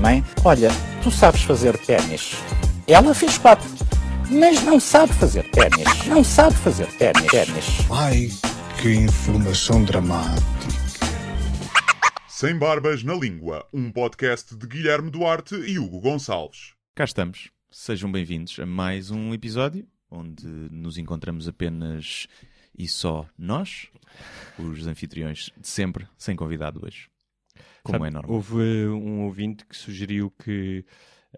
[0.00, 0.70] Mãe, olha,
[1.02, 2.32] tu sabes fazer ténis.
[2.86, 3.68] Ela fez quatro,
[4.30, 6.06] mas não sabe fazer ténis.
[6.06, 7.30] Não sabe fazer ténis.
[7.30, 7.66] ténis.
[7.90, 8.28] Ai,
[8.80, 10.44] que informação dramática.
[12.26, 16.72] Sem Barbas na Língua, um podcast de Guilherme Duarte e Hugo Gonçalves.
[16.94, 17.50] Cá estamos.
[17.70, 22.26] Sejam bem-vindos a mais um episódio onde nos encontramos apenas
[22.78, 23.88] e só nós,
[24.58, 27.13] os anfitriões de sempre, sem convidado hoje.
[27.84, 28.34] Como Sabe, é normal.
[28.34, 30.84] Houve um ouvinte que sugeriu que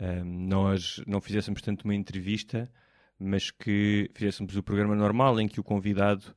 [0.00, 2.70] ahm, nós não fizéssemos tanto uma entrevista,
[3.18, 6.34] mas que fizéssemos o programa normal em que o convidado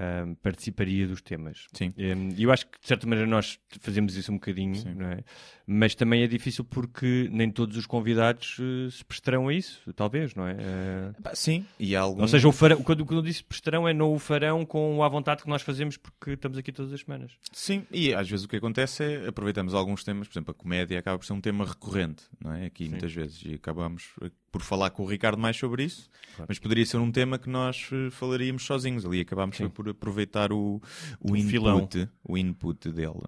[0.00, 1.66] ahm, participaria dos temas.
[1.72, 1.92] Sim.
[1.96, 4.94] E eu acho que, de certa maneira, nós fazemos isso um bocadinho, Sim.
[4.94, 5.24] não é?
[5.72, 10.34] mas também é difícil porque nem todos os convidados eh, se prestarão a isso, talvez,
[10.34, 10.56] não é?
[10.58, 12.22] Eh, Pá, Sim, e há algum...
[12.22, 15.08] Ou seja, o farão, quando, quando eu disse prestarão é não o farão com a
[15.08, 17.30] vontade que nós fazemos porque estamos aqui todas as semanas.
[17.52, 20.98] Sim, e às vezes o que acontece é aproveitamos alguns temas, por exemplo, a comédia
[20.98, 22.66] acaba por ser um tema recorrente, não é?
[22.66, 26.46] Aqui muitas vezes, e acabamos eh, por falar com o Ricardo mais sobre isso, Claro.
[26.48, 30.80] mas poderia ser um tema que nós eh, falaríamos sozinhos ali, acabámos por aproveitar o,
[31.20, 31.78] o, O filão.
[31.80, 33.20] input, o input dele.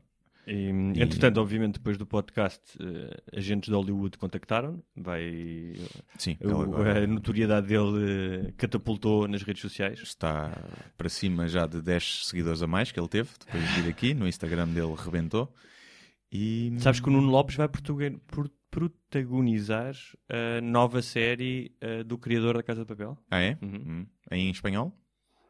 [0.44, 5.74] E, Entretanto, obviamente, depois do podcast, eh, agentes de Hollywood contactaram, vai
[6.18, 10.00] Sim, o- a notoriedade dele eh, catapultou nas redes sociais.
[10.02, 10.50] está
[10.98, 14.14] para cima já de 10 seguidores a mais que ele teve, depois de vir aqui,
[14.14, 15.54] no Instagram dele rebentou.
[16.32, 16.74] E...
[16.80, 19.94] Sabes que o Nuno Lopes vai portugue- por- protagonizar
[20.28, 23.16] a nova série eh, do criador da Casa de Papel?
[23.30, 23.56] Ah, é?
[23.62, 23.74] Uhum.
[23.86, 24.06] Hum.
[24.30, 24.96] Em espanhol?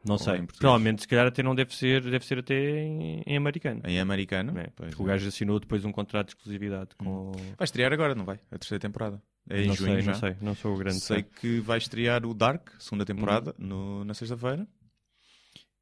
[0.05, 0.41] Não Ou sei.
[0.59, 2.53] Provavelmente, se calhar, até não deve ser, deve ser até
[2.83, 3.81] em, em americano.
[3.85, 4.59] Em americano?
[4.59, 4.67] é?
[4.75, 5.05] Pois o é.
[5.07, 7.31] gajo assinou depois um contrato de exclusividade com.
[7.57, 8.37] Vai estrear agora, não vai?
[8.51, 9.23] A terceira temporada.
[9.49, 10.11] É em não junho sei, já.
[10.11, 11.29] não sei, não sou o grande Sei fã.
[11.39, 13.67] que vai estrear o Dark, segunda temporada, Uhum.
[13.67, 14.67] no- na sexta-feira.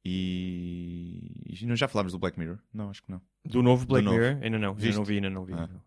[0.04, 1.60] E...
[1.62, 2.58] e não já falámos do Black Mirror?
[2.74, 3.20] Não, acho que não.
[3.44, 4.18] Do novo Black novo.
[4.18, 4.38] Mirror?
[4.42, 4.96] Ainda não, ainda Viste?
[4.98, 5.52] não vi, ainda não vi.
[5.52, 5.68] Ah.
[5.68, 5.80] não.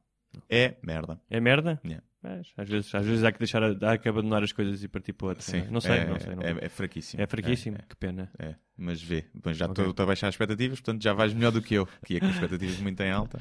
[0.50, 1.20] É merda.
[1.30, 1.80] É merda?
[1.84, 2.04] Yeah.
[2.22, 5.14] Mas, às, vezes, às vezes há que deixar, há que abandonar as coisas e partir
[5.14, 5.44] para outra.
[5.44, 5.72] Sim, não é?
[5.72, 6.36] Não sei, é, não sei.
[6.36, 6.60] Não é, vi.
[6.64, 7.22] é fraquíssimo.
[7.22, 8.32] É fraquíssimo, É, que pena.
[8.40, 8.56] é, é.
[8.76, 9.26] mas vê.
[9.44, 12.16] Mas já estou a baixar as expectativas, portanto já vais melhor do que eu, que
[12.16, 13.40] ia com as expectativas muito em alta.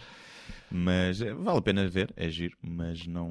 [0.70, 3.30] Mas é, vale a pena ver, é giro, mas não.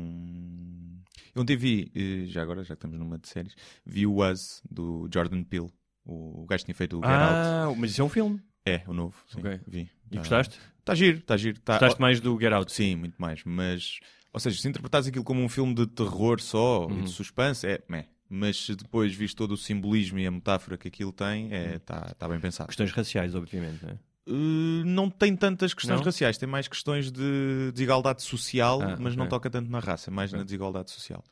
[1.36, 4.62] Eu ontem vi, eh, já agora, já que estamos numa de séries, vi o Us
[4.70, 5.72] do Jordan Peele.
[6.06, 7.34] O, gajo que tinha feito o Get Out.
[7.34, 8.42] Ah, mas isso é um filme.
[8.66, 9.16] É, o novo.
[9.28, 9.60] Sim, Ok.
[9.68, 9.90] vi.
[10.12, 10.60] E gostaste?
[10.84, 11.60] Está giro, está giro.
[11.62, 12.72] Tá, Gostaste mais do Get Out?
[12.72, 13.42] Sim, muito mais.
[13.46, 14.00] Mas,
[14.34, 17.04] ou seja, se interpretares aquilo como um filme de terror só e Uhum.
[17.04, 18.06] de suspense, é meh.
[18.30, 21.54] Mas se depois viste todo o simbolismo e a metáfora que aquilo tem, Uhum.
[21.54, 22.68] é, tá, tá bem pensado.
[22.68, 23.82] Questões raciais, obviamente.
[23.84, 23.98] Não é?
[24.26, 26.06] Uh, não tem tantas questões Não?
[26.06, 29.30] raciais, tem mais questões de desigualdade social, Ah, mas não ok.
[29.32, 30.40] toca tanto na raça, é mais Ok.
[30.40, 31.24] na desigualdade social.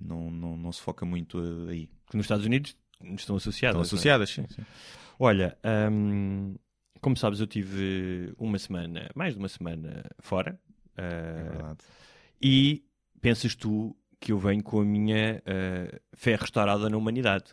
[0.00, 1.86] Não, não, não se foca muito uh, aí.
[2.10, 2.74] Que nos Estados Unidos
[3.16, 3.56] estão associadas.
[3.58, 3.84] Estão não é?
[3.86, 4.46] associadas, sim.
[4.54, 4.62] sim.
[5.18, 5.56] Olha,
[5.90, 6.54] hum,
[7.00, 10.58] como sabes, eu tive uma semana, mais de uma semana fora.
[10.96, 11.78] É uh, verdade.
[12.40, 12.84] e
[13.20, 17.46] pensas tu que eu venho com a minha uh, fé restaurada na humanidade?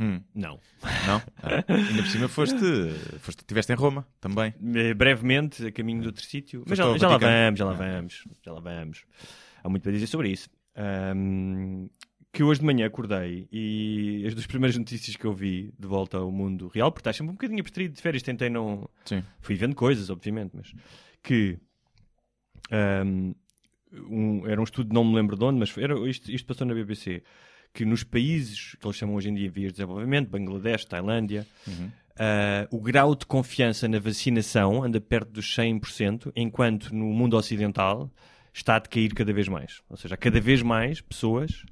[0.00, 0.58] Hum, Não.
[1.06, 1.22] não?
[1.40, 2.56] Ah, ainda por cima foste,
[3.20, 3.40] foste.
[3.42, 4.52] Estiveste em Roma também.
[4.74, 6.64] Eh, brevemente a caminho de outro sítio.
[6.66, 7.74] Mas já, já lá vamos, já lá Ah.
[7.76, 9.04] vamos, já lá vamos.
[9.62, 10.48] Há muito para dizer sobre isso.
[10.74, 11.86] Ahm,
[12.34, 16.18] que hoje de manhã acordei e as duas primeiras notícias que eu vi de volta
[16.18, 18.88] ao mundo real, porque estás sempre um bocadinho abstraído de férias, tentei não.
[19.04, 19.22] Sim.
[19.40, 20.72] Fui vendo coisas, obviamente, mas
[21.22, 21.56] que.
[22.70, 23.32] ahm,
[24.10, 26.74] um- era um estudo, não me lembro de onde, mas era, isto, isto passou na
[26.74, 27.22] BBC.
[27.72, 31.90] Que nos países que eles chamam hoje em dia vias de desenvolvimento, Bangladesh, Tailândia, Uhum.
[32.14, 38.08] Uh, o grau de confiança na vacinação anda perto dos 100%, enquanto no mundo ocidental
[38.52, 39.82] está a decair cada vez mais.
[39.90, 41.64] Ou seja, há cada vez mais pessoas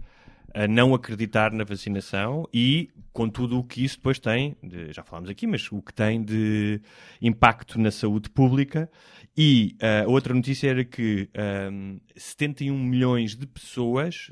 [0.55, 5.03] a não acreditar na vacinação e com tudo o que isso depois tem, de- já
[5.03, 6.81] falámos aqui, mas o que tem de
[7.21, 8.91] impacto na saúde pública.
[9.37, 9.77] E
[10.07, 11.29] uh, outra notícia era que
[11.71, 14.31] um, 71 milhões de pessoas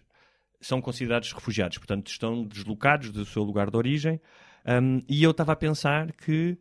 [0.60, 4.20] são considerados refugiados, portanto estão deslocados do seu lugar de origem.
[4.66, 6.58] Um, e eu estava a pensar que,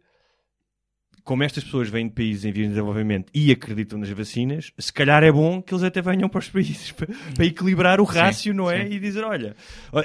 [1.24, 4.94] como estas pessoas vêm de países em vias de desenvolvimento e acreditam nas vacinas, se
[4.94, 8.54] calhar é bom que eles até venham para os países para, para equilibrar o rácio,
[8.54, 8.86] não é?
[8.86, 8.94] sim.
[8.94, 9.56] E dizer: olha,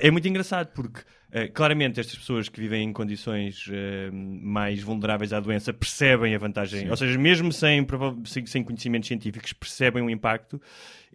[0.01, 1.01] é muito engraçado porque
[1.35, 3.73] Uh, claramente, estas pessoas que vivem em condições uh,
[4.13, 6.91] mais vulneráveis à doença percebem a vantagem, Sim.
[6.91, 7.85] ou seja, mesmo sem,
[8.47, 10.61] sem, conhecimentos científicos, percebem o impacto.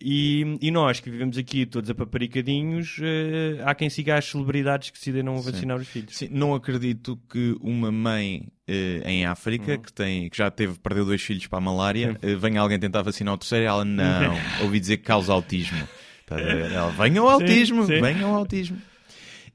[0.01, 4.98] E, e nós que vivemos aqui todos apaparicadinhos, uh, há quem siga as celebridades que
[4.98, 5.51] decidem não Sim.
[5.51, 6.18] vacinar os filhos.
[6.18, 9.81] Sim, não acredito que uma mãe eh, em África Uhum.
[9.81, 13.01] que, tem, que já teve, perdeu dois filhos para a malária, eh, venha alguém tentar
[13.01, 15.88] vacinar o terceiro e ela, não, ouvi dizer que causa autismo.
[16.30, 16.39] A?
[16.39, 18.00] Ela, venha ao autismo, sim.
[18.00, 18.80] venha ao autismo.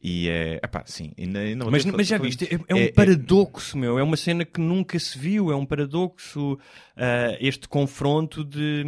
[0.07, 1.13] E é, epá, sim.
[1.19, 3.99] Ainda, ainda Mas, mas já viste, é, é um é- é- paradoxo, meu.
[3.99, 5.51] É uma cena que nunca se viu.
[5.51, 6.59] É um paradoxo
[6.95, 8.85] ah, este confronto de.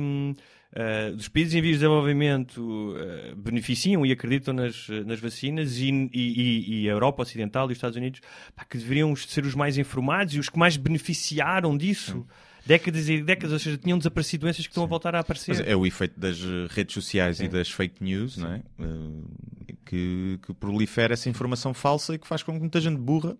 [0.74, 5.88] ah, dos países em vias de desenvolvimento ah, beneficiam e acreditam nas, nas vacinas e,
[5.88, 8.20] e- e- e a Europa Ocidental e os Estados Unidos
[8.54, 12.26] pá, que deveriam ser os mais informados e os que mais beneficiaram disso.
[12.66, 15.52] Décadas e décadas, ou seja, tinham desaparecido doenças que estão a voltar a aparecer.
[15.56, 16.38] Mas é o efeito das
[16.70, 18.62] redes sociais e das fake news, não é?
[18.80, 23.36] Eh, que, que prolifera essa informação falsa e que faz com que muita gente burra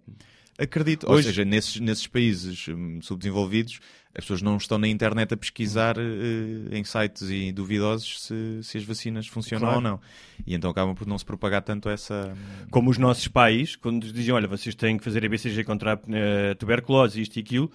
[0.59, 1.05] acredite.
[1.07, 3.81] Ou Hoje- seja, nesses, nesses países hum, subdesenvolvidos,
[4.15, 8.79] as pessoas não estão na internet a pesquisar eh, em sites e duvidosos se, se
[8.79, 9.77] as vacinas funcionam Claro.
[9.77, 10.01] ou não.
[10.47, 12.33] E então acabam por não se propagar tanto essa.
[12.71, 15.99] como os nossos pais, quando diziam, olha, vocês têm que fazer a BCG contra a
[16.11, 17.71] eh, tuberculose, isto e aquilo,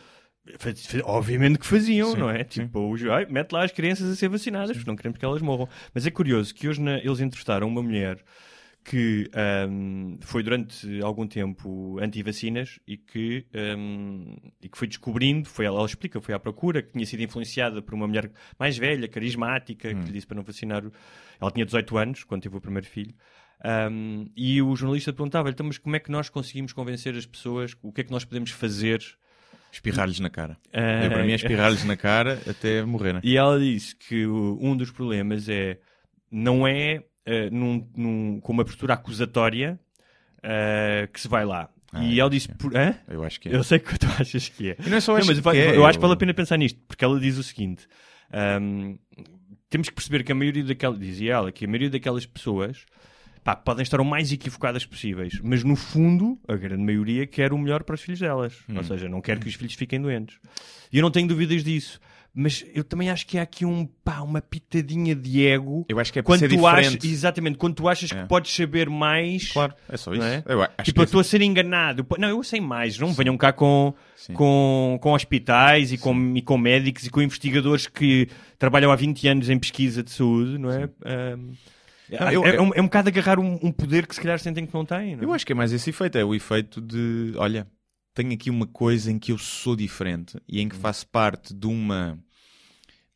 [1.06, 2.44] obviamente que faziam, Sim, não é?
[2.44, 5.42] Tipo, os, ai, mete lá as crianças a ser vacinadas, porque não queremos que elas
[5.42, 5.68] morram.
[5.94, 8.18] Mas é curioso que hoje na- eles entrevistaram uma mulher
[8.84, 15.66] que ahm, foi durante algum tempo anti-vacinas e que, ahm, e que foi descobrindo, foi,
[15.66, 19.08] ela, ela explica, foi à procura, que tinha sido influenciada por uma mulher mais velha,
[19.08, 20.84] carismática, que lhe disse para não vacinar.
[21.40, 23.14] Ela tinha 18 anos quando teve o primeiro filho.
[23.64, 27.76] Ahm, e o jornalista perguntava-lhe, então, mas como é que nós conseguimos convencer as pessoas?
[27.84, 29.00] O que é que nós podemos fazer?
[29.72, 30.58] Espirrar-lhes na cara.
[30.74, 33.22] Ah, Eu, para mim é espirrar-lhes na cara até morrerem.
[33.24, 35.78] E ela disse que o- um dos problemas é
[36.30, 39.80] não é eh, num, num- com uma postura acusatória
[40.44, 41.70] eh, que se vai lá.
[41.94, 42.54] Ah, e é, ela disse: sim.
[42.56, 42.96] por, Hã?
[43.08, 43.56] Eu acho que é.
[43.56, 44.78] Eu sei que tu achas que é.
[44.86, 46.18] E não é só Não, mas que vai- é, eu acho que eu- vale a
[46.18, 47.86] pena pensar nisto, porque ela diz o seguinte:
[48.32, 48.96] ahm,
[49.70, 52.86] temos que perceber que a maioria daquelas, dizia ela, que a maioria daquelas pessoas
[53.44, 57.58] pá, podem estar o mais equivocadas possíveis, mas no fundo, a grande maioria quer o
[57.58, 58.54] melhor para os filhos delas.
[58.70, 58.78] Hum.
[58.78, 60.38] Ou seja, não quer que os filhos fiquem doentes.
[60.92, 62.00] E eu não tenho dúvidas disso.
[62.34, 65.86] Mas eu também acho que há aqui um, pá, uma pitadinha de ego.
[65.90, 67.08] Eu acho que é para quando ser tu achas, diferente.
[67.12, 68.22] exatamente, quando tu achas É.
[68.22, 69.52] que podes saber mais.
[69.52, 70.24] Claro, é só isso.
[70.24, 70.42] É?
[70.48, 72.08] Eu Tipo, que eu é- estou a ser enganado.
[72.18, 72.98] Não, eu sei mais.
[72.98, 74.32] Não venham cá com, Sim.
[74.32, 79.28] com, com hospitais e com, e com médicos e com investigadores que trabalham há 20
[79.28, 80.90] anos em pesquisa de saúde, não é?
[81.04, 81.52] Ahm,
[82.12, 84.38] É, eu- é eu- um, é um bocado agarrar um, um poder que se calhar
[84.40, 85.16] sentem que não têm.
[85.16, 85.26] Não é?
[85.26, 87.66] Eu acho que é mais esse efeito, é o efeito de, olha,
[88.14, 91.68] tenho aqui uma coisa em que eu sou diferente e em que faço parte de
[91.68, 92.20] uma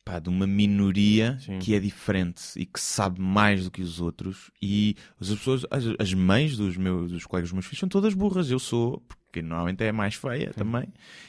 [0.04, 1.58] pá, de uma minoria Sim.
[1.58, 5.84] que é diferente e que sabe mais do que os outros e as pessoas, as,
[5.98, 9.02] as mães dos meus dos colegas dos meus filhos são todas burras, eu sou,
[9.36, 10.88] porque normalmente é mais feia também,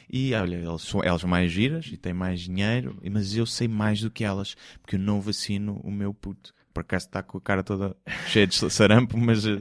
[0.10, 3.68] e olha, elas são elas são mais giras e têm mais dinheiro, mas eu sei
[3.68, 6.54] mais do que elas, porque eu não vacino o meu puto.
[6.74, 9.60] Por acaso está com a cara toda cheia de sarampo, mas eh,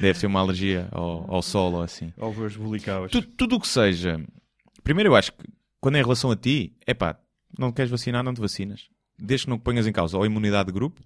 [0.00, 2.12] deve ser uma alergia ao, ao sol ou assim.
[3.12, 4.20] Tu- tudo o que seja.
[4.82, 5.44] Primeiro, eu acho que
[5.80, 7.18] quando é em relação a ti, é pá,
[7.58, 8.88] não queres vacinar, não te vacinas.
[9.18, 11.00] Desde que não ponhas em causa ou a imunidade de grupo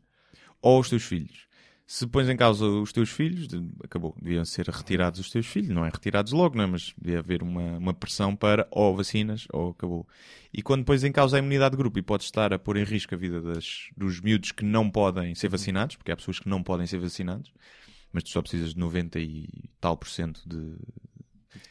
[0.61, 1.47] ou os teus filhos.
[1.93, 5.71] Se pões em causa os teus filhos, de- acabou, deviam ser retirados os teus filhos,
[5.71, 6.67] não é retirados logo, não é?
[6.69, 10.07] Mas devia haver uma, uma pressão para ou vacinas ou acabou.
[10.55, 12.85] E quando pões em causa a imunidade de grupo e podes estar a pôr em
[12.85, 16.49] risco a vida das, dos miúdos que não podem ser vacinados, porque há pessoas que
[16.49, 17.53] não podem ser vacinados,
[18.13, 19.49] mas tu só precisas de 90 e
[19.81, 20.77] tal por cento de,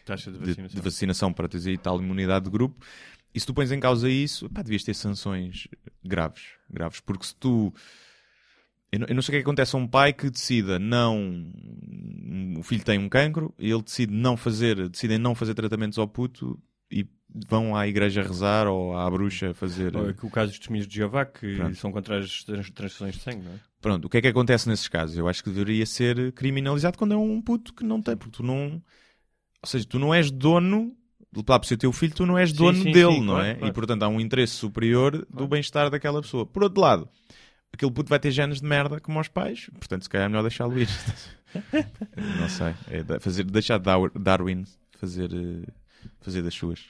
[0.03, 0.75] Taxa de de, vacinação.
[0.75, 2.85] de vacinação para teres aí tal imunidade de grupo.
[3.33, 5.69] E se tu pões em causa isso, pá, devias ter sanções
[6.03, 6.43] graves.
[6.69, 7.73] Graves, porque se tu.
[8.91, 10.79] Eu não, eu não sei o que é que acontece a um pai que decida
[10.79, 11.45] não.
[12.57, 16.07] O filho tem um cancro e ele decide não fazer, decidem não fazer tratamentos ao
[16.07, 16.59] puto
[16.91, 17.05] e
[17.47, 19.95] vão à igreja rezar ou à bruxa fazer.
[19.95, 21.75] Ou é o caso dos testemunhos de Jeová, que Pronto.
[21.75, 23.59] são contra as trans- transfusões de sangue, não é?
[23.81, 25.17] Pronto, o que é que acontece nesses casos?
[25.17, 28.43] Eu acho que deveria ser criminalizado quando é um puto que não tem, porque tu
[28.43, 28.81] não.
[29.61, 30.95] Ou seja, tu não és dono.
[31.47, 33.47] Lá por ser teu filho, tu não és Sim, dono sim, dele, sim, não claro,
[33.47, 33.53] é?
[33.53, 33.67] claro.
[33.67, 36.43] E portanto há um interesse superior do bem-estar daquela pessoa.
[36.43, 37.07] Por outro lado,
[37.73, 40.41] aquele puto vai ter genes de merda como os pais, portanto se calhar é melhor
[40.43, 40.87] deixá-lo ir.
[42.39, 42.73] não sei.
[42.89, 44.65] É fazer, deixar Dar- Darwin
[44.97, 45.71] fazer, eh,
[46.21, 46.85] fazer das suas.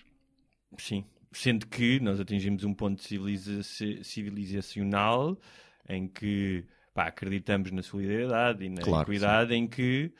[0.78, 1.06] Sim.
[1.32, 3.62] Sendo que nós atingimos um ponto civiliza-
[4.04, 5.38] civilizacional
[5.88, 10.12] em que pá, acreditamos na solidariedade e na Claro, equidade, em que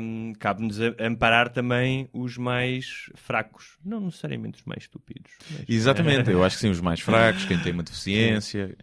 [0.00, 5.32] hum, cabe-nos amparar também os mais fracos, não necessariamente os mais estúpidos.
[5.50, 8.76] mas- Exatamente, eu acho que sim, os mais fracos, quem tem uma deficiência, quem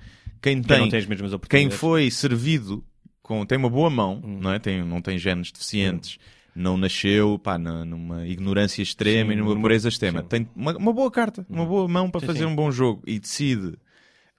[0.44, 1.80] Quem tem quem oportunidades.
[1.80, 2.84] foi servido
[3.22, 4.40] com tem uma boa mão, Hum.
[4.42, 4.60] não é?
[4.60, 6.20] Tem, não tem genes deficientes,
[6.54, 10.22] não nasceu pá, na- numa ignorância extrema Sim, e numa pobreza extrema.
[10.22, 10.28] sim.
[10.28, 13.18] Tem uma, uma boa carta, uma boa mão para Sim, fazer um bom jogo e
[13.18, 13.78] decide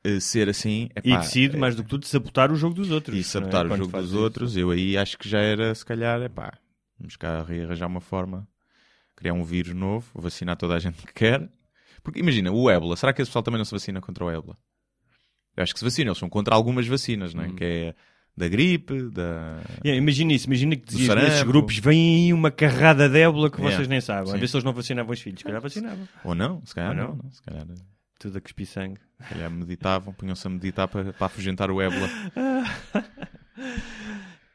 [0.04, 0.90] eh, ser assim.
[0.96, 3.16] E epá, decide, eh, mais do que tudo, sabotar o jogo dos outros.
[3.16, 3.22] e é?
[3.22, 4.18] sabotar o Quando jogo dos isso.
[4.18, 4.56] outros.
[4.56, 6.52] Eu aí acho que já era, se calhar, epá,
[6.98, 8.46] vamos cá arranjar uma forma,
[9.16, 11.50] criar um vírus novo, vacinar toda a gente que quer.
[12.02, 14.58] Porque imagina, o ébola, será que esse pessoal também não se vacina contra o ébola?
[15.56, 17.46] Eu acho que se vacina, eles são contra algumas vacinas, não é?
[17.48, 17.54] Hum.
[17.56, 17.94] Que é
[18.36, 19.60] da gripe, da.
[19.84, 23.58] Yeah, imagina isso, imagina que dizias nesses grupos vem aí uma carrada de ébola que
[23.58, 23.76] Yeah.
[23.76, 24.30] vocês nem sabem.
[24.30, 24.40] A Sim.
[24.40, 25.38] ver se eles não vacinavam os filhos.
[25.38, 26.08] Se calhar vacinavam.
[26.24, 27.14] Ou não, se calhar não.
[27.22, 27.30] não.
[27.30, 27.82] Se calhar, se
[28.18, 28.98] Tudo a cuspir sangue.
[29.28, 32.08] calhar meditavam, punham-se a meditar para, para afugentar o ébola.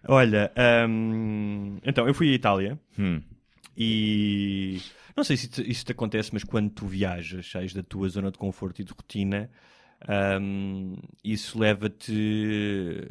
[0.08, 0.52] Olha,
[0.90, 3.22] hum, então, eu fui à Itália Hum.
[3.78, 4.82] e
[5.16, 8.38] não sei se isso te acontece, mas quando tu viajas, sais da tua zona de
[8.38, 9.50] conforto e de rotina,
[10.42, 13.08] hum, isso leva-te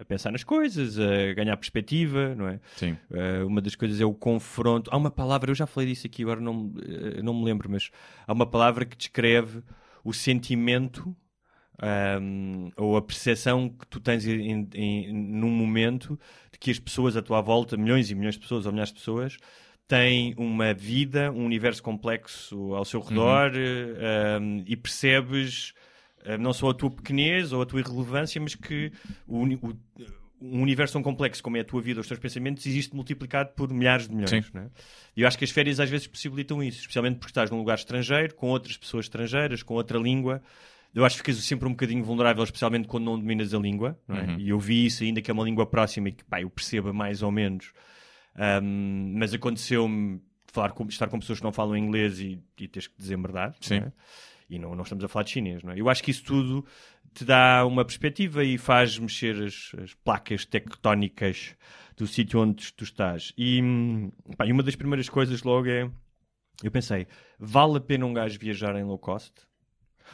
[0.00, 2.60] a- pensar nas coisas, a ganhar perspectiva, não é?
[2.76, 2.96] Sim.
[3.10, 4.90] Uh, uma das coisas é o confronto.
[4.92, 7.70] Há uma palavra, eu já falei disso aqui, agora não, me- eh, não me lembro,
[7.70, 7.90] mas
[8.26, 9.62] há uma palavra que descreve
[10.04, 11.16] o sentimento
[11.82, 16.18] um, ou a percepção que tu tens em, em- num momento
[16.52, 18.98] de que as pessoas à tua volta, milhões e milhões de pessoas ou milhares de
[18.98, 19.36] pessoas,
[19.86, 25.74] têm uma vida, um universo complexo ao seu redor eh, um, e percebes
[26.24, 28.90] eh, não só a tua pequenez ou a tua irrelevância, mas que
[29.26, 29.76] o, o-
[30.40, 33.72] um universo tão complexo como é a tua vida, os teus pensamentos, existe multiplicado por
[33.72, 34.30] milhares de milhões.
[34.30, 34.42] Sim.
[34.52, 34.66] não é?
[35.16, 37.76] E eu acho que as férias às vezes possibilitam isso, especialmente porque estás num lugar
[37.76, 40.42] estrangeiro, com outras pessoas estrangeiras, com outra língua.
[40.94, 43.98] Eu acho que ficas sempre um bocadinho vulnerável, especialmente quando não dominas a língua.
[44.06, 44.36] não é?
[44.38, 46.92] E eu vi isso ainda que é uma língua próxima e que pá, eu perceba
[46.92, 47.72] mais ou menos.
[48.36, 50.20] Ahm, mas aconteceu-me
[50.52, 53.54] falar com- estar com pessoas que não falam inglês e, e teres que desembardar.
[53.60, 53.80] Sim.
[53.80, 53.92] não é?
[54.50, 55.62] E não, não estamos a falar de chinês.
[55.62, 55.80] Não é?
[55.80, 56.64] Eu acho que isso tudo
[57.14, 61.54] te dá uma perspectiva e faz mexer as, as placas tectónicas
[61.96, 63.32] do sítio onde tu estás.
[63.38, 65.90] E, hum, pá, e uma das primeiras coisas logo é.
[66.62, 67.06] Eu pensei,
[67.38, 69.32] vale a pena um gajo viajar em low cost?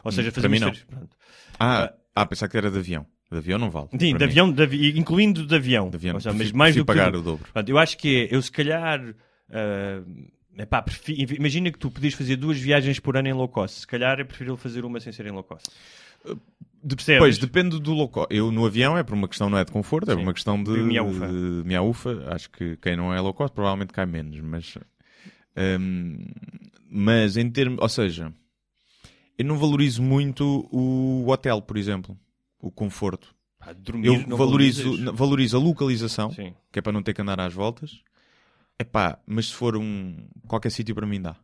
[0.04, 0.72] Ou seja, Hum, fazer para mim não.
[0.86, 1.16] pronto.
[1.58, 3.06] Ah, ah, pensar que era de avião.
[3.30, 3.88] De avião não vale.
[3.98, 5.88] Sim, de avião, de avi- incluindo de avião.
[5.88, 6.18] De avião.
[6.18, 7.20] Seja, mas mais do que pagar tudo.
[7.20, 7.44] o dobro.
[7.44, 9.00] Portanto, eu acho que é, eu se calhar.
[9.50, 10.02] ah,
[10.58, 10.84] epá,
[11.38, 13.80] imagina que tu podias fazer duas viagens por ano em low cost.
[13.80, 15.68] Se calhar é preferível fazer uma sem ser em low cost.
[16.86, 17.18] Percebes?
[17.18, 18.26] Pois, depende do local.
[18.30, 20.60] Eu no avião é por uma questão não é de conforto, é por uma questão
[20.62, 21.28] de, De miaufa.
[21.28, 22.24] de miaufa.
[22.34, 24.76] Acho que quem não é low cost provavelmente cai menos, mas
[25.78, 26.18] hum,
[26.90, 28.32] mas em termos, ou seja,
[29.38, 32.16] eu não valorizo muito o hotel, por exemplo,
[32.60, 33.34] o conforto.
[33.58, 35.14] Pá, dormir, Eu não valorizo, valorizas.
[35.18, 36.54] valorizo a localização, Sim.
[36.72, 38.02] que é para não ter que andar às voltas.
[38.78, 41.36] Epá, mas se for um qualquer sítio para mim dá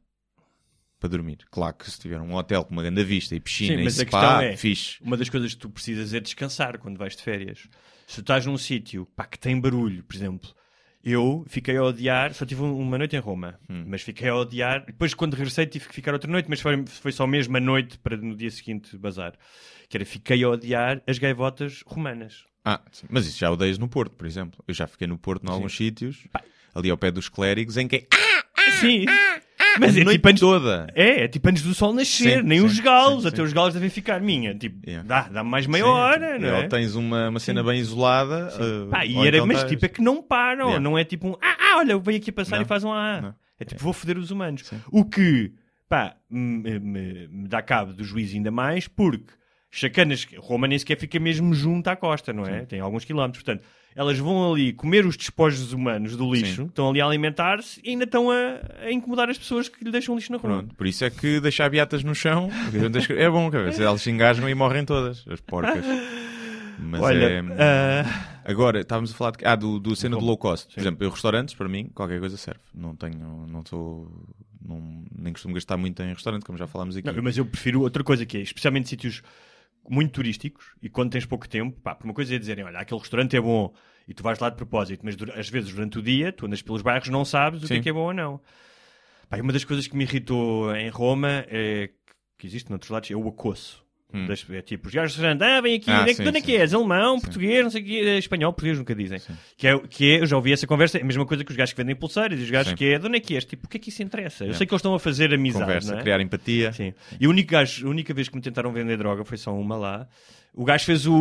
[0.98, 1.38] para dormir.
[1.50, 4.42] Claro que se tiver um hotel com uma grande vista e piscina Sim, e spa,
[4.42, 4.96] é- fixe.
[5.02, 7.68] Uma das coisas que tu precisas é descansar quando vais de férias.
[8.06, 10.48] Se tu estás num sítio pá, que tem barulho, por exemplo,
[11.08, 13.84] eu fiquei a odiar, só tive um- uma noite em Roma, Hum.
[13.86, 14.84] mas fiquei a odiar.
[14.86, 17.96] Depois, quando regressei, tive que ficar outra noite, mas foi, foi só mesmo a noite
[17.98, 19.34] para no dia seguinte bazar.
[19.88, 22.44] Que era, fiquei a odiar as gaivotas romanas.
[22.64, 23.06] Ah, sim.
[23.08, 24.62] Mas isso já odeias no Porto, por exemplo.
[24.66, 26.26] Eu já fiquei no Porto em alguns sítios,
[26.74, 29.06] ali ao pé dos clérigos, em que é Sim,
[29.80, 30.86] mas é noite tipo antes, toda.
[30.94, 33.52] é, é tipo antes do sol nascer, Sim, nem sim, os galos, sim, até os
[33.52, 34.54] galos devem ficar minha.
[34.54, 35.06] Tipo, Yeah.
[35.06, 36.68] dá, dá mais meia hora, não ou é?
[36.68, 38.48] tens uma, uma cena bem isolada.
[38.56, 40.80] uh, Pá, e ou era, então mas tipo, é que não param, Yeah.
[40.80, 42.62] não é tipo um ah, ah, olha, veio aqui passar Não.
[42.62, 43.20] e faz um ah.
[43.20, 43.34] Não.
[43.58, 44.70] É tipo, vou foder os humanos.
[44.90, 45.52] O que,
[45.88, 49.32] pá, me, me- me dá cabo do juízo ainda mais, porque
[49.78, 52.64] chacanas, Roma nem sequer fica mesmo junto à costa, não é?
[52.64, 53.64] Tem alguns quilómetros, portanto,
[53.94, 56.68] elas vão ali comer os despojos humanos do lixo, Sim.
[56.68, 60.14] estão ali a alimentar-se e ainda estão a, a incomodar as pessoas que lhe deixam
[60.14, 60.58] lixo na rua.
[60.58, 62.50] Pronto, por isso é que deixar beatas no chão
[63.16, 63.70] é bom, cara.
[63.70, 65.84] Elas se engasgam e morrem todas, as porcas.
[66.78, 67.42] Mas Olha, é...
[67.58, 69.44] ah, Agora, estávamos a falar de...
[69.46, 70.66] ah, do, do cena do low cost.
[70.66, 70.80] Por Sim.
[70.80, 72.60] exemplo, eu restaurantes, para mim, qualquer coisa serve.
[72.74, 74.12] Não tenho, não sou,
[74.62, 77.06] não, nem costumo gastar muito em restaurante, como já falámos aqui.
[77.06, 79.22] Não, mas eu prefiro outra coisa que é, especialmente sítios
[79.88, 83.00] muito turísticos e quando tens pouco tempo, pá, por uma coisa é dizerem, olha, aquele
[83.00, 83.72] restaurante é bom
[84.08, 86.82] e tu vais lá de propósito, mas às vezes durante o dia tu andas pelos
[86.82, 88.40] bairros não sabes o que é que é bom ou não.
[89.28, 91.90] Pá, uma das coisas que me irritou em Roma é
[92.38, 93.85] que existe noutros lados é o acosso.
[94.14, 94.26] Hum.
[94.26, 96.28] Das- É tipo, os gajos restaurante, ah, vem aqui, Ah, onde é, que- sim, de
[96.28, 96.58] onde é que sim.
[96.58, 96.72] és?
[96.72, 99.20] Alemão, português, não sei o quê, é espanhol, português nunca dizem.
[99.58, 101.56] Que é, que é, eu já ouvi essa conversa, é a mesma coisa que os
[101.56, 102.76] gajos que vendem pulseiras e os gajos Sim.
[102.76, 103.44] que é, de onde é que és?
[103.44, 104.44] Tipo, o que é que isso interessa?
[104.44, 104.58] Eu Yeah.
[104.58, 106.00] sei que eles estão a fazer amizade, Conversa, é?
[106.02, 106.72] criar empatia.
[106.72, 106.94] Sim.
[107.20, 109.76] E o único gajo, a única vez que me tentaram vender droga foi só uma
[109.76, 110.08] lá.
[110.54, 111.12] O gajo fez o,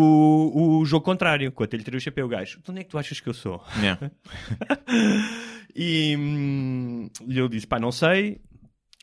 [0.54, 1.52] o jogo contrário.
[1.52, 3.34] Quando ele tirou o chapéu, o gajo, de onde é que tu achas que eu
[3.34, 3.62] sou?
[3.80, 4.12] Yeah.
[5.78, 8.40] E, hum, eu disse, pá, não sei.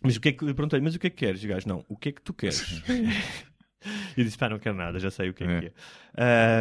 [0.02, 1.42] Mas o que é que eu perguntei, mas o que é que queres?
[1.42, 2.82] E o gajo, não, o que é que tu queres?
[4.16, 5.60] E disse, pá, não quero nada, já sei o que é, É.
[5.60, 5.72] que é.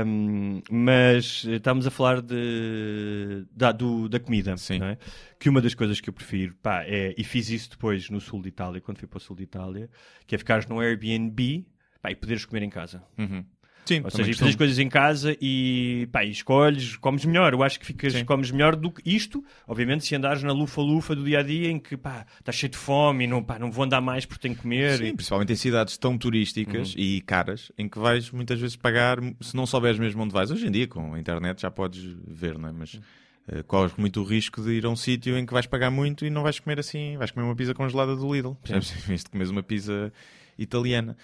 [0.01, 4.97] Ahm, mas estávamos a falar de, da, do- da comida, é?
[5.39, 8.41] Que uma das coisas que eu prefiro, pá, é, e fiz isso depois no sul
[8.41, 9.89] de Itália, quando fui para o sul de Itália,
[10.25, 11.65] que é ficares num Airbnb
[12.01, 13.03] pá, e poderes comer em casa.
[13.17, 13.43] Uhum.
[13.85, 17.51] Sim, Ou seja, e fazes coisas em casa e, pá, e escolhes, comes melhor.
[17.53, 18.25] Eu acho que ficas, Sim.
[18.25, 19.43] comes melhor do que isto.
[19.67, 22.77] Obviamente, se andares na lufa-lufa do dia a dia, em que pá, estás cheio de
[22.77, 24.97] fome e não, pá, não vou andar mais porque tenho que comer.
[24.99, 29.17] Sim, e- principalmente em cidades tão turísticas e caras, em que vais muitas vezes pagar,
[29.41, 30.51] se não souberes mesmo onde vais.
[30.51, 32.71] Hoje em dia, com a internet, já podes ver, não é?
[32.71, 32.99] Mas
[33.47, 36.23] eh, corres muito o risco de ir a um sítio em que vais pagar muito
[36.25, 38.91] e não vais comer assim, vais comer uma pizza congelada do Lidl, percebes?
[39.03, 40.13] Em vez de comeres uma pizza
[40.57, 41.17] italiana.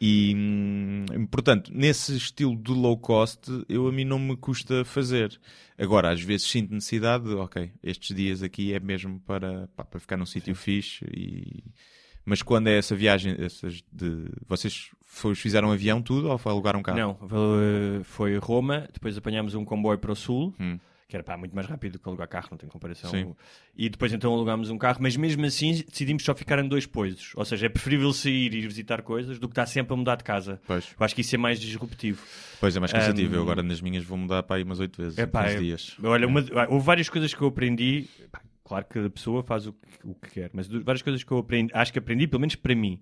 [0.00, 5.38] E, hum, portanto, nesse estilo de low cost, eu a mim não me custa fazer.
[5.78, 10.00] Agora, às vezes sinto necessidade de, ok, estes dias aqui é mesmo para, pá, para
[10.00, 11.62] ficar num sítio fixe e...
[12.24, 14.26] Mas quando é essa viagem, essas de...
[14.46, 14.90] vocês
[15.34, 16.98] fizeram avião tudo ou foi alugar um carro?
[16.98, 20.78] Não, foi- foi Roma, depois apanhámos um comboio para o sul, Hum.
[21.10, 23.10] Que era pá, muito mais rápido do que alugar carro, não tem comparação.
[23.10, 23.34] Sim.
[23.76, 27.32] E depois então alugámos um carro, mas mesmo assim decidimos só ficar em dois poisos.
[27.34, 30.16] Ou seja, é preferível sair e ir visitar coisas do que estar sempre a mudar
[30.16, 30.60] de casa.
[30.66, 32.22] Pois, Eu acho que isso é mais disruptivo.
[32.60, 33.34] pois é mais cansativo.
[33.34, 35.50] Eu Um, agora nas minhas vou mudar para aí umas oito vezes, É pá, uns
[35.50, 35.96] é- dias.
[36.02, 38.06] Olha, uma- houve várias coisas que eu aprendi.
[38.64, 41.38] Claro que a pessoa faz o que, o que quer, mas várias coisas que eu
[41.38, 43.00] aprendi, acho que aprendi, pelo menos para mim.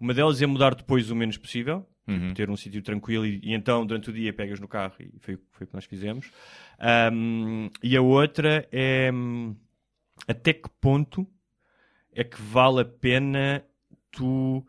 [0.00, 2.34] Uma delas é mudar depois o menos possível, Uhum.
[2.34, 5.38] ter um sítio tranquilo e, e então durante o dia pegas no carro e foi,
[5.52, 6.30] foi o que nós fizemos.
[6.78, 9.10] Ahm, e a outra é
[10.26, 11.26] até que ponto
[12.12, 13.64] é que vale a pena
[14.10, 14.66] tu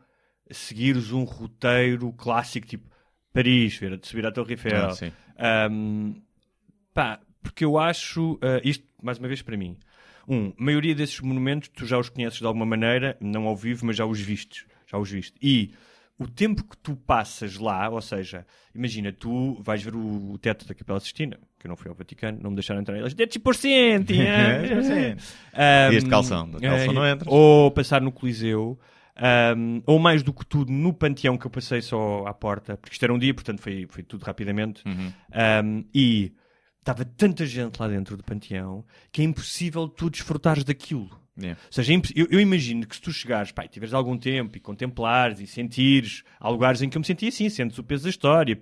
[0.51, 2.89] seguires um roteiro clássico tipo
[3.33, 4.89] Paris, ver, subir à Torre Eiffel,
[5.37, 6.21] Ah, um,
[6.93, 9.77] pá, porque eu acho, uh, isto mais uma vez para mim,
[10.27, 13.85] um, a maioria desses monumentos tu já os conheces de alguma maneira, não ao vivo,
[13.85, 15.35] mas já os vistes, já os viste.
[15.41, 15.73] E
[16.21, 20.67] o tempo que tu passas lá, ou seja, imagina, tu vais ver o, o teto
[20.67, 24.11] da Capela Sistina, que eu não fui ao Vaticano, não me deixaram entrar, eles 10%,
[24.21, 25.89] é?
[25.89, 27.33] Um, Este calção, da calção é, não entras.
[27.33, 28.79] Ou passar no Coliseu,
[29.57, 32.93] um, ou mais do que tudo no Panteão, que eu passei só à porta, porque
[32.93, 34.83] isto era um dia, portanto foi, foi tudo rapidamente.
[34.85, 35.11] Uhum.
[35.63, 36.33] Um, e
[36.79, 41.20] estava tanta gente lá dentro do Panteão que é impossível tu desfrutares daquilo.
[41.37, 44.57] Ou seja, é eu, eu imagino que se tu chegares, pá, e tiveres algum tempo
[44.57, 48.03] e contemplares e sentires, há lugares em que eu me senti assim, sentes o peso
[48.03, 48.61] da história,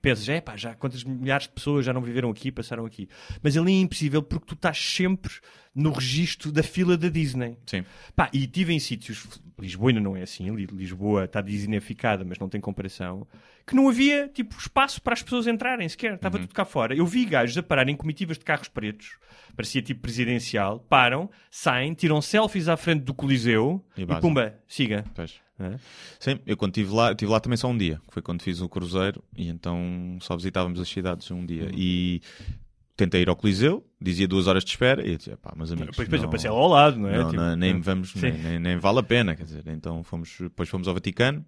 [0.00, 3.08] pensas, é pá, já quantas milhares de pessoas já não viveram aqui, passaram aqui.
[3.42, 5.32] Mas ali é impossível porque tu estás sempre
[5.74, 7.56] no registro da fila da Disney.
[7.66, 7.84] Sim.
[8.16, 9.26] Pá, e tive em sítios,
[9.58, 13.26] Lisboa ainda não é assim, Li- Lisboa está disneyficada, mas não tem comparação,
[13.66, 16.42] que não havia, tipo, espaço para as pessoas entrarem sequer, estava Uhum.
[16.44, 16.94] tudo cá fora.
[16.94, 19.16] Eu vi gajos a parar em comitivas de carros pretos,
[19.54, 25.04] parecia tipo presidencial, param, saem, tiram selfies à frente do Coliseu E e, pumba, siga.
[25.14, 25.34] Pois.
[25.60, 25.78] É?
[26.18, 28.68] Sim, eu quando estive lá, estive lá também só um dia, foi quando fiz o
[28.68, 31.70] cruzeiro e então só visitávamos as cidades um dia.
[31.74, 32.22] E
[32.96, 35.90] tentei ir ao Coliseu, dizia duas horas de espera e eu dizia, pá, meus amigos.
[35.90, 37.18] Depois, depois não- eu passei lá ao lado, não é?
[37.18, 40.34] Não, Tipo, não, nem vamos, nem, nem, nem vale a pena, quer dizer, então fomos,
[40.38, 41.44] depois fomos ao Vaticano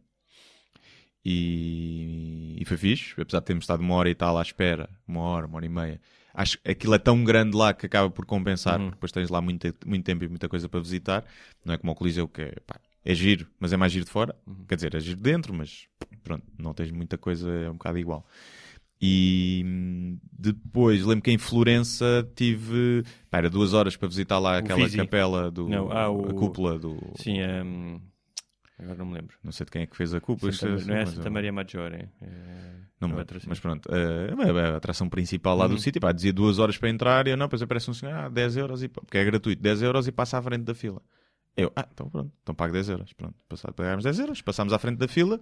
[1.25, 5.20] e, e foi fixe, apesar de termos estado uma hora e tal à espera, uma
[5.20, 6.01] hora, uma hora e meia.
[6.35, 8.87] Acho que aquilo é tão grande lá que acaba por compensar, Uhum.
[8.87, 11.25] porque depois tens lá muito, muito tempo e muita coisa para visitar.
[11.64, 14.10] Não é como o Coliseu que é, pá, é giro, mas é mais giro de
[14.10, 14.34] fora.
[14.46, 14.64] Uhum.
[14.68, 15.86] Quer dizer, é giro de dentro, mas
[16.22, 18.26] pronto, não tens muita coisa, é um bocado igual.
[19.00, 24.58] E hum, depois, lembro que em Florença tive, pá, era duas horas para visitar lá
[24.58, 28.00] aquela capela do, Não, ah, o- a cúpula do, Sim, hum,
[28.78, 29.36] agora não me lembro.
[29.42, 30.52] não sei de quem é que fez a cúpula.
[30.52, 32.08] Santa- isto não é mas Santa Maria Maggiore.
[32.20, 32.28] É,
[33.00, 33.46] Não me é lembro, outra, sim.
[33.48, 35.78] mas pronto, eh, é a atração principal lá do Uhum.
[35.78, 38.28] sítio, pá, dizia duas horas para entrar e eu não, depois aparece um senhor, ah,
[38.28, 41.02] 10 euros, e, porque é gratuito, 10 euros e passa à frente da fila.
[41.56, 43.34] Eu, ah, então pronto, então pago 10 euros, pronto,
[43.76, 45.38] pagámos 10 euros, passámos à frente da fila,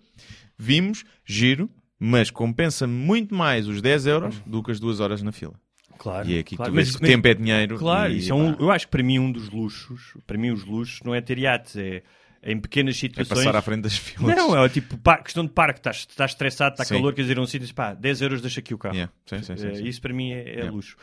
[0.59, 5.31] vimos, giro, mas compensa muito mais os 10 euros do que as duas horas na
[5.33, 5.55] fila.
[5.99, 6.73] Claro, E é aqui que claro.
[6.73, 7.77] tu vês Mas- que tempo é dinheiro.
[7.79, 10.51] Claro, e, isso é um, eu acho que para mim um dos luxos, para mim
[10.51, 12.03] os luxos não é ter iates, é
[12.43, 13.39] em pequenas é situações.
[13.45, 14.35] passar à frente das filas.
[14.35, 16.95] Não, é tipo par- questão de parque, estás, estás estressado, está Sim.
[16.95, 18.95] calor, quer dizer, um sítio, pá, 10 euros deixa aqui o carro.
[18.95, 19.85] Yeah, sim, sim, sim, Eh, sim.
[19.85, 20.71] Isso para mim é, é Yeah.
[20.73, 20.97] luxo.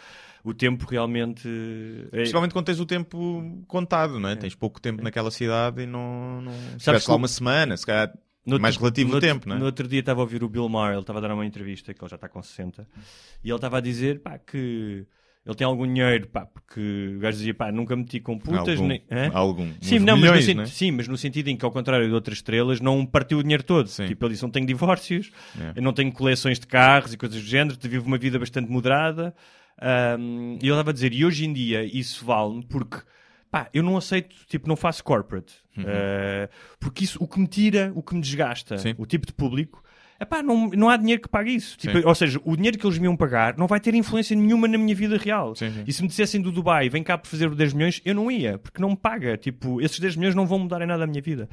[0.48, 1.48] O tempo realmente.
[2.12, 4.36] é- Principalmente quando tens o tempo contado, não é?
[4.36, 6.42] Tens pouco tempo naquela cidade e não.
[6.42, 6.54] não...
[6.80, 8.14] Sabes que lá uma semana, se calhar
[8.46, 9.60] No mais relativo tempo, não é?
[9.60, 11.94] No outro dia estava a ouvir o Bill Maher, ele estava a dar uma entrevista,
[11.94, 12.88] que ele já está com 60,
[13.44, 15.06] e ele estava a dizer pá, que
[15.46, 18.88] ele tem algum dinheiro, pá, porque o gajo dizia, pá, nunca meti com putas, algum,
[18.88, 19.04] nem.
[19.34, 19.70] Algum.
[19.82, 20.66] Sim, não, milhões, mas no, né?
[20.68, 23.64] sim, mas no sentido em que, ao contrário de outras estrelas, não partiu o dinheiro
[23.64, 23.88] todo.
[23.88, 24.08] Sim.
[24.08, 25.74] Tipo, ele disse: não tenho divórcios, É.
[25.78, 29.34] eu não tenho coleções de carros e coisas do género, vivo uma vida bastante moderada.
[29.80, 32.98] Ahm, e ele estava a dizer: e hoje em dia isso vale-me porque.
[33.50, 35.56] Pá, eu não aceito, tipo, não faço corporate.
[35.78, 35.86] Uhum.
[35.88, 36.50] Eh,
[36.82, 38.94] porque isso, o que me tira, o que me desgasta, Sim.
[38.98, 39.82] o tipo de público,
[40.20, 41.78] Epá, não, não há dinheiro que pague isso.
[41.78, 44.68] Tipo, ou seja, o dinheiro que eles me iam pagar não vai ter influência nenhuma
[44.68, 45.56] na minha vida real.
[45.56, 45.84] Sim, sim.
[45.86, 48.58] E se me dissessem do Dubai, vem cá por fazer 10 milhões, eu não ia,
[48.58, 49.38] porque não me paga.
[49.38, 51.50] Tipo, esses 10 milhões não vão mudar em nada a minha vida.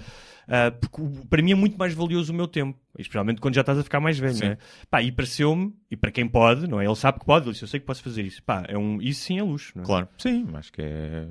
[0.48, 2.78] Ah, porque para mim é muito mais valioso o meu tempo.
[2.98, 4.44] Especialmente quando já estás a ficar mais velho, Sim.
[4.44, 4.58] não é?
[4.90, 6.86] Pá, e pareceu-me, e para quem pode, não é?
[6.86, 8.42] Ele sabe que pode, ele disse, eu sei que posso fazer isso.
[8.42, 9.86] Pá, é um, isso sim é luxo, não é?
[9.86, 11.26] Claro, sim, acho que é.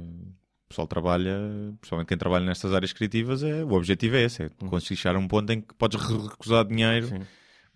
[0.73, 1.37] O pessoal trabalha,
[1.79, 5.19] principalmente quem trabalha nestas áreas criativas, é, o objetivo é esse: é conseguir chegar a
[5.19, 7.19] um ponto em que podes re- recusar dinheiro Sim.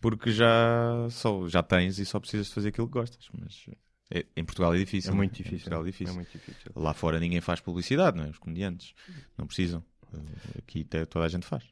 [0.02, 3.28] porque já, só, já tens e só precisas de fazer aquilo que gostas.
[3.40, 3.66] Mas
[4.10, 5.12] é- em Portugal é difícil.
[5.12, 5.38] É muito né?
[5.38, 5.58] Difícil.
[5.60, 6.12] Portugal é difícil.
[6.12, 6.72] É muito difícil.
[6.76, 8.30] Lá fora ninguém faz publicidade, não é?
[8.30, 8.96] Os comediantes
[9.38, 9.84] não precisam.
[10.12, 10.20] Uh,
[10.58, 11.66] Aqui toda a gente faz.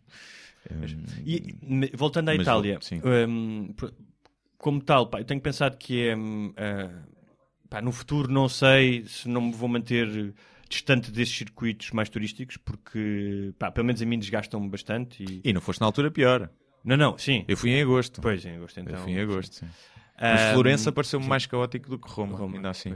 [0.70, 1.56] Um, E,
[1.96, 2.80] voltando à Mas Itália,
[3.28, 3.92] hum, p-
[4.60, 6.16] como tal, pá, eu tenho pensado que é.
[6.16, 7.04] hum, ah,
[7.70, 10.34] pá, no futuro não sei se não me vou manter
[10.70, 15.24] distante desses circuitos mais turísticos, porque pá, pelo menos a mim desgastam-me bastante.
[15.24, 15.42] E...
[15.50, 16.50] E não foste na altura pior.
[16.84, 17.44] Não, não, sim.
[17.48, 18.22] Eu fui em agosto.
[18.22, 18.94] Pois, em agosto então.
[18.96, 19.68] eu fui em agosto, sim.
[20.20, 22.96] Mas Hum, Florença pareceu-me mais caótico do que Roma, Roma, ainda assim.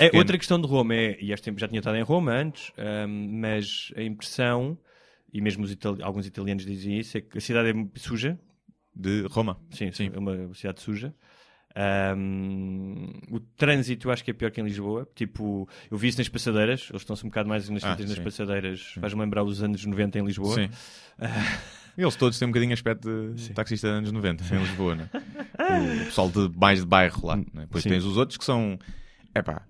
[0.00, 2.72] é, outra questão de Roma é, e este tempo já tinha estado em Roma antes,
[3.06, 4.78] hum, mas a impressão,
[5.32, 8.38] e mesmo itali- alguns italianos dizem isso, é que a cidade é suja,
[8.94, 9.60] De Roma.
[9.70, 10.10] Sim, Sim.
[10.14, 11.14] é uma cidade suja.
[11.74, 15.08] Ahm, o trânsito eu acho que é pior que em Lisboa.
[15.14, 18.22] Tipo, eu vi isso nas passadeiras, eles estão-se um bocado mais nas Ah, nas sim.
[18.22, 18.94] passadeiras.
[19.00, 20.54] Faz-me lembrar os anos 90 em Lisboa.
[20.54, 20.68] Sim.
[21.96, 25.10] Eles todos têm um bocadinho aspecto de taxista de anos 90 em Lisboa, né?
[25.58, 27.36] O pessoal de mais de bairro lá.
[27.36, 27.44] Né?
[27.52, 27.90] Depois Sim.
[27.90, 28.78] tens os outros que são.
[29.34, 29.62] Epá.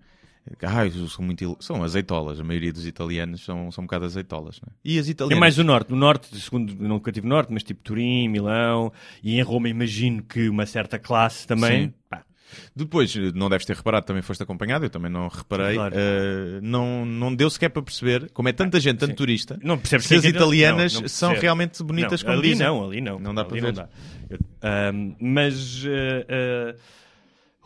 [0.63, 1.57] Ai, são muito.
[1.61, 2.39] São azeitolas.
[2.41, 4.61] A maioria dos italianos são, são um bocado azeitolas.
[4.61, 4.73] Né?
[4.85, 5.41] E as É italianas.
[5.41, 5.91] mais o norte.
[5.91, 8.93] No norte, segundo, nunca tive norte, mas tipo Turim, Milão.
[9.23, 11.87] E em Roma imagino que uma certa classe também.
[11.89, 11.95] Sim.
[12.09, 12.25] Pá,
[12.75, 15.75] Depois, não deves ter reparado, também foste acompanhado, eu também não reparei.
[15.75, 15.95] Claro.
[15.97, 19.17] eh, não, não deu sequer para perceber, como é tanta gente, tanto sim.
[19.17, 22.49] turista, não percebes se as é italianas não, não são realmente bonitas não, como ali
[22.51, 22.67] dizem.
[22.67, 23.19] não, ali não.
[23.19, 23.89] Não dá Ali para ver.
[24.63, 26.75] ahm, mas eh,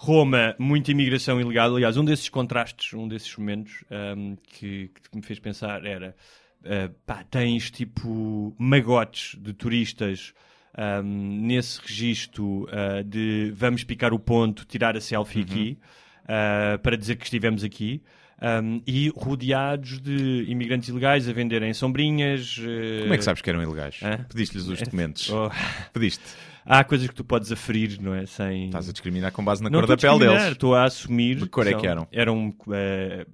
[0.05, 1.75] Roma, muita imigração ilegal.
[1.77, 6.17] Aliás, um desses contrastes, um desses momentos ahm, que, que me fez pensar era:
[6.65, 10.35] eh, pá, tens tipo magotes de turistas.
[10.77, 15.45] ahm, nesse registro ah, de vamos picar o ponto, tirar a selfie Uhum.
[15.45, 15.79] aqui
[16.27, 18.03] ah, para dizer que estivemos aqui
[18.41, 22.57] ahm, e rodeados de imigrantes ilegais a venderem sombrinhas.
[23.03, 24.01] Como é que sabes que eram ilegais?
[24.29, 25.31] Pediste-lhes os documentos.
[25.31, 25.49] Oh,
[25.93, 26.25] Pediste.
[26.65, 28.27] Há coisas que tu podes aferir, não é?
[28.27, 28.67] Sem.
[28.67, 30.43] Estás a discriminar com base na não cor da pele deles.
[30.53, 31.37] Estou a assumir.
[31.37, 32.07] De cor é que eram?
[32.13, 33.27] Eram, eh,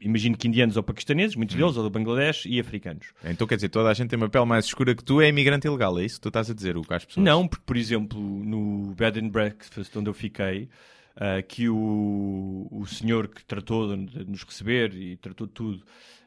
[0.00, 1.58] imagino que indianos ou paquistaneses, muitos Hum.
[1.60, 3.08] deles, ou do Bangladesh, e africanos.
[3.24, 5.66] Então quer dizer, toda a gente tem uma pele mais escura que tu é imigrante
[5.66, 7.24] ilegal, é isso que tu estás a dizer, o que às pessoas?
[7.24, 10.68] Não, porque, por exemplo, no Bed and Breakfast onde eu fiquei,
[11.16, 15.82] ah, que o, o senhor que tratou de, nos receber e tratou de tudo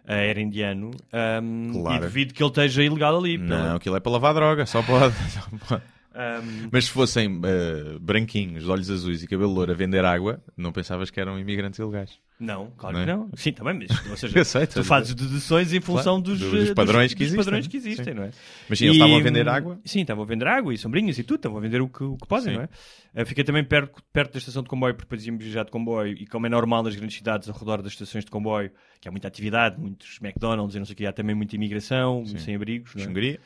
[0.05, 1.95] ah, era indiano, ahm, Claro.
[1.95, 3.37] e duvido que ele esteja ilegal ali.
[3.39, 5.15] Não, pela- aquilo é para lavar droga, só pode.
[5.31, 5.83] Só pode.
[6.13, 10.41] Ahm, Mas se fossem eh, branquinhos, de olhos azuis e cabelo louro a vender água,
[10.55, 12.19] não pensavas que eram imigrantes ilegais.
[12.39, 13.05] Não, claro Não é?
[13.05, 13.29] que não.
[13.35, 16.73] Sim, também, mas ou seja, sei, tu fazes deduções em função Claro, dos, dos eh,
[16.73, 17.45] padrões que dos existem.
[17.45, 18.13] padrões que existem, Sim.
[18.13, 18.31] não é?
[18.67, 19.79] Mas sim, eles estavam a vender água.
[19.85, 22.17] Sim, estavam a vender água e sombrinhas e tudo, estavam a vender o que, o
[22.17, 22.57] que podem, Sim.
[22.57, 22.69] não é?
[23.15, 26.17] Eu fiquei também perto, perto da estação de comboio, porque depois íamos viajar de comboio,
[26.19, 29.11] e como é normal nas grandes cidades, ao redor das estações de comboio, que há
[29.11, 32.93] muita atividade, muitos McDonald's e não sei o que, há também muita imigração, sem abrigos,
[32.95, 33.05] não é?
[33.05, 33.39] Xungaria.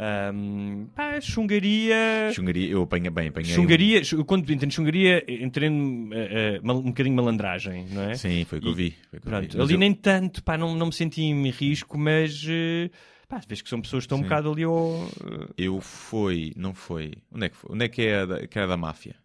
[0.00, 2.30] Ahm, pá, chungaria...
[2.32, 3.50] Xungaria, eu apanho bem, apanhei.
[3.50, 8.14] um- Chungaria, chu- quando entendo chungaria, entendo eh, eh, mal- um bocadinho malandragem, não é?
[8.14, 8.90] Sim, foi o que eu vi.
[8.92, 9.56] que eu Pronto, vi.
[9.56, 12.90] Mas ali eu- nem tanto, pá, não, não me senti em risco, mas eh,
[13.28, 14.28] pá, vês que são pessoas que estão um Sim.
[14.28, 15.08] bocado ali ao.
[15.56, 17.14] Eu fui, não foi.
[17.32, 17.74] Onde é que foi?
[17.74, 19.16] Onde é que é a da, que era da máfia?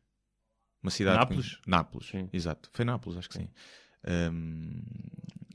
[0.81, 1.17] Uma cidade.
[1.19, 1.55] Nápoles?
[1.57, 2.29] com- Nápoles, Sim.
[2.33, 2.69] exato.
[2.73, 3.47] Foi Nápoles, acho que sim.
[4.07, 4.81] Ahm,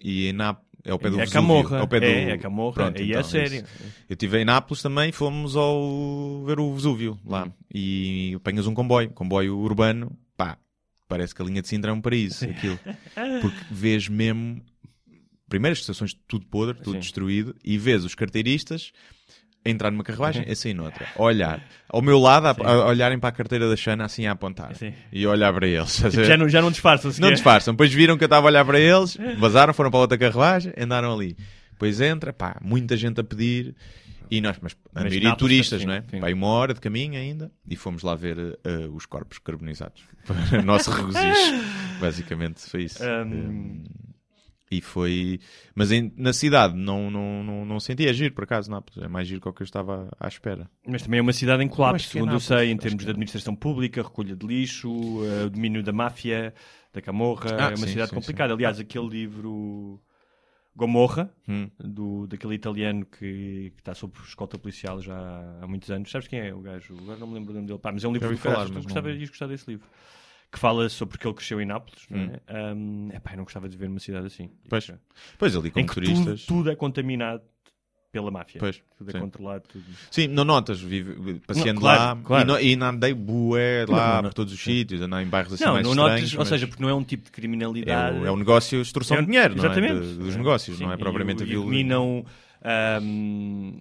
[0.00, 0.67] e em Nápoles.
[0.84, 2.06] É ao pé do é Camorra, ao pé do...
[2.06, 3.62] é, é Camorra, Pronto, é então, sério.
[3.62, 3.64] isso.
[4.08, 7.44] Eu estive em Nápoles também, fomos ao ver o Vesúvio lá.
[7.46, 7.52] Hum.
[7.74, 10.56] E apanhas um comboio, um comboio urbano, pá,
[11.08, 12.78] parece que a linha de Sintra é um paraíso, aquilo.
[13.42, 14.62] Porque vês mesmo,
[15.48, 17.00] primeiro as estações tudo podre, tudo Sim.
[17.00, 18.92] destruído, e vês os carteiristas
[19.70, 21.60] entrar numa carruagem, a sair noutra, a olhar.
[21.88, 24.74] Ao meu lado, a, a olharem para a carteira da Xana, assim a apontar.
[24.74, 24.92] Sim.
[25.12, 25.96] E olhar para eles.
[25.96, 27.74] Tipo, já, não, já não disfarçam Não disfarçam.
[27.74, 31.12] Depois viram que eu estava a olhar para eles, vazaram, foram para outra carruagem, andaram
[31.12, 31.36] ali.
[31.72, 33.74] Depois entra, pá, muita gente a pedir.
[34.30, 36.04] E nós, mas a maioria turistas, sim, não é?
[36.10, 36.20] sim.
[36.22, 37.50] Aí uma hora de caminho ainda.
[37.66, 40.02] E fomos lá ver eh, os corpos carbonizados.
[40.26, 41.64] Para o nosso regozijo.
[41.98, 43.02] Basicamente foi isso.
[43.02, 43.84] Ahm.
[44.70, 45.40] E foi.
[45.74, 48.06] Mas em- na cidade não, não, não, não senti.
[48.06, 49.02] É giro, por acaso, Nápoles.
[49.02, 50.70] É mais giro que o que eu estava à espera.
[50.86, 52.98] Mas também é uma cidade em colapso, que é segundo eu Nápoles, sei, em termos
[52.98, 53.12] que de é.
[53.12, 54.88] administração pública, recolha de lixo,
[55.24, 56.52] eh, o domínio da máfia,
[56.92, 57.50] da camorra.
[57.58, 58.52] Ah, é uma sim, cidade sim, complicada.
[58.52, 60.00] Aliás, aquele livro
[60.76, 61.70] Gomorra, Hum.
[61.80, 65.16] do, daquele italiano que, que está sob escolta policial já
[65.62, 66.10] há muitos anos.
[66.10, 66.94] Sabes quem é o gajo?
[67.00, 67.78] Agora não me lembro o nome dele.
[67.78, 69.88] Pá, mas é um livro falar, falar, tu mas gostava, não- ias gostar desse livro.
[70.50, 72.02] Que fala sobre porque ele cresceu em Nápoles.
[72.08, 72.30] Não Hum.
[72.46, 72.72] é?
[72.74, 74.50] Um, epá, eu não gostava de viver numa cidade assim.
[74.68, 74.90] Pois.
[75.36, 76.44] Pois ali Em como que turistas.
[76.44, 77.42] tudo, tudo é contaminado
[78.10, 78.58] pela máfia.
[78.58, 79.18] Pois, Tudo é sim.
[79.20, 79.64] controlado.
[79.68, 79.84] Tudo.
[80.10, 82.42] Sim, não notas, vive, passeando Não, claro, lá claro.
[82.42, 85.26] E, no, e não andei bué lá Não, não, por todos os sítios, andei em
[85.28, 86.20] bairros assim não, mais não estranhos.
[86.22, 88.18] notas, ou mas seja, porque não é um tipo de é, criminalidade.
[88.18, 89.68] o, é um negócio, extorsão É de dinheiro, não é?
[89.80, 91.74] De- dos negócios, não é Sim, propriamente e, a e violência.
[92.62, 93.78] Ahm,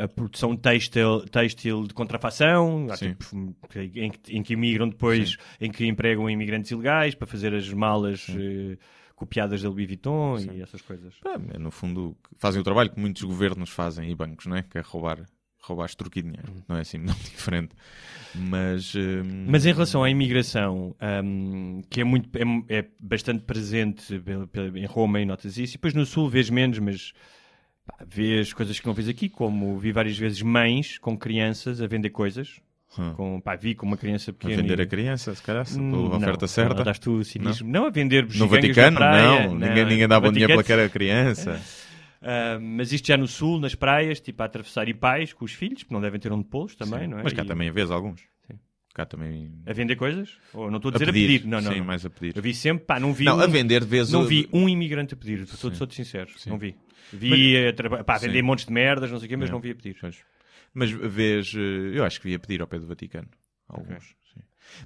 [0.00, 3.14] a, a produção têxtil, têxtil de contrafação, Sim.
[3.14, 7.68] tipo, em, que- em que imigram depois, em que empregam imigrantes ilegais para fazer as
[7.72, 8.76] malas eh,
[9.14, 11.14] copiadas da Louis Vuitton e essas coisas.
[11.52, 14.62] É, no fundo, fazem o trabalho que muitos governos fazem e bancos, não é?
[14.62, 15.20] Que é roubar,
[15.60, 16.52] roubar extorquir dinheiro.
[16.68, 17.74] Não é assim não diferente.
[18.34, 22.28] Mas, hum, Mas em relação à imigração, ahm, que é, muito,
[22.68, 24.12] é, é bastante presente
[24.74, 27.12] em Roma e notas isso, e depois no Sul vês menos, mas
[28.06, 32.10] vês coisas que não vês aqui, como vi várias vezes mães com crianças a vender
[32.10, 32.60] coisas.
[32.98, 33.12] Hum.
[33.14, 34.62] Com, pá, vi com uma criança a pequena.
[34.62, 36.84] vender e- a criança, se calhar, se Hum, pela não, oferta certa.
[36.84, 37.68] Não, tu o cinismo.
[37.68, 39.54] Não, a vender No Vaticano, praia, não.
[39.56, 40.78] Ninguém, ninguém dá no bom dinheiro Vaticano.
[40.82, 41.60] pela criança.
[42.22, 45.52] Ah, mas isto já no sul, nas praias, tipo a atravessar e pais com os
[45.52, 47.06] filhos, que não devem ter onde pô-los também, Sim.
[47.08, 47.22] não é?
[47.24, 48.20] Mas cá E- também vês alguns.
[48.46, 48.58] Sim.
[48.94, 49.50] Cá também.
[49.66, 50.30] A vender coisas?
[50.54, 51.26] Ou não estou a A dizer a pedir.
[51.40, 51.48] pedir.
[51.48, 51.72] Não, não.
[51.72, 51.84] Sim, não.
[51.84, 52.36] mais a pedir.
[52.36, 53.24] Eu vi sempre, pá, não vi.
[53.24, 55.76] Não, um, a vender vês Não vi um imigrante a pedir, estou Sim.
[55.78, 56.30] todo sincero.
[56.46, 56.76] Não vi.
[57.12, 59.52] Vi a traba- pá, a vender montes de merdas, não sei o quê, mas É.
[59.52, 59.96] não vi a pedir.
[60.00, 60.16] Pois.
[60.72, 63.28] Mas vês, eh, eu acho que vi a pedir ao pé do Vaticano.
[63.68, 64.04] Alguns.
[64.32, 64.40] sim.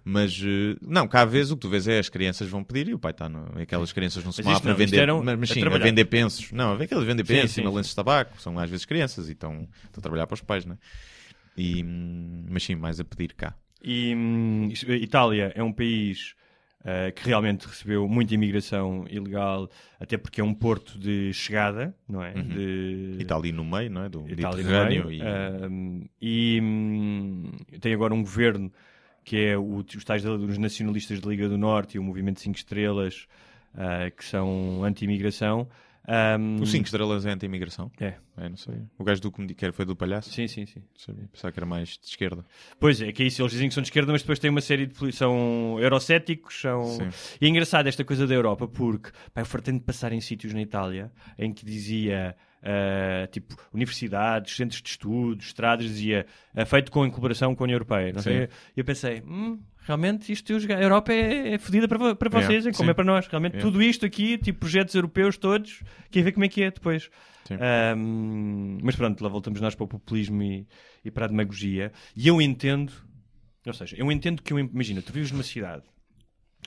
[0.05, 2.95] Mas, eh, não, cá vês o que tu vês é as crianças vão pedir e
[2.95, 3.59] o pai está no.
[3.61, 4.99] Aquelas crianças não se Mas lá para não, vender.
[4.99, 5.85] eram Mas, mas a sim, a, trabalhar.
[5.85, 6.53] vender pensos.
[6.53, 7.75] Não, a aqueles vender pensos sim, e sim.
[7.75, 8.41] lenços de tabaco.
[8.41, 10.77] São às vezes crianças e estão, estão a trabalhar para os pais, né?
[11.57, 13.55] E, hum, mas sim, mais a pedir cá.
[13.83, 16.35] E hum, a Itália é um país
[16.85, 22.23] ah, que realmente recebeu muita imigração ilegal, até porque é um porto de chegada, não
[22.23, 22.33] é?
[22.33, 23.17] De...
[23.19, 24.09] E está ali no meio, não é?
[24.09, 25.07] Do Mediterrâneo.
[25.07, 25.13] meio.
[25.13, 28.73] E, Ahm, e hum, tem agora um governo
[29.25, 32.57] que é o, os tais dos nacionalistas da Liga do Norte e o Movimento 5
[32.57, 33.27] Estrelas,
[33.75, 35.69] ah, que são anti-imigração.
[36.11, 37.91] Ahm, O 5 estrelas é anti-imigração?
[38.01, 38.15] É.
[38.39, 38.77] É, não sei.
[38.99, 40.31] O gajo do comedi- que era- foi do palhaço?
[40.33, 40.83] Sim, sim, sim.
[40.97, 41.29] Sabia.
[41.31, 42.45] Pensava que era mais de esquerda.
[42.81, 43.43] Pois é, que é isso.
[43.43, 45.13] Eles dizem que são de esquerda, mas depois têm uma série de.
[45.13, 46.61] São eurocéticos.
[46.61, 46.83] São...
[46.85, 47.09] Sim.
[47.41, 50.55] E é engraçado esta coisa da Europa, porque pá, eu fartei de passar em sítios
[50.55, 52.35] na Itália em que dizia.
[52.63, 57.67] ah, tipo, universidades, centros de estudos, estradas, dizia ah, feito com em colaboração com a
[57.67, 58.13] União Europeia.
[58.13, 58.47] Não sei?
[58.47, 58.53] Sim.
[58.77, 62.67] E eu pensei, hum, realmente isto, a Europa é, é fodida para, para Yeah, vocês,
[62.67, 62.91] é como sim.
[62.91, 63.27] é para nós.
[63.27, 63.71] Realmente Yeah.
[63.71, 67.11] tudo isto aqui, tipo projetos europeus todos, quer ver como é que é depois.
[67.51, 70.67] Ahm, mas pronto, lá voltamos nós para o populismo e,
[71.05, 71.91] e para a demagogia.
[72.15, 72.93] E eu entendo,
[73.67, 75.85] ou seja, eu entendo que, eu, imagina, tu vives numa cidade,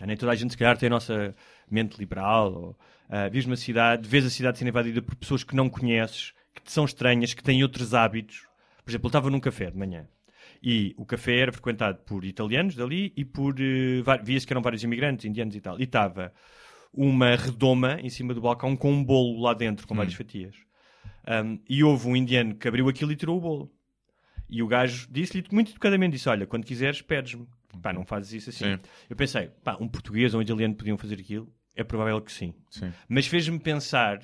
[0.01, 1.36] ah, nem toda a gente se calhar tem a nossa
[1.69, 2.79] mente liberal, ou,
[3.10, 6.63] ah, vives numa cidade, vês a cidade sendo invadida por pessoas que não conheces, que
[6.63, 8.47] te são estranhas, que têm outros hábitos.
[8.84, 10.07] Por exemplo, eu estava num café de manhã.
[10.63, 13.56] E o café era frequentado por italianos dali e por.
[14.04, 15.80] va- via-se que eram vários imigrantes, indianos e tal.
[15.80, 16.32] E estava
[16.93, 20.56] uma redoma em cima do balcão com um bolo lá dentro, com várias fatias.
[21.28, 23.71] Um, e houve um indiano que abriu aquilo e tirou o bolo.
[24.50, 27.47] E o gajo disse-lhe muito educadamente: disse, Olha, quando quiseres, pedes-me.
[27.82, 28.76] Pá, não fazes isso assim.
[28.76, 28.80] Sim.
[29.10, 31.52] Eu pensei: pá, um português ou um italiano podiam fazer aquilo?
[31.76, 32.54] É provável que sim.
[32.69, 32.91] Sim.
[33.08, 34.19] Mas fez-me pensar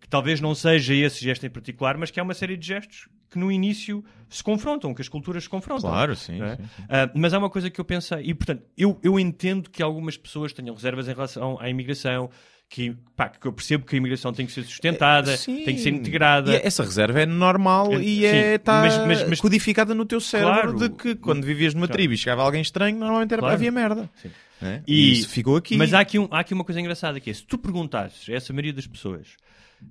[0.00, 3.08] que talvez não seja esse gesto em particular, mas que há uma série de gestos
[3.32, 5.90] que no início se confrontam, que as culturas se confrontam.
[5.90, 6.40] Claro, sim.
[6.42, 6.56] é?
[6.56, 6.82] sim, sim.
[6.88, 10.16] Ah, mas há uma coisa que eu pensei, e portanto, eu, eu entendo que algumas
[10.16, 12.30] pessoas tenham reservas em relação à imigração,
[12.68, 15.62] que, pá, que eu percebo que a imigração tem que ser sustentada, Sim.
[15.64, 16.52] tem que ser integrada.
[16.52, 18.82] E essa reserva é normal É, e é, está
[19.28, 20.78] mas- codificada no teu cérebro Claro.
[20.78, 21.98] de que quando vivias numa Claro.
[21.98, 23.54] tribo e chegava alguém estranho, normalmente era, Claro.
[23.54, 24.08] havia merda.
[24.22, 24.30] Sim.
[24.62, 24.82] né?
[24.86, 25.76] E- E isso ficou aqui.
[25.76, 28.32] Mas há aqui, um- há aqui uma coisa engraçada que é, se tu perguntasses a
[28.32, 29.26] essa maioria das pessoas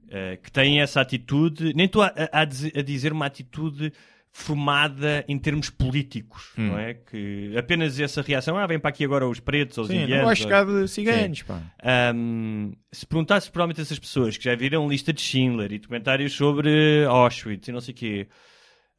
[0.09, 3.91] eh, que têm essa atitude, nem estou a, a- a dizer- uma atitude
[4.33, 6.69] formada em termos políticos, Hum.
[6.69, 6.93] não é?
[6.93, 10.17] Que apenas essa reação, ah, vem para aqui agora os pretos ou os Sim, indianos.
[10.19, 11.43] não vai ou- de ciganos.
[11.83, 16.31] Ahm, se perguntasse provavelmente a essas pessoas que já viram lista de Schindler e documentários
[16.33, 18.27] sobre Auschwitz e não sei o quê,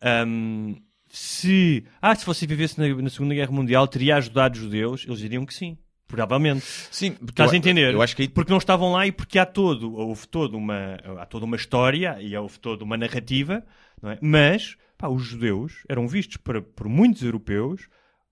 [0.03, 0.75] ahm,
[1.09, 5.19] se, ah, se você vivesse na, na Segunda Guerra Mundial, teria ajudado os judeus, eles
[5.19, 5.77] diriam que sim.
[6.13, 6.63] Provavelmente.
[6.91, 7.95] Sim, porque Estás eu- a entender?
[7.95, 11.25] Eu acho que Porque não estavam lá e porque há todo, houve toda uma, há
[11.27, 13.65] toda uma história e houve toda uma narrativa,
[14.01, 14.19] não é?
[14.21, 17.89] mas pá, os judeus eram vistos por, por muitos europeus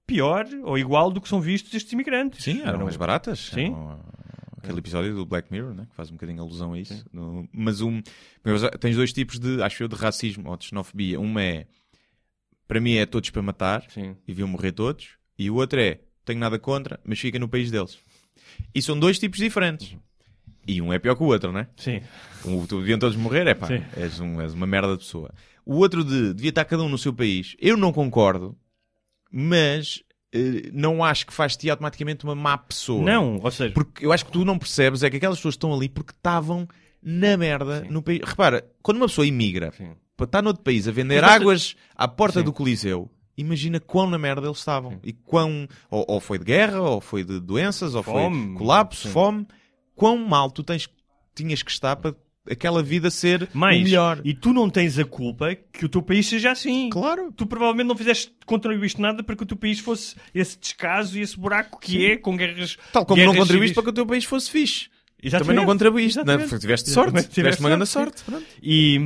[0.06, 2.44] pior ou igual do que são vistos estes imigrantes.
[2.44, 3.38] Sim, eram Não- mais baratas.
[3.52, 3.66] Sim.
[3.72, 4.20] Eram, uh,
[4.62, 5.86] Aquele episódio do Black Mirror, né?
[5.88, 7.02] que faz um bocadinho alusão a isso.
[7.10, 8.02] No- mas um,
[8.78, 11.18] tens dois tipos de, acho eu, de racismo ou de xenofobia.
[11.18, 11.66] Uma é,
[12.68, 14.14] para mim é todos para matar Sim.
[14.28, 15.16] e viam morrer todos.
[15.38, 17.98] E o outro é, tenho nada contra, mas fica no país deles.
[18.74, 19.96] E são dois tipos diferentes.
[20.66, 21.68] E um é pior que o outro, não é?
[21.76, 22.00] Sim.
[22.44, 23.82] Um, tu deviam todos morrer, é pá, Sim.
[23.96, 25.32] és, um, és uma merda de pessoa.
[25.64, 27.56] O outro de devia estar cada um no seu país.
[27.58, 28.56] Eu não concordo,
[29.30, 33.02] mas eh, não acho que faz-te automaticamente uma má pessoa.
[33.02, 35.74] Não, ou seja, Porque eu acho que tu não percebes é que aquelas pessoas estão
[35.74, 36.68] ali porque estavam
[37.02, 38.20] na merda no país.
[38.22, 39.92] Repara, quando uma pessoa imigra Sim.
[40.16, 42.44] para estar noutro país a vender águas à porta Sim.
[42.44, 44.98] do Coliseu, imagina quão na merda eles estavam.
[45.02, 45.68] E quão.
[45.90, 48.48] Ou, ou foi de guerra, ou foi de doenças, ou Fome.
[48.48, 49.12] foi colapso, Sim.
[49.12, 49.46] fome.
[49.94, 50.88] Quão mal tu tens,
[51.34, 52.14] tinhas que estar para
[52.50, 54.20] aquela vida ser mais, melhor.
[54.24, 56.88] e tu não tens a culpa que o teu país seja assim.
[56.90, 57.32] Claro.
[57.36, 61.20] Tu provavelmente não fizeste, contribuíste nada para que o teu país fosse esse descaso e
[61.20, 62.78] esse buraco que é, com guerras.
[62.92, 63.84] Tal como não guerras contribuíste para civis.
[63.84, 64.88] que o teu país fosse fixe.
[65.22, 65.48] Exatamente.
[65.48, 66.18] Também não contribuíste?
[66.18, 66.48] Exatamente.
[66.48, 67.10] Porque tiveste sorte.
[67.10, 67.34] Exatamente.
[67.34, 67.92] Tiveste uma grande sim.
[67.92, 68.24] sorte.
[68.62, 68.98] E,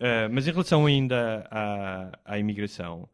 [0.00, 3.08] ah, mas em relação ainda à, à imigração,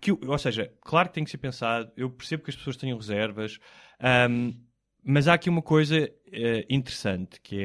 [0.00, 2.76] que eu- ou seja, claro que tem que ser pensado, eu percebo que as pessoas
[2.76, 3.58] tenham reservas,
[4.30, 4.54] hum,
[5.02, 7.60] mas há aqui uma coisa eh, interessante que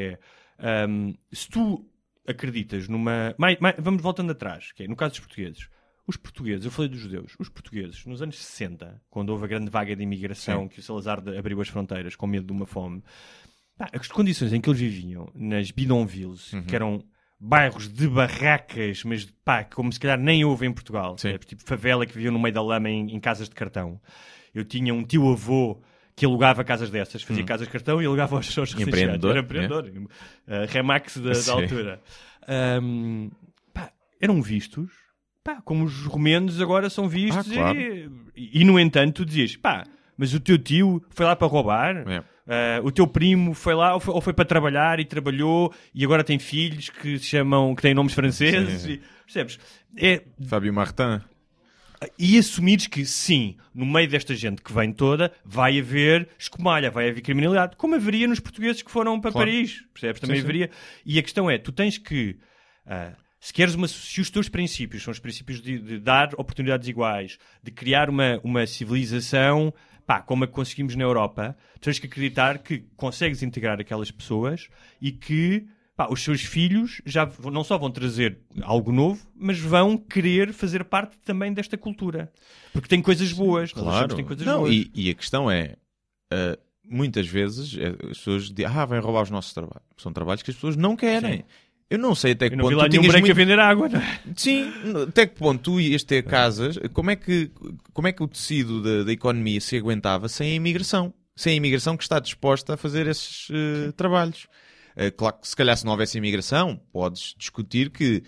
[0.59, 1.87] é hum, se tu
[2.27, 3.33] acreditas numa.
[3.37, 5.67] mai- mai- vamos voltando atrás, que é no caso dos portugueses.
[6.07, 9.69] Os portugueses, eu falei dos judeus, os portugueses, nos anos 60, quando houve a grande
[9.69, 10.67] vaga de imigração, Sim.
[10.69, 13.03] que o Salazar abriu as fronteiras com medo de uma fome,
[13.77, 16.63] Pá, as condições em que eles viviam, nas bidonvilles, Uhum.
[16.63, 17.03] que eram
[17.43, 21.43] bairros de barracas, mas pá, como se calhar nem houve em Portugal, sabes?
[21.45, 23.99] tipo favela que vivia no meio da lama em, em casas de cartão.
[24.53, 25.81] Eu tinha um tio-avô
[26.15, 28.75] que alugava casas dessas, fazia casas de cartão e alugava aos seus.
[28.75, 28.81] Hum.
[28.81, 29.85] Empreendedor, Era empreendedor.
[29.87, 30.07] Uh,
[30.69, 32.01] Remax da, da altura.
[32.47, 33.29] Ahm,
[33.73, 34.91] pá, eram vistos
[35.43, 37.79] pá, como os romenos agora são vistos Ah, claro.
[37.79, 39.83] e, e, no entanto tu dizias, pá,
[40.17, 42.23] mas o teu tio foi lá para roubar, É.
[42.53, 46.03] Ah, o teu primo foi lá ou foi, ou foi para trabalhar e trabalhou e
[46.03, 48.91] agora tem filhos que se chamam, que têm nomes franceses, Sim.
[48.91, 49.57] e, percebes?
[49.95, 51.21] É, Fábio Martin.
[52.19, 57.09] e assumires que sim, no meio desta gente que vem toda, vai haver escumalha, vai
[57.09, 59.47] haver criminalidade, como haveria nos portugueses que foram para Claro.
[59.49, 60.19] Paris, percebes?
[60.19, 60.45] Também Sim, sim.
[60.45, 60.69] haveria.
[61.05, 62.35] E a questão é, tu tens que,
[62.85, 66.87] ah, se queres uma, se os teus princípios são os princípios de, de dar oportunidades
[66.89, 69.73] iguais, de criar uma, uma civilização,
[70.05, 74.67] pá, como a que conseguimos na Europa, tens que acreditar que consegues integrar aquelas pessoas
[75.01, 79.97] e que pá, os seus filhos já não só vão trazer algo novo, mas vão
[79.97, 82.31] querer fazer parte também desta cultura.
[82.73, 83.73] Porque tem coisas boas.
[83.73, 84.73] que tem coisas Não, boas.
[84.73, 85.75] e, e a questão é,
[86.31, 89.85] ah, muitas vezes eh, as pessoas dizem, ah, vêm roubar os nossos trabalhos.
[89.97, 91.37] São trabalhos que as pessoas não querem.
[91.37, 91.43] Sim.
[91.91, 93.35] Eu não sei até que ponto vi lá tu nenhum tinhas branco a muito...
[93.35, 94.19] vender água, não é?
[94.33, 94.71] Sim,
[95.09, 97.51] até que ponto tu ias ter casas, como é que,
[97.91, 101.13] como é que o tecido da, da economia se aguentava sem a imigração?
[101.35, 104.47] Sem a imigração que está disposta a fazer esses eh, trabalhos.
[104.95, 108.23] Eh, claro que se calhar se não houvesse imigração, podes discutir que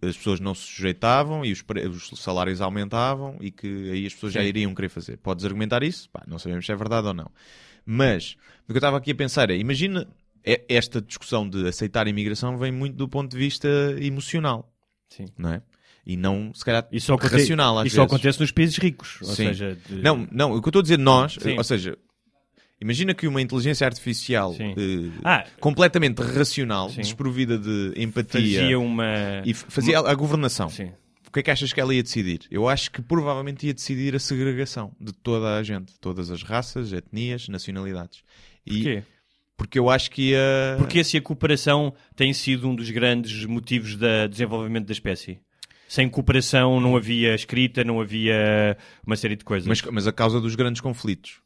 [0.00, 1.64] as pessoas não se sujeitavam e os,
[2.12, 4.46] os salários aumentavam e que aí as pessoas já Sim.
[4.46, 5.16] iriam querer fazer.
[5.16, 6.08] Podes argumentar isso?
[6.10, 7.28] Pá, não sabemos se é verdade ou não.
[7.84, 10.06] Mas o que eu estava aqui a pensar é, imagina
[10.68, 13.68] esta discussão de aceitar a imigração vem muito do ponto de vista
[14.00, 14.72] emocional
[15.08, 15.26] Sim.
[15.36, 15.62] não é?
[16.06, 18.14] E não, se calhar, Isso racional às isso só vezes.
[18.14, 19.18] acontece nos países ricos.
[19.20, 19.34] Ou Sim.
[19.48, 21.56] seja, de- Não, não, o que eu estou a dizer nós, Sim.
[21.58, 21.96] ou seja,
[22.80, 25.44] imagina que uma inteligência artificial eh, Ah.
[25.60, 27.02] completamente racional, Sim.
[27.02, 29.04] desprovida de empatia fazia uma.
[29.44, 30.68] e fazia a governação.
[30.70, 30.90] Sim.
[31.28, 32.40] O que é que achas que ela ia decidir?
[32.50, 36.92] Eu acho que provavelmente ia decidir a segregação de toda a gente, todas as raças,
[36.92, 38.22] etnias, nacionalidades.
[38.66, 39.02] E Porquê?
[39.60, 43.94] Porque eu acho que ia Porque se a cooperação tem sido um dos grandes motivos
[43.94, 45.38] do desenvolvimento da espécie.
[45.86, 49.68] Sem cooperação não havia escrita, não havia uma série de coisas.
[49.68, 51.42] Mas, mas a causa dos grandes conflitos.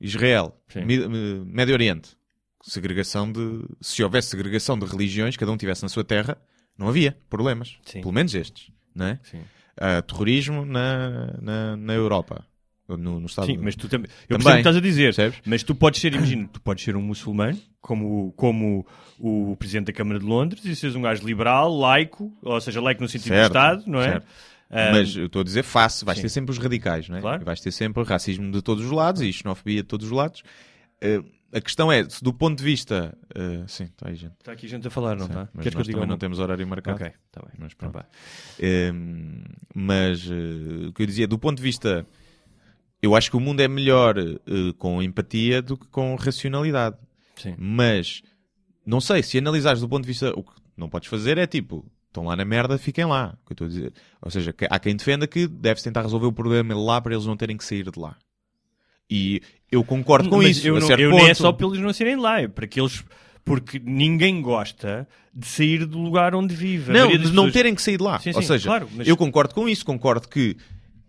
[0.00, 0.58] Israel,
[1.44, 2.16] Médio Oriente,
[2.62, 3.66] segregação de.
[3.78, 6.38] Se houvesse segregação de religiões, cada um tivesse na sua terra,
[6.78, 7.76] não havia problemas.
[7.84, 8.00] Sim.
[8.00, 9.20] Pelo menos estes, não é?
[9.22, 9.42] Sim.
[9.76, 12.42] Ah, terrorismo na, na, na Europa.
[12.88, 14.08] No, no Estado Sim, mas tu também.
[14.28, 14.44] Eu Também.
[14.44, 15.04] percebo o que estás a dizer.
[15.14, 15.38] Percebes?
[15.44, 18.86] Mas tu podes ser, imagina, tu podes ser um muçulmano, como, como
[19.18, 23.02] o presidente da Câmara de Londres, e seres um gajo liberal, laico, ou seja, laico
[23.02, 24.04] no sentido Certo, de Estado, não é?
[24.12, 24.26] certo.
[24.70, 26.22] Ah, Mas eu estou a dizer face, vais sim.
[26.22, 27.20] ter sempre os radicais, não é?
[27.20, 27.44] Claro.
[27.44, 30.42] Vais ter sempre racismo de todos os lados e xenofobia de todos os lados.
[31.02, 31.22] Ah,
[31.52, 33.16] a questão é, do ponto de vista.
[33.34, 34.32] ah, sim, está aí, gente.
[34.40, 35.48] Está aqui gente a falar, não está?
[35.54, 36.96] Mas Queres que eu nós diga também não alguma- temos horário marcado.
[36.96, 37.52] Ok, está bem.
[37.58, 38.04] Mas Então pronto.
[38.04, 38.08] vá.
[38.92, 39.44] Hum,
[39.74, 42.04] mas eh, o que eu dizia, do ponto de vista.
[43.02, 44.34] Eu acho que o mundo é melhor eh,
[44.78, 46.96] com empatia do que com racionalidade.
[47.36, 47.54] Sim.
[47.58, 48.22] Mas
[48.84, 50.32] não sei, se analisares do ponto de vista.
[50.36, 51.84] O que não podes fazer é tipo.
[52.08, 53.36] Estão lá na merda, fiquem lá.
[53.44, 53.92] Que eu estou a dizer.
[54.22, 57.36] Ou seja, há quem defenda que deve-se tentar resolver o problema lá para eles não
[57.36, 58.16] terem que sair de lá.
[59.10, 60.66] E eu concordo com Mas isso.
[60.66, 61.20] eu não, eu ponto.
[61.20, 63.04] nem é só para eles não serem lá, é para que eles.
[63.44, 66.92] Porque ninguém gosta de sair do lugar onde vive.
[66.92, 68.18] Não, de não pessoas- terem que sair de lá.
[68.18, 70.56] Sim, Ou sim, seja, claro, mas- eu concordo com isso, concordo que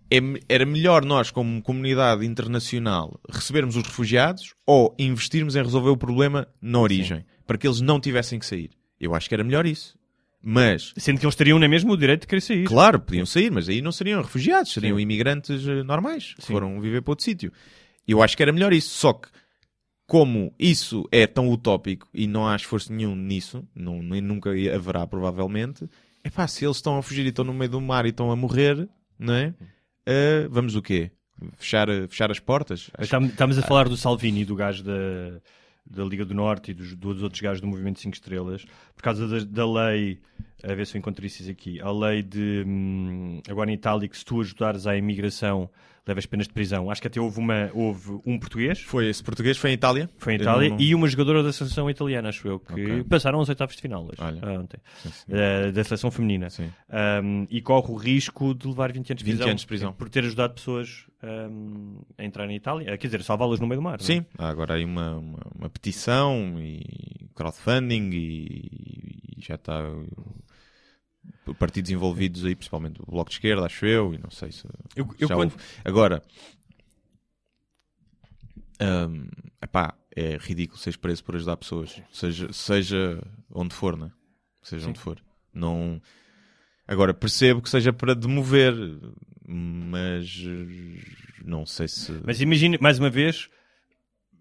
[0.09, 5.97] é era melhor nós, como comunidade internacional, recebermos os refugiados ou investirmos em resolver o
[5.97, 8.71] problema na origem, para que eles não tivessem que sair.
[8.99, 9.97] Eu acho que era melhor isso.
[10.41, 12.63] Mas, Sendo que eles teriam na mesma o direito de querer sair.
[12.65, 15.01] claro, podiam sair, mas aí não seriam refugiados, seriam Sim.
[15.03, 16.53] imigrantes eh, normais, que Sim.
[16.53, 17.51] foram viver para outro sítio.
[18.07, 18.89] Eu acho que era melhor isso.
[18.89, 19.27] Só que,
[20.05, 25.05] como isso é tão utópico e não há esforço nenhum nisso, não, nem nunca haverá
[25.05, 25.89] provavelmente,
[26.23, 28.31] é pá, se eles estão a fugir e estão no meio do mar e estão
[28.31, 28.87] a morrer,
[29.19, 29.53] não é?
[30.07, 31.11] Ah, vamos o quê?
[31.57, 32.89] Fechar, fechar as portas?
[32.97, 35.41] Estamos a falar do Salvini, do gajo da,
[35.85, 39.27] da Liga do Norte e dos, dos outros gajos do Movimento 5 Estrelas, por causa
[39.27, 40.21] da, da lei,
[40.63, 44.17] a ver se eu encontro isso aqui, a lei de, hum, agora em Itália, que
[44.17, 45.69] se tu ajudares à imigração,
[46.07, 46.89] levas penas de prisão.
[46.89, 50.09] Acho que até houve, uma, houve um português, Foi esse português, foi em Itália?
[50.17, 53.03] foi em Itália, não- e uma jogadora da seleção italiana, acho eu, que Ok.
[53.03, 54.39] passaram aos oitavos de final hoje, Olha.
[54.41, 55.25] ah, ontem, Sim, sim.
[55.29, 56.49] eh, da seleção feminina.
[56.49, 56.69] Sim.
[57.23, 59.93] Um, e corre o risco de levar 20 anos de 20 prisão, anos de prisão.
[59.93, 63.83] por ter ajudado pessoas um, a entrar em Itália, quer dizer, salvá-las no meio do
[63.83, 63.95] mar.
[63.99, 64.03] é?
[64.03, 69.81] Sim, há agora aí uma, uma, uma petição e crowdfunding e, e já está
[71.59, 74.65] partidos envolvidos aí, principalmente o Bloco de Esquerda, acho eu, e não sei se
[74.95, 75.55] Eu, eu quando-.
[75.83, 76.21] Agora,
[78.81, 79.27] hum,
[79.61, 83.21] epá, é ridículo seres preso por ajudar pessoas, seja, seja
[83.51, 84.11] onde for, né?
[84.61, 85.21] Seja onde for.
[85.53, 86.01] Não...
[86.87, 88.73] Agora, percebo que seja para demover,
[89.45, 90.41] mas
[91.43, 92.11] não sei se...
[92.25, 93.49] Mas imagine, mais uma vez,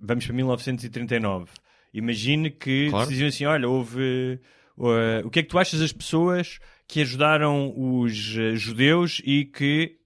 [0.00, 1.50] vamos para 1939.
[1.92, 3.08] Imagine que Claro.
[3.08, 4.38] diziam assim: olha, houve.
[4.76, 9.44] uh, o que é que tu achas das pessoas que ajudaram os uh, judeus e
[9.44, 9.96] que.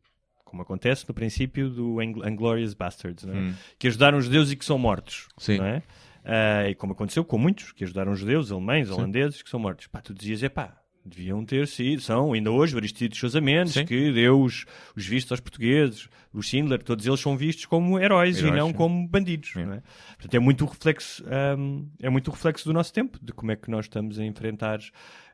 [0.44, 3.30] Como acontece no princípio do Ang- Inglorious Bastards, é?
[3.30, 3.54] Hum.
[3.78, 5.28] que ajudaram os judeus e que são mortos.
[5.38, 5.60] Sim.
[5.60, 5.80] É?
[6.24, 9.86] Ah, e como aconteceu com muitos que ajudaram os judeus, alemães, holandeses, que são mortos.
[9.86, 10.79] Pá, tu dizias, é pá,
[11.10, 13.84] deviam ter sido, são ainda hoje o Aristides Sousa Mendes, Sim.
[13.84, 14.64] que deu os,
[14.96, 18.68] os vistos aos portugueses, o Schindler, todos eles são vistos como heróis, e Heróis, não
[18.68, 18.74] sim.
[18.74, 19.50] como bandidos.
[19.52, 19.64] Sim.
[19.64, 19.82] Não é?
[20.10, 21.24] Portanto, é muito reflexo,
[21.58, 24.78] hum, é muito reflexo do nosso tempo, de como é que nós estamos a enfrentar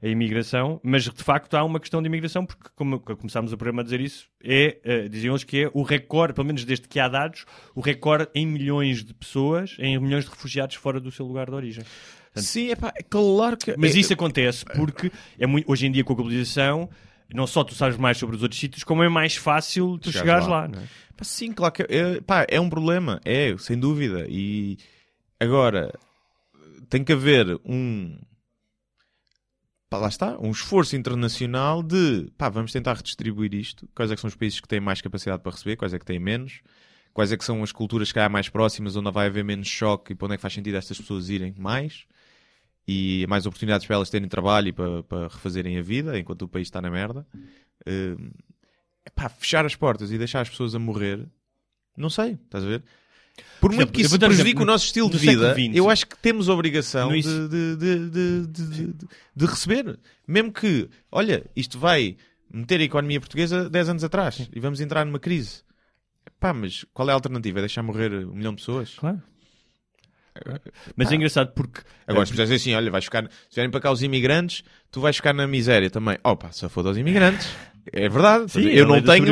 [0.02, 3.82] a imigração, mas de facto há uma questão de imigração, porque como começámos o programa
[3.82, 7.00] a dizer isso, é, eh, diziam eles que é o recorde, pelo menos desde que
[7.00, 11.26] há dados, o recorde em milhões de pessoas, em milhões de refugiados fora do seu
[11.26, 11.84] lugar de origem.
[12.42, 12.76] Sim, é
[13.08, 13.74] claro que...
[13.76, 16.88] Mas é- isso acontece porque é muito, hoje em dia com a globalização,
[17.34, 20.44] não só tu sabes mais sobre os outros sítios, como é mais fácil tu Chegares
[20.44, 20.60] chegares lá.
[20.62, 20.68] lá.
[20.68, 20.86] não é?
[21.16, 24.26] Pá, sim, claro que é, pá, é um problema, é, sem dúvida.
[24.28, 24.76] E
[25.40, 25.92] agora
[26.88, 28.18] tem que haver um.
[29.88, 33.88] Pá, lá está, um esforço internacional de pá, vamos tentar redistribuir isto.
[33.94, 36.04] Quais é que são os países que têm mais capacidade para receber, quais é que
[36.04, 36.60] têm menos,
[37.14, 40.12] quais é que são as culturas que há mais próximas, onde vai haver menos choque
[40.12, 42.04] e para onde é que faz sentido estas pessoas irem mais
[42.86, 46.48] e mais oportunidades para elas terem trabalho e para, para refazerem a vida enquanto o
[46.48, 47.26] país está na merda.
[49.06, 51.26] Epá, fechar as portas e deixar as pessoas a morrer,
[51.96, 52.82] não sei, estás a ver?
[53.60, 54.62] Por muito exemplo, que isso prejudique exemplo.
[54.62, 58.94] o nosso estilo de vida, eu acho que temos a obrigação de, de, de,
[59.34, 59.98] de, receber.
[60.26, 62.16] Mesmo que, olha, isto vai
[62.50, 65.62] meter a economia portuguesa 10 anos atrás e vamos entrar numa crise.
[66.40, 67.58] Pá, mas qual é a alternativa?
[67.58, 68.94] É deixar morrer um milhão de pessoas?
[68.94, 69.22] Claro.
[70.96, 73.80] Mas é engraçado porque Agora, se puderes dizer assim, olha, vais ficar, se vierem para
[73.80, 76.18] cá os imigrantes, tu vais ficar na miséria também.
[76.24, 77.48] Opa, só foda aos imigrantes.
[77.92, 78.50] É verdade.
[78.50, 79.26] Sim, eu, é a não tenho,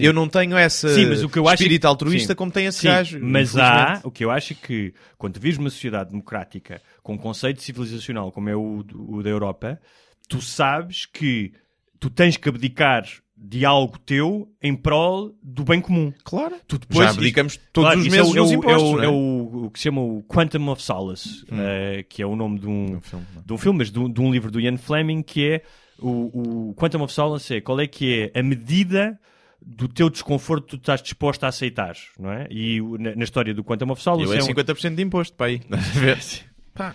[0.00, 2.36] eu não tenho essa Sim, mas o que eu acho é espírito que- altruísta sim.
[2.36, 3.18] como tem esse Sim, gajo.
[3.22, 7.18] mas há, o que eu acho é que quando vives uma sociedade democrática com um
[7.18, 9.80] conceito civilizacional como é o, o da Europa,
[10.28, 11.52] tu sabes que
[12.00, 13.04] tu tens que abdicar
[13.42, 16.12] de algo teu em prol do bem comum.
[16.22, 16.56] Claro.
[16.68, 18.84] Tu depois, Já abdicamos todos Claro, os isso meses é o, é o- impostos, é
[18.84, 19.04] o, é?
[19.06, 22.58] é o- o que se chama o Quantum of Solace, eh, que é o nome
[22.58, 23.40] de um, Um filme, é?
[23.46, 25.62] de um filme, mas de um, de um livro do Ian Fleming, que é
[25.98, 29.18] o, o Quantum of Solace é qual é que é a medida
[29.62, 32.46] do teu desconforto que tu estás disposto a aceitar, não é?
[32.50, 35.34] E na, na história do Quantum of Solace Eu é é um- 50% de imposto
[35.36, 35.60] para aí.
[36.74, 36.94] Pá.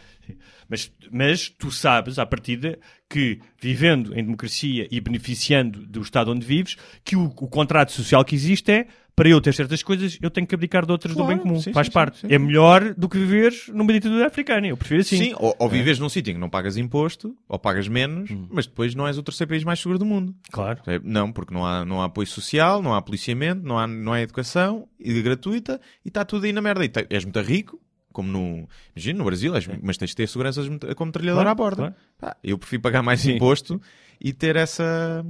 [0.70, 2.78] Mas, mas tu sabes, à partida,
[3.10, 8.24] que vivendo em democracia e beneficiando do Estado onde vives, que o, o contrato social
[8.26, 11.24] que existe é para eu ter certas coisas, eu tenho que abdicar de outras do
[11.24, 11.62] Claro, bem comum.
[11.62, 12.20] sim, Faz sim, parte.
[12.20, 12.34] sim, sim.
[12.34, 14.68] É melhor do que viveres numa ditadura africana.
[14.68, 15.16] Eu prefiro assim.
[15.18, 18.48] Sim, ou, ou vives num sítio em que não pagas imposto, ou pagas menos, Hum.
[18.52, 20.36] mas depois não és o terceiro país mais seguro do mundo.
[20.52, 20.82] Claro.
[20.86, 24.12] É, Não, porque não há, não há apoio social, não há policiamento, não há, não
[24.12, 26.84] há educação e gratuita e está tudo aí na merda.
[26.84, 27.80] E te- és muito rico,
[28.16, 28.68] como no.
[28.96, 31.76] Imagina, no Brasil, és- mas tens de ter seguranças como trilhador Claro, à borda.
[31.78, 31.96] claro.
[32.18, 33.34] Pá, eu prefiro pagar mais Sim.
[33.36, 33.80] imposto
[34.20, 35.24] e ter essa.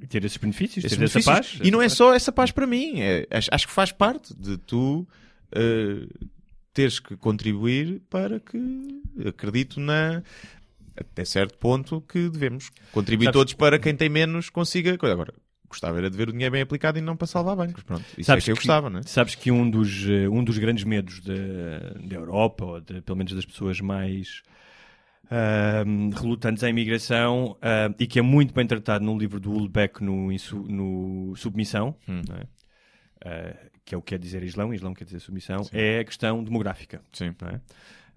[0.00, 1.58] E ter esses benefícios, esses ter essa benefícios.
[1.58, 1.66] paz.
[1.66, 3.00] E não é só essa paz para mim.
[3.00, 5.06] é- acho, acho que faz parte de tu
[5.52, 6.06] eh,
[6.72, 8.58] teres que contribuir para que
[9.28, 10.22] acredito na.
[10.98, 14.92] Até certo ponto que devemos contribuir Sabes- todos para quem tem menos consiga.
[14.94, 15.34] Agora,
[15.68, 17.82] gostava era de ver o dinheiro bem aplicado e não para salvar bancos.
[17.82, 19.02] Pronto, isso Sabes é que eu que- gostava, não é?
[19.04, 21.34] Sabes que um dos, eh, um dos grandes medos da,
[22.16, 24.42] Europa, ou de- pelo menos das pessoas mais
[25.30, 30.02] ahm, relutantes à imigração, ah, e que é muito bem tratado no livro do Ulbeck
[30.02, 30.28] no,
[30.68, 32.20] no Submissão, Hum.
[32.36, 32.46] é?
[33.24, 36.42] Ah, que é o que quer dizer Islão, Islão quer dizer submissão, é a questão
[36.42, 37.00] demográfica.
[37.12, 37.34] Sim.
[37.40, 37.60] não é?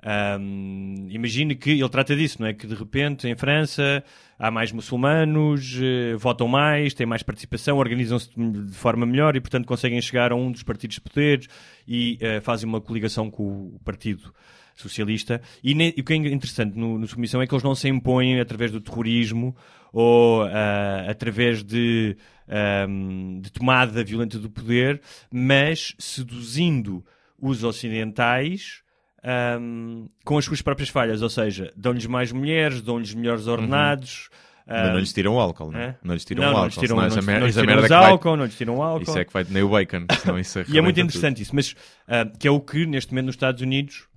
[0.02, 2.54] Ahm, imagine que ele trata disso, não é?
[2.54, 4.04] Que de repente em França
[4.38, 9.66] há mais muçulmanos, eh, votam mais, têm mais participação, organizam-se de forma melhor e, portanto,
[9.66, 11.48] conseguem chegar a um dos partidos de poderes
[11.88, 14.34] e eh, fazem uma coligação com o Partido
[14.76, 15.42] Socialista.
[15.62, 17.90] E, ne- e o que é interessante no, no Submissão é que eles não se
[17.90, 19.54] impõem através do terrorismo
[19.92, 22.16] ou ah, através de,
[22.48, 27.04] ahm, de tomada violenta do poder, mas seduzindo
[27.38, 28.82] os ocidentais
[29.24, 34.30] ahm, com as suas próprias falhas, ou seja, dão-lhes mais mulheres, dão-lhes melhores ordenados.
[34.68, 35.98] Mas não lhes tiram o álcool, não é?
[36.04, 37.82] Não lhes tiram não, o não álcool, lhes tiram, não essa não lhes tiram merda
[37.82, 39.04] que vai- álcool, não lhes tiram o álcool.
[39.04, 40.06] Isso é que vai nem o bacon,
[40.40, 41.76] isso E é muito interessante isso, mas
[42.08, 44.08] ah, que é o que neste momento nos Estados Unidos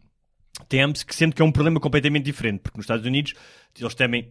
[0.69, 3.33] temos, que sendo que é um problema completamente diferente, porque nos Estados Unidos
[3.81, 4.31] eles temem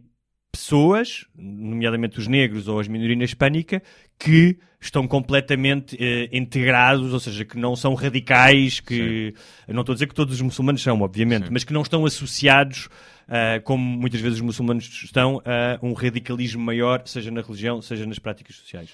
[0.51, 3.81] pessoas, nomeadamente os negros ou as minorias hispânicas,
[4.19, 9.33] que estão completamente eh, integrados, ou seja, que não são radicais, que
[9.67, 11.53] eu não estou a dizer que todos os muçulmanos são, obviamente, Sim.
[11.53, 12.89] mas que não estão associados,
[13.27, 18.05] ah, como muitas vezes os muçulmanos estão, a um radicalismo maior, seja na religião, seja
[18.05, 18.89] nas práticas sociais.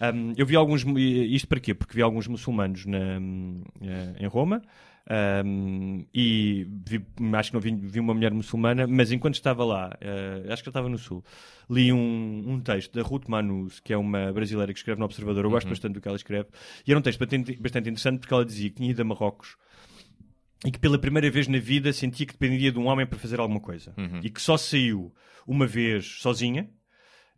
[0.00, 0.84] Um, eu vi alguns.
[0.96, 1.74] Isto para quê?
[1.74, 3.20] Porque vi alguns muçulmanos na,
[3.80, 4.62] eh, em Roma
[5.44, 9.96] um, e vi- acho que não vi, vi uma mulher muçulmana, mas enquanto estava lá,
[10.00, 11.24] eh, acho que eu estava no Sul,
[11.68, 15.44] li um, um texto da Ruth Manus, que é uma brasileira que escreve no Observador.
[15.44, 16.48] Eu gosto bastante do que ela escreve,
[16.86, 19.56] e era um texto bastante, bastante interessante porque ela dizia que tinha ido a Marrocos
[20.64, 23.40] e que pela primeira vez na vida sentia que dependia de um homem para fazer
[23.40, 23.92] alguma coisa.
[24.22, 25.12] E que só saiu
[25.46, 26.70] uma vez sozinha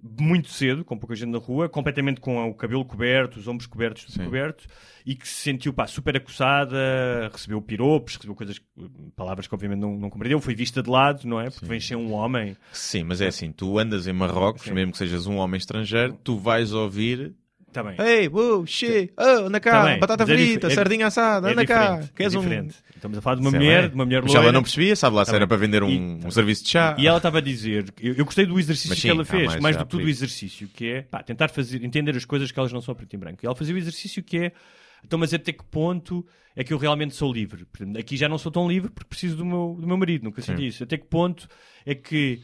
[0.07, 4.05] muito cedo, com pouca gente na rua, completamente com o cabelo coberto, os ombros cobertos,
[4.05, 4.25] tudo Sim.
[4.25, 4.67] coberto,
[5.07, 8.61] e que se sentiu pá, super acossada, recebeu piropos, recebeu coisas,
[9.17, 11.49] palavras que obviamente não, não compreendeu, foi vista de lado, não é?
[11.49, 12.55] Porque vem ser um homem.
[12.73, 14.75] Sim, mas é assim, tu andas em Marrocos, Sim.
[14.75, 17.35] mesmo que sejas um homem estrangeiro, tu vais ouvir
[17.75, 17.97] Está bem.
[17.99, 21.07] Ei, uou, xê, oh, anda cá, Tá bem, batata mas é frita, dif- é- sardinha
[21.09, 21.85] assada, é anda cá.
[21.91, 22.43] diferente, Queres é um...
[22.43, 22.75] diferente.
[22.95, 23.89] Estamos a falar de uma Sei mulher, lá.
[23.89, 24.45] de uma mulher Mas loira.
[24.45, 25.49] ela não percebia, sabe lá se Tá era bem.
[25.49, 26.95] para vender um, E- um serviço de chá.
[26.97, 29.25] E ela estava a dizer, eu, eu gostei do exercício Mas que sim, ela há
[29.25, 32.17] fez, mais mais, já do que tudo o exercício, que é pá, tentar fazer, entender
[32.17, 33.39] as coisas que elas não são a preto e branco.
[33.43, 34.53] E ela fazia o exercício que é,
[35.05, 36.25] então, mas até que ponto
[36.57, 37.67] é que eu realmente sou livre?
[37.99, 40.69] Aqui já não sou tão livre porque preciso do meu, do meu marido, nunca senti
[40.69, 40.85] isso.
[40.85, 41.49] Até que ponto
[41.87, 42.41] é que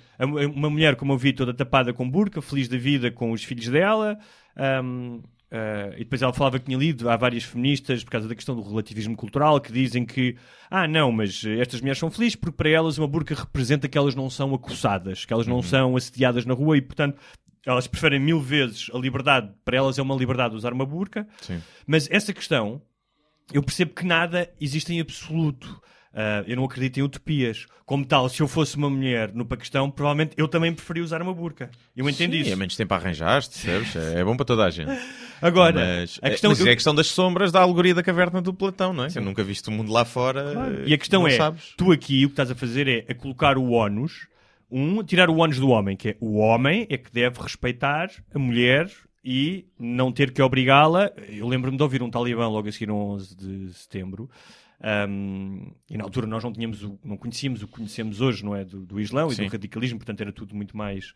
[0.55, 3.69] uma mulher como eu vi, toda tapada com burca, feliz da vida com os filhos
[3.69, 4.19] dela,
[4.57, 5.21] ahm,
[5.51, 8.55] ah, e depois ela falava que tinha lido, há várias feministas, por causa da questão
[8.55, 10.37] do relativismo cultural, que dizem que,
[10.71, 13.99] ah, não, mas eh, estas mulheres são felizes porque para elas uma burca representa que
[13.99, 17.19] elas não são acossadas, que elas não são assediadas na rua e, portanto,
[17.67, 21.61] elas preferem mil vezes a liberdade, para elas é uma liberdade usar uma burca, Sim.
[21.85, 22.81] mas essa questão,
[23.53, 25.83] eu percebo que nada existe em absoluto.
[26.13, 27.67] Ah, eu não acredito em utopias.
[27.87, 31.33] Como tal, se eu fosse uma mulher no Paquistão, provavelmente eu também preferia usar uma
[31.33, 31.71] burca.
[31.97, 32.53] Eu entendo Sim, isso.
[32.53, 33.97] é menos tempo a arranjar-te, percebes?
[33.97, 34.91] É é bom para toda a gente.
[35.41, 38.43] Agora, Mas, a questão, mas eu- é a questão das sombras da alegoria da caverna
[38.43, 39.09] do Platão, não é?
[39.15, 40.53] Eu nunca viste o mundo lá fora.
[40.53, 40.83] Claro.
[40.89, 41.75] E a questão é, sabes.
[41.77, 44.27] tu aqui o que estás a fazer é a colocar o ónus,
[44.71, 48.39] um, tirar o ónus do homem, que é o homem é que deve respeitar a
[48.39, 48.91] mulher
[49.25, 51.11] e não ter que obrigá-la.
[51.29, 54.29] Eu lembro-me de ouvir um talibã logo a seguir ao 11 de setembro.
[55.09, 58.55] Um, e na altura nós não tínhamos o, não conhecíamos o que conhecemos hoje, não
[58.57, 58.65] é?
[58.65, 59.43] Do, do Islão Sim.
[59.43, 61.13] e do radicalismo, portanto era tudo muito mais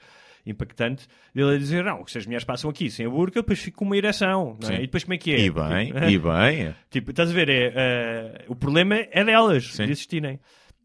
[0.47, 1.07] impactante.
[1.35, 3.85] Ele a dizer: Não, se as mulheres passam aqui sem a burca, depois fico com
[3.87, 4.75] uma ereção, é?
[4.77, 5.39] E depois como é que é?
[5.41, 6.75] E bem, Tipo, e bem.
[6.91, 7.49] Tipo, estás a ver?
[7.49, 9.87] É, eh, o problema é delas, Sim.
[9.87, 10.39] de existirem.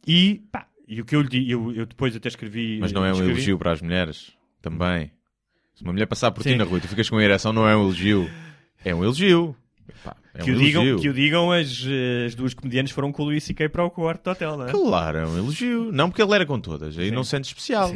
[0.07, 2.79] E, pá, e o que eu lhe di- eu, eu depois até escrevi.
[2.79, 4.31] Mas não é um escrevi- elogio para as mulheres?
[4.61, 5.11] Também.
[5.75, 6.55] Se uma mulher passar por ti Sim.
[6.57, 8.29] na rua e tu ficas com a ereção, não é um elogio.
[8.83, 9.55] É um elogio.
[10.03, 11.83] Pá, é Que, um o digam, que o digam as,
[12.25, 13.69] as duas comediantes foram com o Luís C.K.
[13.69, 14.71] para o quarto do hotel, não é?
[14.71, 15.91] Claro, é um elogio.
[15.91, 17.15] Não porque ele era com todas, aí Sim.
[17.15, 17.91] não sente especial.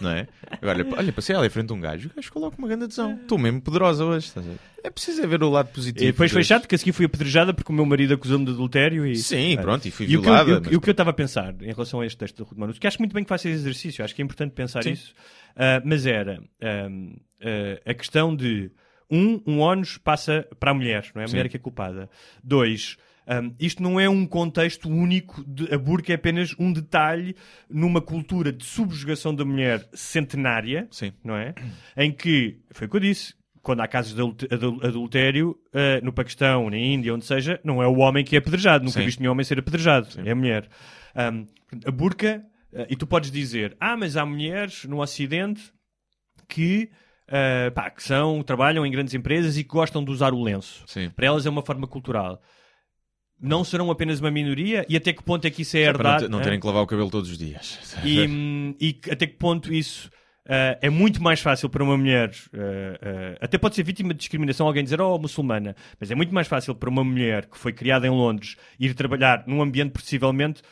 [0.00, 0.26] Não é?
[0.60, 3.12] Agora, olha, passei ali em frente a um gajo, o gajo coloca uma grande adesão.
[3.22, 4.26] Estou mesmo poderosa hoje.
[4.26, 4.58] estás a ver?
[4.82, 6.02] É preciso é ver o lado positivo.
[6.04, 8.50] E depois foi chato que a seguir fui apedrejada porque o meu marido acusou-me de
[8.50, 9.14] adultério e...
[9.14, 10.50] Sim, pronto, e fui E o que, eu, violada.
[10.50, 12.44] e o- mas e o que eu estava a pensar em relação a este texto
[12.44, 14.82] do Manus, que acho muito bem que faça esse exercício, acho que é importante pensar
[14.82, 14.90] Sim.
[14.90, 15.14] isso,
[15.54, 18.72] ah, mas era ahm, ah, a questão de
[19.12, 21.24] um, um ónus passa para a mulher, não é?
[21.26, 21.34] A Sim.
[21.34, 22.08] mulher que é culpada.
[22.42, 22.96] Dois,
[23.26, 27.36] ahm, isto não é um contexto único, de, a burca é apenas um detalhe
[27.68, 31.12] numa cultura de subjugação da mulher centenária, Sim.
[31.22, 31.54] não é?
[31.96, 36.00] Em que, foi o que eu disse, quando há casos de adul- adul- adultério, eh,
[36.02, 38.84] no Paquistão, na Índia, onde seja, não é o homem que é apedrejado.
[38.84, 39.04] Nunca Sim.
[39.06, 40.08] viste nenhum homem ser apedrejado.
[40.24, 40.68] É a mulher.
[41.14, 41.46] Ahm,
[41.86, 45.72] a burca, eh, e tu podes dizer, ah, mas há mulheres no Ocidente
[46.48, 46.90] que
[47.28, 50.82] uh, pá, que são, trabalham em grandes empresas e que gostam de usar o lenço.
[50.86, 51.10] Sim.
[51.10, 52.40] Para elas é uma forma cultural.
[53.40, 54.86] Não serão apenas uma minoria?
[54.88, 56.28] E até que ponto é que isso é herdado?
[56.28, 57.96] não terem que lavar o cabelo todos os dias.
[58.04, 60.10] E, hum, e até que ponto isso
[60.48, 62.58] ah, é muito mais fácil para uma mulher, ah,
[63.00, 66.48] ah, até pode ser vítima de discriminação, alguém dizer, oh, muçulmana, mas é muito mais
[66.48, 70.62] fácil para uma mulher que foi criada em Londres ir trabalhar num ambiente possivelmente,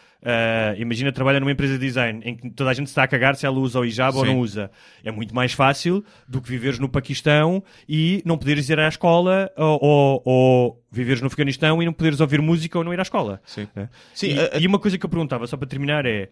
[0.76, 3.36] imagina trabalhar numa empresa de design em que toda a gente se está a cagar
[3.36, 4.32] se ela usa o hijab ou Sim.
[4.32, 4.70] não usa.
[5.02, 9.50] É muito mais fácil do que viveres no Paquistão e não poderes ir à escola
[9.56, 13.02] ou, ou, ou viveres no Afeganistão e não poderes ouvir música ou não ir à
[13.02, 13.40] escola.
[13.46, 13.66] Sim.
[13.74, 13.88] É.
[14.12, 16.28] Sim, e, e uma coisa que eu perguntava, só para terminar, é: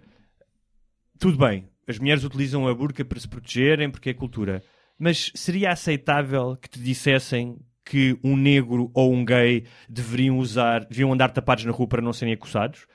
[1.18, 4.62] tudo bem, as mulheres utilizam a burca para se protegerem porque é cultura,
[4.98, 11.12] mas seria aceitável que te dissessem que um negro ou um gay deveriam usar, deviam
[11.12, 12.86] andar tapados na rua para não serem acusados?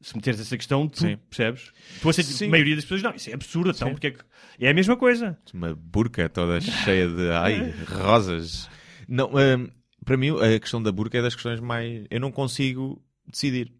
[0.00, 1.18] Se meteres essa questão, tu Sim.
[1.28, 1.72] percebes?
[2.00, 2.46] Tu aceitas, Sim.
[2.46, 4.20] a maioria das pessoas, não, isso é absurdo, então, porque é, que...
[4.60, 5.36] é a mesma coisa.
[5.52, 8.70] Uma burca toda cheia de ai, rosas.
[9.08, 9.68] Não, hum,
[10.04, 12.06] para mim, a questão da burca é das questões mais.
[12.08, 13.72] Eu não consigo decidir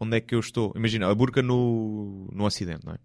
[0.00, 0.72] onde é que eu estou.
[0.74, 2.98] Imagina, a burca no, no Ocidente, não é?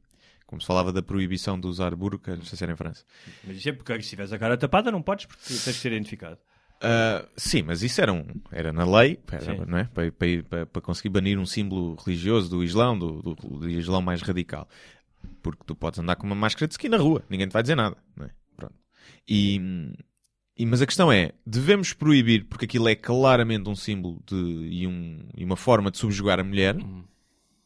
[0.46, 3.04] Como se falava da proibição de usar burca, não sei se era em França.
[3.44, 5.92] Mas isso é porque se tiveres a cara tapada, não podes, porque tens de ser
[5.92, 6.38] identificado.
[6.82, 9.86] Ah, sim, mas isso era, um, era na lei, era, não é?
[9.86, 14.22] para, para- para- conseguir banir um símbolo religioso do Islão, do, do, do Islão mais
[14.22, 14.68] radical.
[15.42, 17.76] Porque tu podes andar com uma máscara de ski na rua, ninguém te vai dizer
[17.76, 17.96] nada.
[18.18, 18.30] Não é?
[18.58, 18.76] Pronto.
[19.28, 19.94] E,
[20.58, 24.86] e- mas a questão é: devemos proibir porque aquilo é claramente um símbolo de, e,
[24.86, 26.76] um- e uma forma de subjugar a mulher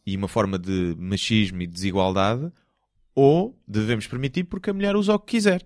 [0.05, 2.51] e uma forma de machismo e desigualdade,
[3.19, 5.65] ou devemos permitir porque a mulher usa o que quiser?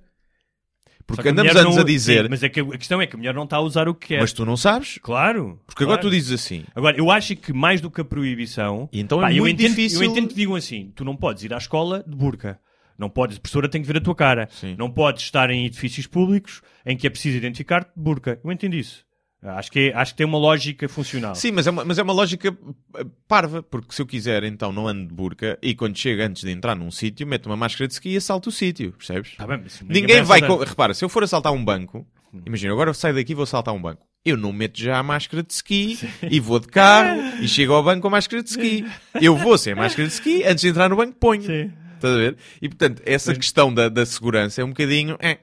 [1.06, 3.08] Porque que a andamos anos não- a dizer, Sim, mas é que a questão é
[3.08, 4.22] que a mulher não está a usar o que quer.
[4.22, 5.60] mas tu não sabes, Claro.
[5.66, 6.10] porque agora claro.
[6.10, 6.64] tu dizes assim.
[6.74, 8.88] Agora, eu acho que mais do que a proibição.
[8.93, 11.18] E então é pá, eu muito entendo, difícil- Eu entendo que digam assim: tu não
[11.18, 12.58] podes ir à escola de burca.
[12.97, 14.47] Não podes, a professora tem que ver a tua cara.
[14.52, 14.76] Sim.
[14.78, 18.39] Não podes estar em edifícios públicos em que é preciso identificar-te de burca.
[18.43, 19.04] Eu entendo isso.
[19.44, 21.34] Acho que, é- acho que tem uma lógica funcional.
[21.34, 22.56] Sim, mas é, uma, mas é uma lógica
[22.98, 26.44] eh, parva, porque se eu quiser, então não ando de burca e quando chego antes
[26.44, 29.36] de entrar num sítio, meto uma máscara de ski e assalto o sítio, percebes?
[29.36, 30.42] Tá bem, mas Ninguém, vai.
[30.46, 32.06] co- Repara, se eu for assaltar um banco,
[32.46, 34.06] imagina, agora eu saio daqui e vou assaltar um banco.
[34.24, 35.98] Eu não meto já a máscara de ski
[36.30, 38.86] e vou de carro e chego ao banco com a máscara de ski.
[39.20, 41.42] Eu vou sem a máscara de ski, antes de entrar no banco ponho.
[41.42, 41.72] Sim.
[41.96, 42.38] Estás a ver?
[42.62, 45.18] E portanto, essa questão da, da segurança é um bocadinho.
[45.20, 45.39] É,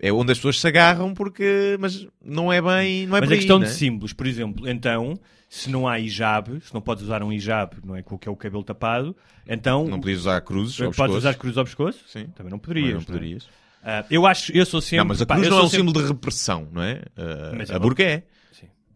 [0.00, 1.76] é onde as pessoas se agarram porque.
[1.80, 3.06] Mas não é bem.
[3.06, 3.66] Não é Mas a aí, questão né?
[3.66, 5.14] de símbolos, por exemplo, então,
[5.48, 8.28] se não há hijab, se não podes usar um hijab, não é com o que
[8.28, 9.16] é o cabelo tapado,
[9.46, 10.80] então Não podias usar cruzes.
[10.80, 11.18] ao podes pescoço.
[11.18, 12.04] usar cruz ao pescoço?
[12.08, 12.26] Sim.
[12.34, 12.88] Também não Não, poderias.
[12.88, 13.04] não não é?
[13.06, 13.48] poderias.
[13.88, 14.98] Ah, eu acho, eu sou sempre.
[14.98, 16.94] Não, mas a pá, cruz eu não é um sempre- símbolo de repressão, não é?
[17.16, 18.22] Uh, Mas é a uma- burca é.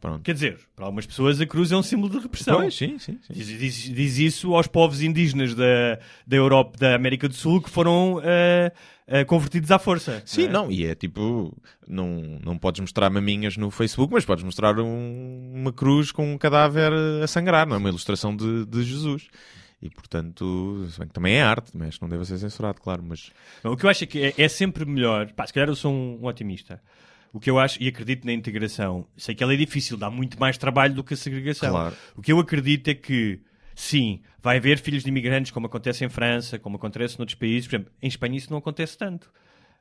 [0.00, 0.22] Pronto.
[0.22, 2.56] Quer dizer, para algumas pessoas a cruz é um símbolo de repressão.
[2.56, 3.18] Pois, sim, sim.
[3.20, 3.34] sim.
[3.34, 7.68] Diz, diz- diz isso aos povos indígenas da, da Europa, da América do Sul, que
[7.68, 8.72] foram ah,
[9.10, 10.22] ah, convertidos à força.
[10.24, 10.48] Sim, é?
[10.48, 11.54] não, e é tipo,
[11.86, 16.38] não, não podes mostrar maminhas no Facebook, mas podes mostrar um- uma cruz com um
[16.38, 16.92] cadáver
[17.22, 17.78] a sangrar, não é?
[17.78, 19.26] Uma ilustração de, de Jesus.
[19.82, 23.30] E portanto, se bem que também é arte, mas não deve ser censurado, claro, mas
[23.64, 25.32] Não, O que eu acho é que é, é sempre melhor.
[25.32, 26.82] Pá, se calhar eu sou um, um otimista.
[27.32, 30.38] O que eu acho, e acredito na integração, sei que ela é difícil, dá muito
[30.38, 31.70] mais trabalho do que a segregação.
[31.70, 31.96] Claro.
[32.16, 33.40] O que eu acredito é que,
[33.74, 37.66] sim, vai haver filhos de imigrantes, como acontece em França, como acontece noutros países.
[37.68, 39.30] Por exemplo, em Espanha isso não acontece tanto.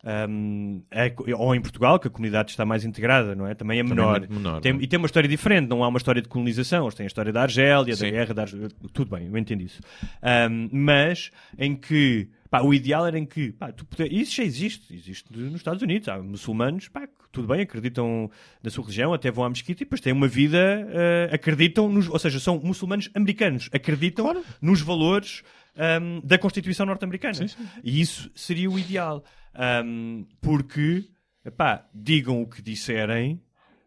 [0.02, 3.54] Ahm, é ou em Portugal, que a comunidade está mais integrada, não é?
[3.54, 4.24] Também é Também menor.
[4.24, 4.78] é menor, Tem- é?
[4.82, 6.86] e tem uma história diferente, não há uma história de colonização.
[6.86, 8.06] Eles têm a história da Argélia, Sim.
[8.06, 8.70] da guerra da Argélia.
[8.94, 9.82] Tudo bem, eu entendo isso.
[10.22, 14.44] Ahm, mas em que pá, o ideal era em que pá, tu puder- isso já
[14.44, 16.08] existe, existe nos Estados Unidos.
[16.08, 18.30] Há muçulmanos pá, tudo bem, acreditam
[18.62, 20.88] na sua religião, até vão à mesquita e depois têm uma vida,
[21.30, 25.44] ah, acreditam, nos, ou seja, são muçulmanos americanos, acreditam nos valores
[25.76, 27.46] ahm, da Constituição norte-americana.
[27.84, 29.24] E isso seria o ideal.
[29.54, 31.06] Ahm, porque,
[31.46, 33.42] epá, digam o que disserem,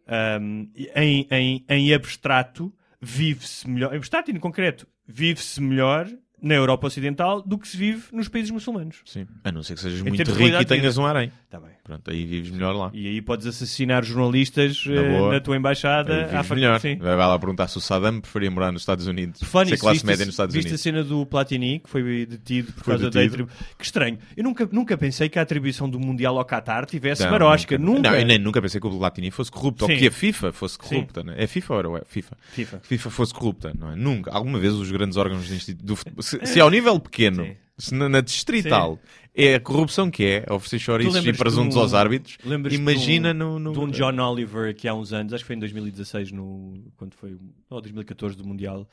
[0.07, 6.07] ahm, em, em, em abstrato, vive-se melhor, em abstrato e no concreto, vive-se melhor
[6.43, 8.97] na Europa Ocidental do que se vive nos países muçulmanos.
[9.05, 9.25] sim.
[9.43, 11.31] A não ser que sejas Em muito rico e tenhas um harém.
[11.49, 11.69] Tá bem.
[11.83, 12.91] Pronto, aí vives melhor lá.
[12.93, 15.33] E aí podes assassinar jornalistas Na eh, boa.
[15.33, 16.25] na tua embaixada.
[16.25, 16.79] Aí vives melhor.
[16.79, 16.97] Sim.
[16.97, 19.41] Vai lá perguntar se o Saddam preferia morar nos Estados Unidos.
[19.43, 20.81] Falar ser classe viste, média nos Estados viste a Unidos.
[20.81, 23.43] cena do Platini, que foi detido por Foi causa da detido.
[23.43, 23.51] atribu...
[23.77, 24.17] Que estranho.
[24.35, 27.77] Eu nunca, nunca pensei que a atribuição do Mundial ao Qatar tivesse Não, marosca.
[27.77, 28.11] Nunca.
[28.11, 29.97] Não, eu nem nunca pensei que o Latini fosse corrupto, ou Sim.
[29.97, 31.23] que a FIFA fosse corrupta.
[31.23, 31.35] Né?
[31.37, 32.37] É FIFA ou o FIFA?
[32.51, 32.79] FIFA.
[32.83, 33.95] FIFA fosse corrupta, não é?
[33.95, 34.31] Nunca.
[34.31, 37.55] Alguma vez os grandes órgãos do do futebol, se, se ao nível pequeno, Sim.
[37.77, 38.99] se na, na distrital,
[39.35, 42.37] é a corrupção que é, oferecer chouriços e presuntos um- aos árbitros,
[42.71, 43.71] imagina de no, no...
[43.73, 47.15] de um John Oliver que há uns anos, acho que foi em 2016, no, quando
[47.15, 47.37] foi,
[47.69, 48.87] ou 2014 do Mundial,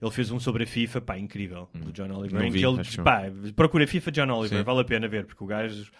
[0.00, 2.38] ele fez um sobre a FIFA, pá, incrível, do John Oliver.
[2.40, 3.24] Não em vi, que ele, pá,
[3.54, 4.64] procura FIFA John Oliver, Sim.
[4.64, 5.90] vale a pena ver, porque o gajo,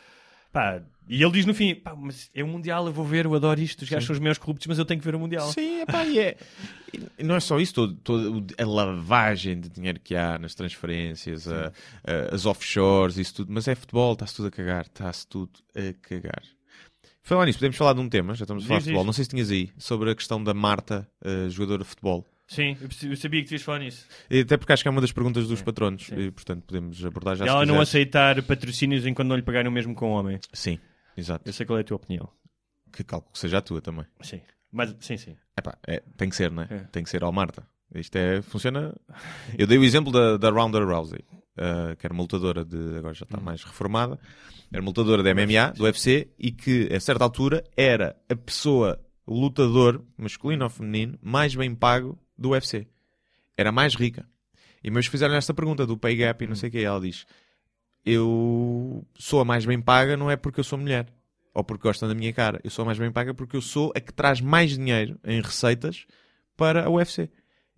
[0.53, 3.35] Pá, e ele diz no fim: pá, mas é o Mundial, eu vou ver, eu
[3.35, 5.51] adoro isto, os gajos são os meus corruptos, mas eu tenho que ver o Mundial.
[5.53, 6.37] Sim, epá, e é.
[7.19, 11.47] E não é só isso, todo, todo, a lavagem de dinheiro que há nas transferências,
[11.49, 11.73] a-
[12.05, 15.93] a- as offshores, isso tudo, mas é futebol, está-se tudo a cagar, está-se tudo a
[16.03, 16.43] cagar.
[17.23, 19.07] Falar nisso, podemos falar de um tema, já estamos a falar Diz, de futebol, diz.
[19.07, 22.27] não sei se tinhas aí, sobre a questão da Marta, eh, jogadora de futebol.
[22.51, 22.77] Sim,
[23.09, 24.09] eu sabia que tu ias falar nisso.
[24.29, 26.17] E Até porque acho que é uma das perguntas dos patronos, sim.
[26.19, 29.73] e portanto podemos abordar já E ela não aceitar patrocínios enquanto não lhe pagarem o
[29.73, 30.41] mesmo com o homem.
[30.53, 30.77] Sim,
[31.17, 31.49] exato.
[31.49, 32.29] Eu sei qual é a tua opinião.
[32.93, 34.05] Que calculo que seja a tua também.
[34.21, 34.41] Sim.
[34.73, 35.37] Mas, sim, sim.
[35.57, 36.67] Epá, é, tem que ser, né?
[36.69, 36.79] É.
[36.91, 37.65] Tem que ser ao Marta.
[37.95, 38.93] Isto é, funciona.
[39.57, 41.21] Eu dei o exemplo da, da Ronda Rousey,
[41.57, 42.97] uh, que era uma lutadora de.
[42.99, 43.43] Agora já está Hum.
[43.45, 44.19] mais reformada.
[44.73, 49.01] Era uma lutadora de MMA, do UFC, e que a certa altura era a pessoa,
[49.25, 52.89] o lutador, masculino ou feminino, mais bem pago do UFC.
[53.57, 54.27] Era mais rica.
[54.83, 56.79] E meus fizeram esta pergunta do pay gap e não sei o que.
[56.79, 57.27] Ela diz:
[58.05, 61.07] Eu sou a mais bem paga, não é porque eu sou mulher
[61.55, 62.61] ou porque gostam da minha cara.
[62.65, 65.41] Eu sou a mais bem paga porque eu sou a que traz mais dinheiro em
[65.43, 66.07] receitas
[66.57, 67.29] para a UFC.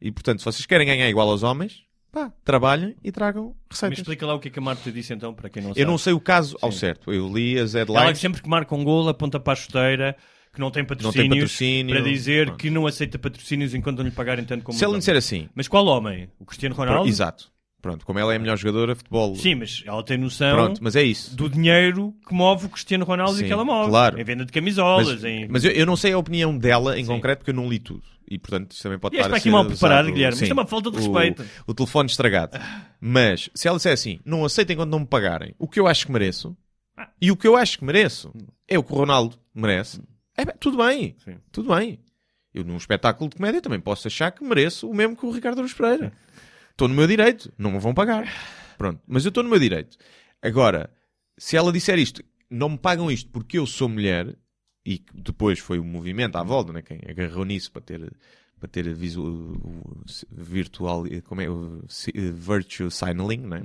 [0.01, 1.83] E portanto, se vocês querem ganhar igual aos homens,
[2.13, 3.99] pá, trabalhem e tragam Me receitas.
[3.99, 5.81] explica lá o que é que a Marta disse então, para quem não sabe.
[5.81, 6.79] Eu não sei o caso ao Sim.
[6.79, 7.13] certo.
[7.13, 8.19] Eu li as Ela headlines.
[8.21, 10.17] sempre que marca um gol aponta para a chuteira,
[10.53, 12.59] que não tem patrocínios, patrocínio, para dizer pronto.
[12.61, 15.67] que não aceita patrocínios enquanto não lhe pagarem tanto como Se me disser assim, Mas
[15.69, 16.29] qual homem?
[16.39, 17.09] O Cristiano Ronaldo?
[17.09, 17.51] exato.
[17.81, 19.35] Pronto, como ela é a melhor jogadora de futebol.
[19.35, 21.35] Sim, mas ela tem noção Pronto, mas é isso.
[21.35, 23.91] do dinheiro que move o Cristiano Ronaldo Sim, e que ela move.
[23.91, 24.21] claro.
[24.21, 25.49] Em venda de camisolas, Mas, em...
[25.49, 27.11] mas eu, eu não sei a opinião dela em Sim.
[27.11, 28.05] concreto porque eu não li tudo.
[28.31, 30.37] E portanto isto também pode E estar a aqui mal preparado, Guilherme.
[30.37, 30.45] Sim.
[30.45, 31.45] Isto é uma falta de O- respeito.
[31.67, 32.57] O, telefone estragado.
[33.01, 36.07] Mas se ela disser assim, não aceito enquanto não me pagarem o que eu acho
[36.07, 36.57] que mereço,
[36.97, 37.09] Ah.
[37.21, 38.33] e o que eu acho que mereço
[38.69, 40.01] é o que o Ronaldo merece,
[40.37, 41.17] é tudo bem.
[41.25, 41.39] Sim.
[41.51, 41.99] Tudo bem.
[42.55, 45.59] Eu num espetáculo de comédia também posso achar que mereço o mesmo que o Ricardo
[45.59, 46.13] Aruz Pereira.
[46.71, 47.53] Estou no meu direito.
[47.57, 48.29] Não me vão pagar.
[48.77, 49.01] Pronto.
[49.07, 49.97] Mas eu estou no meu direito.
[50.41, 50.91] Agora,
[51.39, 54.37] se ela disser isto, não me pagam isto porque eu sou mulher,
[54.85, 58.13] e depois foi o movimento à volta, né, quem agarrou nisso para ter,
[58.63, 59.57] para ter visual,
[60.31, 61.47] virtual, como é,
[62.33, 63.61] virtue signaling, né?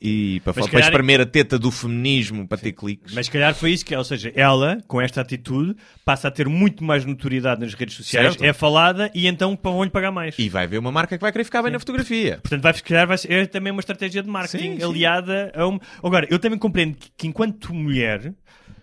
[0.00, 3.12] E para, Mas fa- se para calhar- espremer a teta do feminismo para ter cliques.
[3.14, 6.48] Mas se calhar foi isso que, ou seja, ela, com esta atitude, passa a ter
[6.48, 8.42] muito mais notoriedade nas redes sociais, Certo.
[8.42, 10.34] é falada e então vão-lhe pagar mais.
[10.38, 12.38] E vai haver uma marca que vai querer ficar bem na fotografia.
[12.42, 14.84] Portanto, vai, calhar vai ser é também uma estratégia de marketing Sim, sim.
[14.84, 15.78] aliada a um...
[16.02, 18.32] Agora, eu também compreendo que, que enquanto mulher,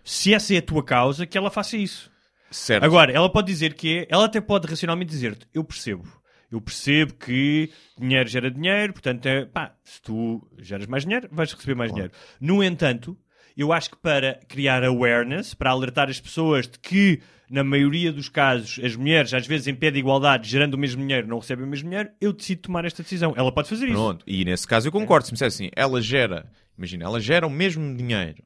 [0.04, 2.10] se essa é a tua causa, que ela faça isso.
[2.52, 2.84] Certo.
[2.84, 6.08] Agora, ela pode dizer que é, ela até pode racionalmente dizer-te, eu percebo.
[6.52, 11.54] Eu percebo que dinheiro gera dinheiro, portanto, é, pá, se tu geras mais dinheiro, vais
[11.54, 12.12] receber mais dinheiro.
[12.42, 13.16] No entanto,
[13.56, 18.30] eu acho que para criar awareness, para alertar as pessoas de que, na maioria dos
[18.30, 21.66] casos, as mulheres, às vezes, em pé de igualdade, gerando o mesmo dinheiro, não recebem
[21.66, 23.34] o mesmo dinheiro, eu decido tomar esta decisão.
[23.38, 23.94] Ela pode fazer isso.
[23.94, 24.24] Pronto.
[24.26, 25.28] E nesse caso eu concordo.
[25.28, 28.42] Se me disser assim, ela gera, imagina, ela gera o mesmo dinheiro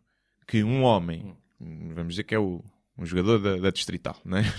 [0.46, 2.62] que um homem, vamos dizer que é o,
[2.98, 4.54] um jogador da, da Distrital, não é?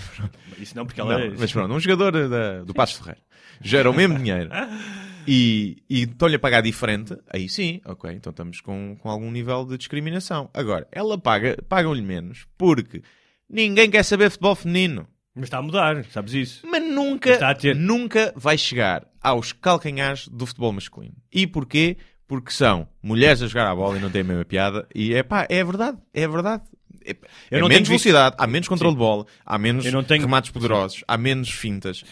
[0.59, 1.17] Isso não, porque ela...
[1.17, 3.19] Não, mas pronto, um jogador da- do Passos Ferreira
[3.61, 4.49] gera o mesmo dinheiro
[5.27, 9.65] e, e estão-lhe a pagar diferente, aí sim, ok, então estamos com, com algum nível
[9.65, 10.49] de discriminação.
[10.53, 13.01] Agora, ela paga, pagam-lhe menos porque
[13.49, 15.07] ninguém quer saber futebol feminino.
[15.33, 16.67] Mas está a mudar, sabes isso?
[16.67, 21.15] Mas nunca, a ter- nunca vai chegar aos calcanhares do futebol masculino.
[21.31, 21.97] E porquê?
[22.27, 24.87] Porque são mulheres a jogar a bola e não têm a mesma piada.
[24.95, 26.63] E é pá, é verdade, é verdade.
[27.05, 27.11] É,
[27.51, 28.95] Eu é não menos tenho visto- velocidade, há menos controle Sim.
[28.97, 32.03] de bola, há menos tenho- remates poderosos, há menos fintas.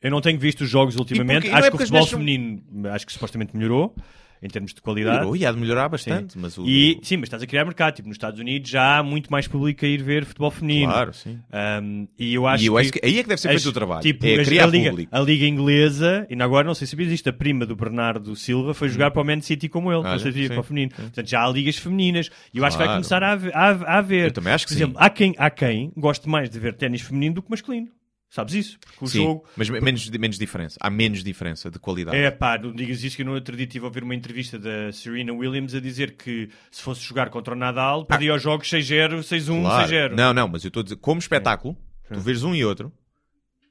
[0.00, 1.42] Eu não tenho visto os jogos ultimamente.
[1.42, 3.94] porque- Acho é que o futebol feminino acho que supostamente melhorou
[4.42, 5.16] em termos de qualidade.
[5.18, 6.66] Melhorou e há de melhorar bastante, mas o...
[6.66, 7.94] E sim, mas estás a criar mercado.
[7.96, 10.92] Tipo, nos Estados Unidos já há muito mais público a ir ver futebol feminino.
[10.92, 11.38] Claro, sim.
[11.82, 13.68] Um, e eu acho E eu que, acho que aí é que deve ser feito
[13.68, 14.02] o trabalho.
[14.02, 15.14] Tipo, é criar a, Liga, público.
[15.16, 18.74] a Liga Inglesa, e agora não sei se sabias isto, a prima do Bernardo Silva
[18.74, 20.92] foi jogar para o Man City como ele, Olha, não sim, para o feminino.
[20.94, 22.30] Portanto, já há ligas femininas.
[22.52, 22.98] E eu acho que vai Claro.
[23.00, 23.56] começar a haver.
[23.56, 24.24] A, a haver.
[24.26, 24.84] Eu também acho que Por sim.
[24.84, 27.88] exemplo, há quem, há quem goste mais de ver ténis feminino do que masculino.
[28.30, 28.78] Sabes isso?
[28.80, 29.44] Porque o Sim, jogo.
[29.56, 30.76] mas me- menos, menos diferença.
[30.82, 32.16] Há menos diferença de qualidade.
[32.16, 34.58] É pá, não digas isso que eu no outro dia estive a ouvir uma entrevista
[34.58, 38.68] da Serena Williams a dizer que se fosse jogar contra o Nadal, perdia os jogos
[38.68, 39.88] 6-0, 6-1, Claro.
[39.90, 40.14] 6-0.
[40.14, 41.74] Não, não, mas eu estou a dizer, como espetáculo,
[42.12, 42.92] tu vês um e outro,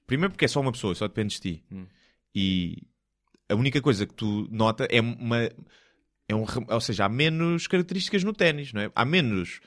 [0.07, 1.63] primeiro porque é só uma pessoa, só dependes de ti.
[1.71, 1.85] Hum.
[2.33, 2.77] E
[3.49, 5.49] a única coisa que tu nota é uma.
[6.29, 8.91] É um, ou seja, há menos características no ténis, não é?
[8.95, 9.59] Há menos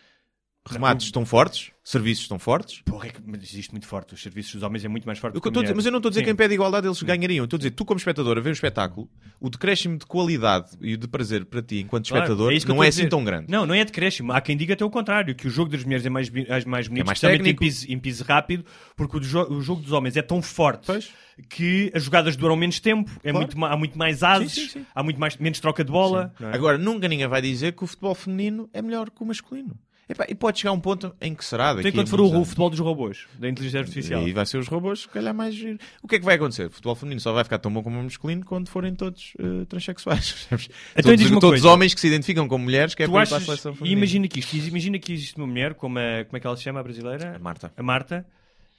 [0.69, 2.83] remates tão fortes, serviços tão fortes.
[2.85, 4.15] Porra, é que mas existe muito forte.
[4.15, 5.99] Os serviços dos homens é muito mais forte Eu que a dizer- mas eu não
[5.99, 6.25] estou a dizer Sim.
[6.27, 7.43] que em pé de igualdade eles ganhariam.
[7.43, 9.09] Eu estou a dizer, tu como espectador, a ver um espetáculo,
[9.41, 12.75] o decréscimo de qualidade e de prazer para ti enquanto Claro, espectador isso que eu
[12.77, 13.09] não estou é a assim dizer.
[13.09, 13.47] tão grande.
[13.51, 14.33] Não, não é decréscimo.
[14.33, 16.65] Há quem diga até o contrário, que o jogo das mulheres é mais, bi- é
[16.67, 17.61] mais bonito, mais especialmente em técnico.
[17.61, 21.11] piso, em piso rápido, porque o, jo- o jogo dos homens é tão forte Pois.
[21.49, 23.39] que as jogadas duram menos tempo, é Claro.
[23.39, 24.87] muito, ma- há muito mais ases, Sim, sim, sim.
[24.95, 26.33] há muito mais, menos troca de bola.
[26.39, 26.55] não é?
[26.55, 29.75] Agora, nunca ninguém vai dizer que o futebol feminino é melhor que o masculino.
[30.11, 32.21] Epá, e pode chegar a um ponto em que será daqui Então, a quando for
[32.21, 32.49] o, anos.
[32.49, 34.27] futebol dos robôs, da inteligência artificial.
[34.27, 35.79] E vai ser os robôs, se calhar mais giro.
[36.03, 36.67] O que é que vai acontecer?
[36.67, 39.65] O futebol feminino só vai ficar tão bom como o masculino quando forem todos eh,
[39.67, 40.49] transexuais.
[40.97, 43.39] Então todos todos homens que se identificam como mulheres, que é tu para para a
[43.39, 43.99] achas, seleção e feminina.
[43.99, 46.63] imagina que isto, imagina que existe uma mulher, como, a, como é que ela se
[46.65, 47.37] chama, a brasileira?
[47.37, 47.73] A Marta.
[47.77, 48.27] A Marta.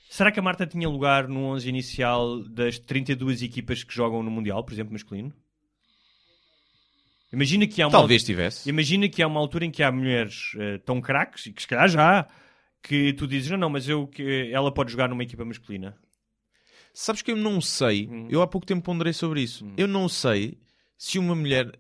[0.10, 4.30] Será que a Marta tinha lugar no 11 inicial das 32 equipas que jogam no
[4.30, 5.32] Mundial, por exemplo, masculino?
[7.34, 8.70] Imagina que há uma Talvez tivesse.
[8.70, 11.68] Imagina que há uma altura em que há mulheres eh, tão craques, e que se
[11.68, 12.28] calhar já
[12.84, 15.96] que tu dizes, não, não, mas eu, que ela pode jogar numa equipa masculina.
[16.94, 18.28] Sabes que eu não sei, Hum.
[18.30, 19.66] eu há pouco tempo ponderei sobre isso.
[19.78, 20.58] Eu não sei
[20.98, 21.72] se uma mulher,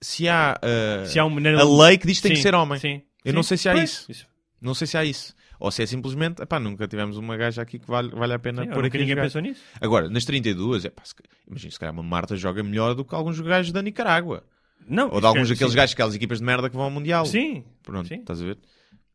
[0.00, 2.54] se há uh, Se há uma a lei que diz que tem que Sim, ser
[2.54, 2.78] homem.
[2.78, 3.36] sim, Eu sim.
[3.36, 4.26] não sei se há Pois, isso.
[4.60, 5.34] Não sei se há isso.
[5.58, 8.62] Ou se é simplesmente, epá, nunca tivemos uma gaja aqui que vale, vale a pena
[8.64, 9.22] Sim, pôr aqui ninguém jogar.
[9.22, 9.62] pensou nisso.
[9.80, 11.14] Agora, nas 32, epá, se,
[11.48, 14.44] imagina, se calhar uma Marta joga melhor do que alguns gajos da Nicarágua.
[14.86, 17.26] Não, Ou de alguns daqueles gajos, aquelas equipas de merda que vão ao Mundial.
[17.26, 18.16] Sim, Pronto, sim.
[18.16, 18.58] estás a ver?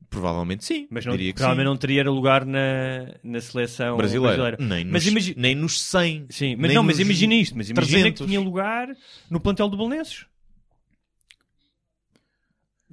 [0.09, 0.88] Provavelmente sim.
[0.91, 1.70] Mas não, diria que provavelmente sim.
[1.72, 4.36] não teria lugar na, na seleção brasileira.
[4.38, 4.57] brasileira.
[4.59, 6.28] Nem, mas nos, imagi- nem nos 100.
[6.30, 7.57] Sim, mas não, mas imagina isto.
[7.57, 8.22] Mas imagina 300.
[8.22, 8.88] que tinha lugar
[9.30, 10.26] no plantel do Belenenses.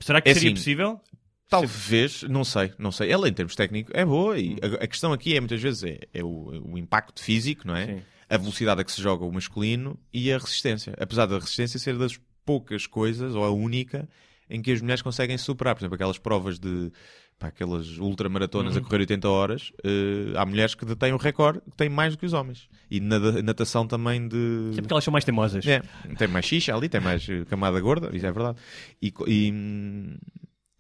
[0.01, 1.01] Será que É seria assim, possível?
[1.49, 3.11] Talvez, não sei, não sei.
[3.11, 5.99] Ela em termos técnicos é boa e a, a questão aqui é muitas vezes é,
[6.15, 7.87] é o, o impacto físico, não é?
[7.87, 8.03] Sim.
[8.31, 10.95] A velocidade a que se joga o masculino e a resistência.
[10.99, 14.09] Apesar da resistência ser das poucas coisas, ou a única,
[14.49, 15.75] em que as mulheres conseguem superar.
[15.75, 16.91] Por exemplo, aquelas provas de
[17.39, 18.83] pá, aquelas ultramaratonas Uhum.
[18.83, 22.19] a correr 80 horas, eh, há mulheres que detêm o recorde, que têm mais do
[22.19, 22.69] que os homens.
[22.91, 24.73] E na natação também de.
[24.75, 25.67] Sempre que elas são mais teimosas.
[25.67, 25.81] É,
[26.19, 28.59] tem mais xixa ali, tem mais eh, camada gorda, isso é verdade.
[29.01, 30.19] E, e,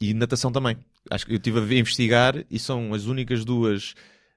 [0.01, 0.77] e natação também.
[1.11, 3.95] Acho que eu estive a investigar e são as únicas duas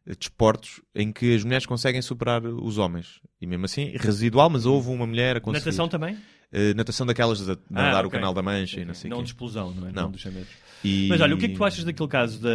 [0.08, 3.20] eh, desportos em que as mulheres conseguem superar os homens.
[3.42, 5.66] E mesmo assim, residual, mas houve uma mulher a conseguir.
[5.66, 6.18] Natação também?
[6.54, 8.12] Eh, natação daquelas de nadar Ah, o ok.
[8.20, 9.24] canal da Mancha e não sei o Não quê.
[9.24, 9.92] de explosão, não é?
[9.92, 10.12] Não.
[10.12, 10.56] dos 100 metros.
[10.86, 12.50] E- Mas olha, o que é que tu achas daquele caso da,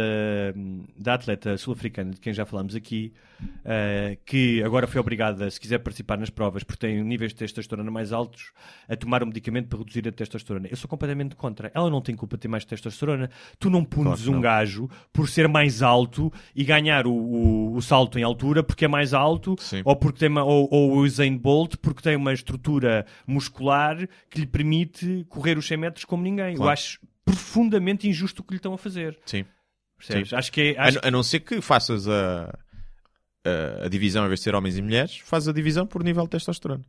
[0.95, 3.11] da atleta sul-africana, de quem já falámos aqui,
[3.65, 7.89] eh, que agora foi obrigada, se quiser participar nas provas, porque tem níveis de testosterona
[7.89, 8.51] mais altos,
[8.87, 10.67] a tomar um medicamento para reduzir a testosterona?
[10.69, 11.71] Eu sou completamente contra.
[11.73, 13.31] Ela não tem culpa de ter mais testosterona.
[13.57, 14.41] Tu não punes Claro um não.
[14.41, 18.87] gajo por ser mais alto e ganhar o, o- o salto em altura porque é
[18.87, 19.81] mais alto, Sim.
[19.83, 23.88] ou, porque tem uma, ou, ou o Usain Bolt porque tem uma estrutura muscular
[24.29, 26.51] que lhe permite correr os 100 metros como ninguém.
[26.51, 26.71] Eu Claro.
[26.73, 29.17] acho profundamente injusto o que lhe estão a fazer.
[29.25, 29.45] Sim.
[29.97, 30.29] Percebes?
[30.29, 30.35] Sim.
[30.35, 30.77] Acho que é.
[30.79, 30.95] A, Acho...
[31.01, 32.45] não- a não ser que faças a,
[33.45, 36.23] a, a divisão, em vez de ser homens e mulheres, fazes a divisão por nível
[36.23, 36.83] de testosterona.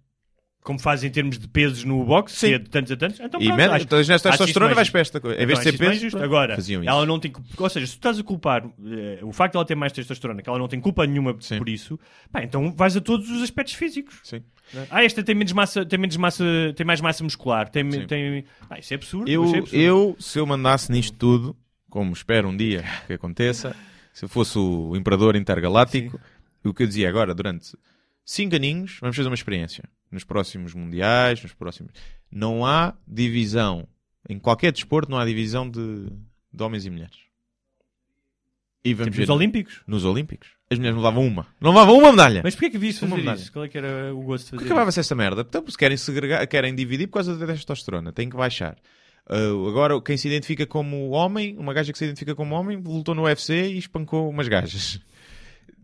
[0.63, 2.49] Como faz em termos de pesos no boxe, Sim.
[2.49, 3.19] que é de tantos a tantos.
[3.19, 5.35] Então, e pronto, acho- então, nesta testosterona vais para esta coisa.
[5.37, 6.91] Em Então, vez de ser peso, Agora, faziam isso.
[6.91, 7.33] ela não tem.
[7.57, 10.43] Ou seja, se tu estás a culpar eh, o facto de ela ter mais testosterona,
[10.43, 11.57] que ela não tem culpa nenhuma Sim.
[11.57, 11.99] por isso,
[12.31, 14.21] pá, então vais a todos os aspectos físicos.
[14.23, 14.43] Sim.
[14.91, 16.45] Ah, esta tem menos massa, tem menos massa,
[16.77, 18.07] tem mais massa muscular, tem, Sim.
[18.07, 18.45] tem...
[18.69, 19.31] Ah, isso é absurdo.
[19.31, 19.75] Eu, é absurdo.
[19.77, 21.57] eu, se eu mandasse nisto tudo,
[21.89, 23.75] como espero um dia que aconteça,
[24.13, 26.21] se eu fosse o imperador intergaláctico,
[26.63, 27.75] o que eu dizia agora, durante
[28.25, 29.85] cinco aninhos, vamos fazer uma experiência.
[30.11, 31.93] Nos próximos mundiais, nos próximos.
[32.31, 33.87] Não há divisão.
[34.29, 36.07] Em qualquer desporto, não há divisão de,
[36.53, 37.17] de homens e mulheres.
[38.85, 39.81] E vamos Tipo ver nos Olímpicos.
[39.87, 40.49] nos Olímpicos.
[40.71, 41.47] As mulheres não levavam uma.
[41.61, 42.41] Não levavam uma medalha.
[42.43, 43.37] Mas porquê é que devias Uma medalha.
[43.37, 43.53] isso?
[43.53, 45.43] Qual é que era o gosto de fazer acabava-se esta merda.
[45.43, 48.77] Então, se querem segregar, querem dividir por causa da testosterona, têm que baixar.
[49.29, 53.15] Uh, agora, quem se identifica como homem, uma gaja que se identifica como homem, lutou
[53.15, 55.01] no UFC e espancou umas gajas.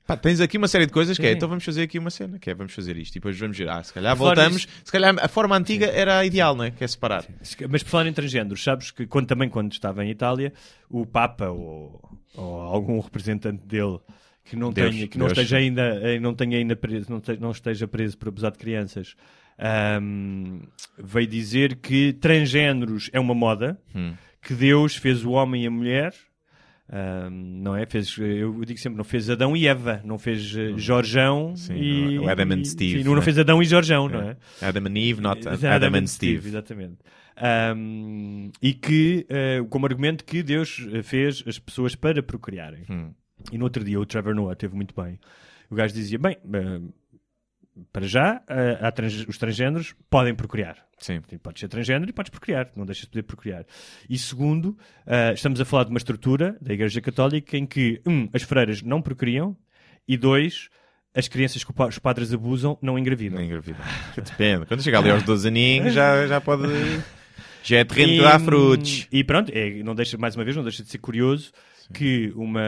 [0.07, 1.37] Pá, tens aqui uma série de coisas que é, Sim.
[1.37, 3.79] então vamos fazer aqui uma cena, que é, vamos fazer isto, e depois vamos girar.
[3.79, 6.71] Ah, se calhar voltamos, se calhar a forma antiga era a ideal, não é?
[6.71, 7.25] Que é separar.
[7.69, 10.53] Mas por falar em transgêneros, sabes que quando, também quando estava em Itália,
[10.89, 12.01] o Papa ou,
[12.37, 13.99] ou algum representante dele
[14.45, 17.37] que não, Deus, tenha, que não esteja ainda, eh, não tenha ainda preso, não, te-
[17.41, 19.17] não esteja preso por abusar de crianças,
[19.59, 20.61] ahm,
[20.97, 24.15] veio dizer que transgêneros é uma moda, Hum.
[24.41, 26.15] que Deus fez o homem e a mulher.
[27.31, 27.85] Não é?
[27.87, 32.17] Fez, eu digo sempre, não fez Adão e Eva, não fez eh, Jorjão Sim, e.
[32.17, 32.33] não é?
[32.33, 33.23] Adam and e- Steve, sim, não, né?
[33.23, 34.37] fez Adão e Jorjão, não é?
[34.63, 36.47] Adam and Eve, not Adam, Adam, and Steve.
[36.47, 36.99] Exatamente.
[37.37, 42.85] Ahm, e que, eh, como argumento, que Deus eh, fez as pessoas para procriarem.
[42.89, 43.11] Hum.
[43.53, 45.19] E no outro dia o Trevor Noah teve muito bem.
[45.71, 46.81] O gajo dizia: bem, eh,
[47.93, 48.43] para já,
[48.81, 50.77] há trans- os transgêneros podem procriar.
[50.99, 51.21] Sim.
[51.21, 53.65] Tipo, Podes ser transgênero e podes procriar, não deixas de poder procriar.
[54.09, 58.29] E segundo, eh, estamos a falar de uma estrutura da Igreja Católica em que, um,
[58.33, 59.57] as freiras não procriam
[60.09, 60.69] e dois,
[61.15, 63.39] as crianças que os padres abusam não engravidam.
[63.39, 63.79] Não engravida.
[64.17, 64.67] Depende.
[64.67, 66.63] Quando chegar ali aos 12 aninhos, já, já pode.
[67.63, 69.09] Já é terreno que dá frutos.
[69.11, 71.51] E pronto, é, não deixa, mais uma vez, não deixa de ser curioso
[71.93, 72.63] que uma,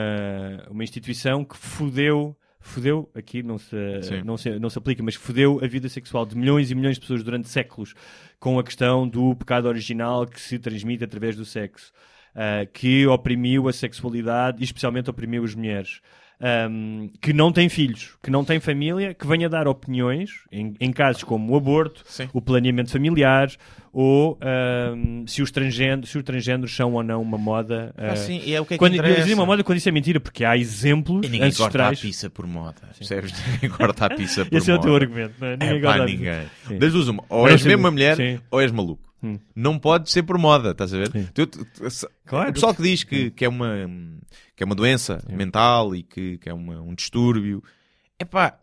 [0.68, 4.22] uma instituição que fudeu, fudeu, aqui não se, Sim.
[4.22, 7.00] não, se, não se aplica, mas fudeu a vida sexual de milhões e milhões de
[7.00, 7.94] pessoas durante séculos
[8.38, 11.92] com a questão do pecado original que se transmite através do sexo.
[12.34, 16.00] ah, que oprimiu a sexualidade e especialmente oprimiu as mulheres.
[16.40, 20.92] Ahm, que não tem filhos, que não tem família, que venha dar opiniões em, em
[20.92, 22.28] casos como o aborto, Sim.
[22.32, 23.48] o planeamento familiar
[23.92, 27.92] ou ahm, se, os transgêneros, se os transgêneros são ou não uma moda.
[27.96, 29.24] Ah, ah, sim, e é o que é que quando, eu interessa.
[29.26, 32.00] digo uma moda quando isso é mentira, porque há exemplos E ninguém corta a ancestrais.
[32.00, 32.76] pizza por moda.
[32.96, 33.32] Percebes?
[33.54, 34.86] Ninguém corta a pizza por Esse é o moda.
[34.88, 35.56] teu argumento, não é?
[35.56, 36.78] Ninguém É pá, ninguém.
[36.78, 37.24] Duas uma.
[37.28, 38.38] Ou és mesmo uma mulher, sim.
[38.50, 39.07] ou és maluco.
[39.22, 39.38] Hum.
[39.54, 41.10] Não pode ser por moda, estás a ver?
[41.10, 41.28] Sim.
[41.34, 42.50] Tu- tu- tu- Claro.
[42.50, 43.74] O pessoal que diz que, que, é, uma,
[44.54, 47.62] que é uma doença mental e que, que é uma- um distúrbio,
[48.18, 48.58] é pá.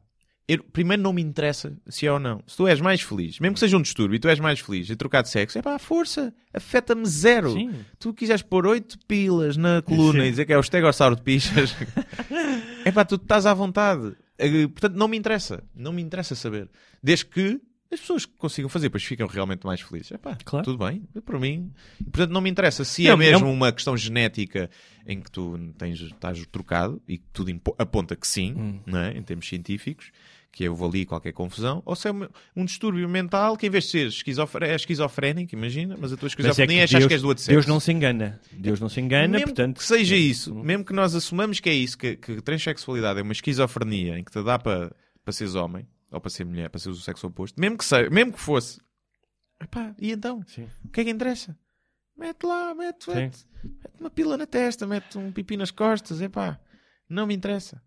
[0.71, 2.41] primeiro não me interessa se é ou não.
[2.47, 4.89] Se tu és mais feliz, mesmo que seja um distúrbio e tu és mais feliz
[4.89, 7.51] e trocar de sexo, é pá, força, afeta-me zero.
[7.51, 7.73] Sim.
[7.99, 10.27] Tu quiseres pôr oito pilas na coluna Sim.
[10.27, 11.75] e dizer que é o estegossauro de pichas,
[12.85, 14.15] é pá, tu estás à vontade.
[14.37, 15.63] Eh, Portanto, não me interessa.
[15.75, 16.69] Não me interessa saber.
[17.01, 17.59] Desde que
[17.91, 20.11] as pessoas consigam fazer, pois ficam realmente mais felizes.
[20.11, 20.65] É pá, Claro.
[20.65, 21.03] tudo bem.
[21.25, 21.71] Para mim.
[22.03, 22.83] Portanto, não me interessa.
[22.83, 24.69] Se Não, é mesmo uma questão genética
[25.07, 28.79] em que tu tens, estás trocado e que tudo aponta que sim, Hum.
[28.85, 29.17] não é?
[29.17, 30.11] em termos científicos,
[30.51, 33.83] que houve ali qualquer confusão, ou se é uma- um distúrbio mental que em vez
[33.85, 34.31] de ser
[34.61, 37.27] é esquizofrénico, imagina, mas a tua Mas é esquizofrenia que achas Deus, que és do
[37.27, 37.51] outro sexo.
[37.55, 38.39] Deus não se engana.
[38.53, 39.77] Deus não se engana, mesmo portanto...
[39.79, 43.33] que seja isso, mesmo que nós assumamos que é isso, que, que transexualidade é uma
[43.33, 45.85] esquizofrenia em que te dá para para seres homem,
[46.15, 48.79] ou para ser mulher, para seres o sexo oposto, mesmo que, seja, mesmo que fosse,
[49.61, 50.43] epá, e então?
[50.47, 50.67] Sim.
[50.83, 51.57] O que é que interessa?
[52.17, 53.45] Mete lá, mete, mete,
[53.83, 56.59] mete uma pila na testa, mete um pipi nas costas, epá,
[57.09, 57.81] não me interessa.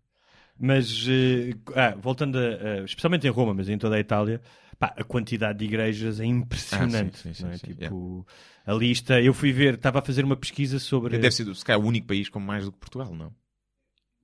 [0.61, 4.41] Mas, eh, ah, voltando a, a- especialmente em Roma, mas em toda a Itália,
[4.77, 7.15] pá, a quantidade de igrejas é impressionante.
[7.15, 7.57] Ah, sim, sim, não é?
[7.57, 8.27] sim, tipo,
[8.65, 11.17] a lista, eu fui ver, estava a fazer uma pesquisa sobre.
[11.17, 13.33] Deve ser, se calhar, o único país com mais do que Portugal, não?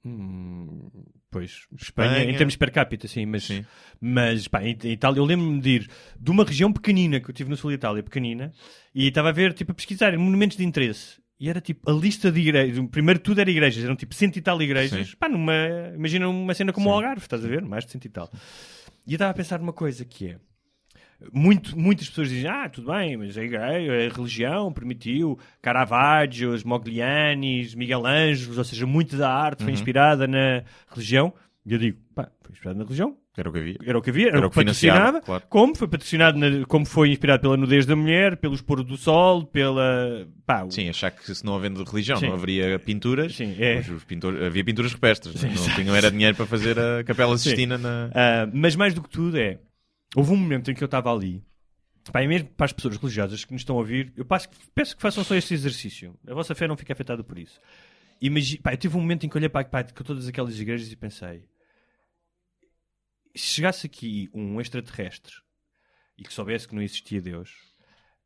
[0.04, 0.90] Hum,
[1.36, 2.32] pois, Espanha, Espanha.
[2.32, 3.66] em termos per capita, sim, mas, Sim.
[4.00, 7.34] mas pá, em em Itália, eu lembro-me de ir de uma região pequenina que eu
[7.34, 8.54] tive no sul de Itália, pequenina,
[8.94, 11.20] e estava a ver, tipo, a pesquisar monumentos de interesse.
[11.38, 12.88] E era tipo a lista de igrejas.
[12.90, 15.10] Primeiro tudo era igrejas, eram tipo cento e tal igrejas.
[15.10, 15.16] Sim.
[15.20, 15.54] Pá, numa,
[15.94, 17.62] imagina uma cena como o Algarve, estás a ver?
[17.62, 18.32] Mais de cento e tal.
[19.06, 20.38] E eu estava a pensar numa coisa que é.
[21.32, 27.74] Muito, muitas pessoas dizem, ah, tudo bem, mas a igreja, a religião permitiu Caravaggios, Moglianis,
[27.76, 29.66] Miguel Ângelo, ou seja, muito da arte Uhum.
[29.68, 31.34] foi inspirada na religião.
[31.66, 33.78] E eu digo, pá, foi inspirado na religião, Era o que havia.
[33.88, 35.44] era o que havia, era, Era o que patrocinava, claro.
[35.50, 39.46] como foi patrocinado, na- como foi inspirado pela nudez da mulher, pelos pôr do sol,
[39.48, 40.28] pela...
[40.46, 42.28] Pá, o- Sim, achar que se não havendo religião Sim.
[42.28, 43.80] não haveria pinturas, Sim, é.
[43.80, 47.50] os- pintores- havia pinturas rupestres, não, não tinham era dinheiro para fazer a Capela Sim.
[47.50, 48.12] Sistina na...
[48.14, 49.58] Ah, mas mais do que tudo é,
[50.16, 51.44] houve um momento em que eu estava ali,
[52.12, 54.96] pá, e mesmo para as pessoas religiosas que nos estão a ouvir, eu passo- peço
[54.96, 56.18] que façam só este exercício.
[56.28, 57.60] A vossa fé não fica afetada por isso.
[58.22, 60.96] Imagi pá, eu tive um momento em que olhei para, para todas aquelas igrejas e
[60.96, 61.48] pensei,
[63.36, 65.34] se chegasse aqui um extraterrestre
[66.18, 67.52] e que soubesse que não existia Deus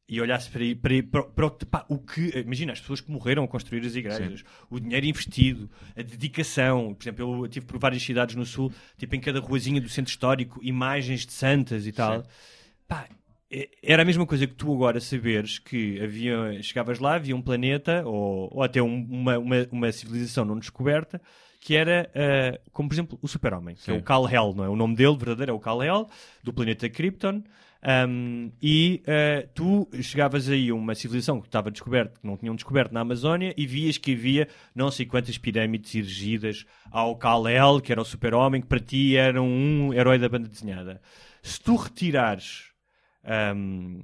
[0.10, 0.64] e olhasse para,
[1.12, 2.30] para, para, para o- que.
[2.40, 6.94] Imagina as pessoas que morreram a construir as igrejas, o dinheiro investido, a dedicação.
[6.96, 10.10] Por exemplo, eu tive por várias cidades no Sul, tipo em cada ruazinha do centro
[10.10, 12.24] histórico, imagens de santas e tal.
[12.88, 13.08] Pá,
[13.52, 17.42] é- era a mesma coisa que tu agora saberes que havia, chegavas lá, havia um
[17.42, 21.22] planeta ou, ou até um- uma, uma, uma civilização não descoberta
[21.62, 24.00] que era, ah, como por exemplo, o Super-Homem, que é Sim.
[24.00, 24.70] o Kal-El, não é?
[24.70, 26.08] O nome dele verdadeiro é o Kal-El,
[26.42, 27.44] do planeta Krypton.
[27.82, 32.54] Um, e uh, tu chegavas aí a uma civilização que estava descoberta, que não tinham
[32.54, 37.92] descoberto na Amazónia, e vias que havia não sei quantas pirâmides erigidas ao Kal-El, que
[37.92, 41.02] era o super-homem, que para ti era um herói da banda desenhada.
[41.42, 42.66] Se tu retirares
[43.56, 44.02] um,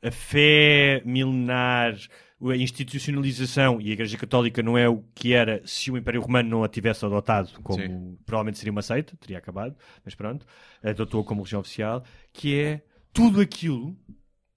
[0.00, 1.96] a fé milenar,
[2.40, 6.48] a institucionalização, e a Igreja Católica não é o que era se o Império Romano
[6.48, 8.16] não a tivesse adotado, como Sim.
[8.24, 9.74] provavelmente seria uma seita, teria acabado,
[10.04, 10.46] mas pronto,
[10.80, 12.82] adotou como religião oficial, que é
[13.16, 13.96] tudo aquilo,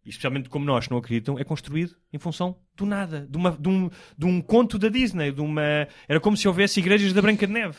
[0.05, 3.67] e especialmente como nós não acreditam, é construído em função do nada, de, uma- de
[3.69, 5.87] um, de um conto da Disney, de uma...
[6.07, 7.77] era como se houvesse igrejas da Branca de Neve.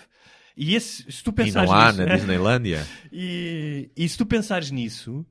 [0.56, 2.86] E esse, se tu E pensares não há nisso, na Disneylândia.
[3.12, 5.24] e, e se tu pensares nisso,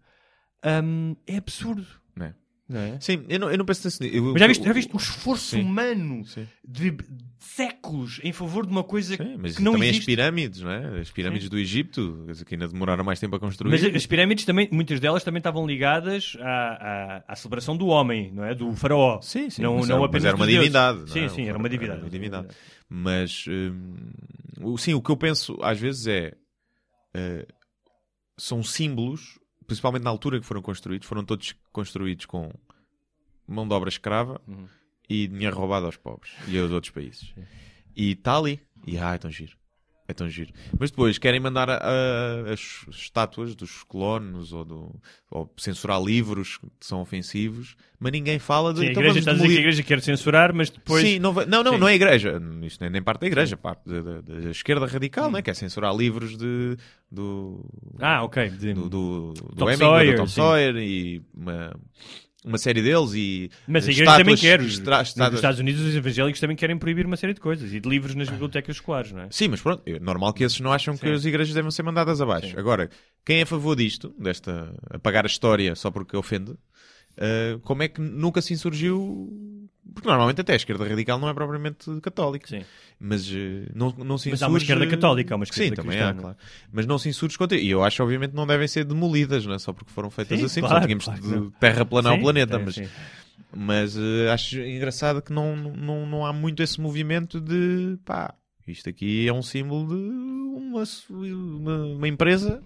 [0.83, 1.85] hum, é absurdo.
[2.19, 2.33] É?
[2.69, 2.99] Não é?
[3.01, 4.03] Sim, eu não, eu não penso nisso.
[4.03, 5.61] Eu- Mas já viste, já viste o esforço Sim.
[5.63, 6.47] humano Sim.
[6.63, 7.03] de, de
[7.39, 10.01] séculos em favor de uma coisa Sim, mas que não também existe?
[10.03, 10.99] as pirâmides, não é?
[10.99, 13.71] As pirâmides do Egito, que ainda demoraram mais tempo a construir.
[13.71, 18.31] Mas as pirâmides também, muitas delas também estavam ligadas à, à, à celebração do homem,
[18.31, 18.53] não é?
[18.53, 19.19] Do faraó.
[19.19, 20.99] Sim, sim, não, mas, não era, apenas mas era uma divindade.
[20.99, 21.29] não Sim, é?
[21.29, 22.07] sim, era uma divindade.
[22.09, 22.47] divindade.
[22.87, 24.11] Mas, hum,
[24.61, 26.33] o- sim, o que eu penso às vezes é.
[27.15, 27.47] eh,
[28.37, 29.38] são símbolos,
[29.69, 32.51] principalmente na altura que foram construídos, foram todos construídos com
[33.47, 34.67] mão de obra escrava Uhum.
[35.07, 37.33] e dinheiro roubado aos pobres e aos outros países.
[37.95, 38.59] E está ali.
[38.85, 39.57] E ah, então giro.
[40.09, 40.51] É tão giro.
[40.79, 44.95] Mas depois querem mandar a- a- as estátuas dos colonos ou, do,
[45.29, 48.79] ou censurar livros que são ofensivos, mas ninguém fala de.
[48.79, 51.03] Sim, a então igreja vamos está a dizer que a igreja quer censurar, mas depois.
[51.05, 51.77] Sim, não, não, não, Sim.
[51.77, 52.41] não é a igreja.
[52.63, 55.43] Isto nem, nem parte da igreja, parte da, da- da esquerda radical, né?
[55.43, 56.75] quer censurar livros de,
[57.11, 57.63] do,
[57.99, 58.49] Ah, ok.
[58.49, 60.33] de- do, do, do Hemingway, Sawyer, do Tom sim.
[60.41, 61.79] Sawyer e uma,
[62.45, 63.13] uma série deles.
[63.13, 64.59] E Mas a igreja também quer.
[64.61, 67.79] estra- Nos estátuas- Estados Unidos, os evangélicos também querem proibir uma série de coisas e
[67.79, 69.27] de livros nas bibliotecas escolares, não é?
[69.31, 71.13] Sim, mas pronto, é normal que esses não acham que Sim.
[71.13, 72.57] as igrejas devem ser mandadas abaixo.
[72.59, 72.89] Agora,
[73.25, 76.53] quem é a favor disto, desta apagar a história só porque ofende,
[77.17, 79.29] ah, como é que nunca se insurgiu?
[79.93, 82.47] Porque normalmente até a esquerda radical não é propriamente católica.
[82.47, 82.63] Sim.
[82.99, 84.43] Mas eh, não, não se Mas insurge...
[84.43, 86.37] há uma esquerda católica, há uma esquerda Sim, também cristã, há, claro.
[86.71, 87.57] Mas não se insurge contra...
[87.57, 89.59] E eu acho, obviamente, não devem ser demolidas, não é?
[89.59, 90.59] Só porque foram feitas Sim, assim.
[90.61, 91.51] claro, só tínhamos claro de não.
[91.51, 92.55] terraplanar Sim, o planeta.
[92.55, 92.87] é, mas sim.
[93.55, 98.33] mas eh, acho engraçado que não, não, não há muito esse movimento de pá,
[98.67, 102.61] isto aqui é um símbolo de uma, uma, uma empresa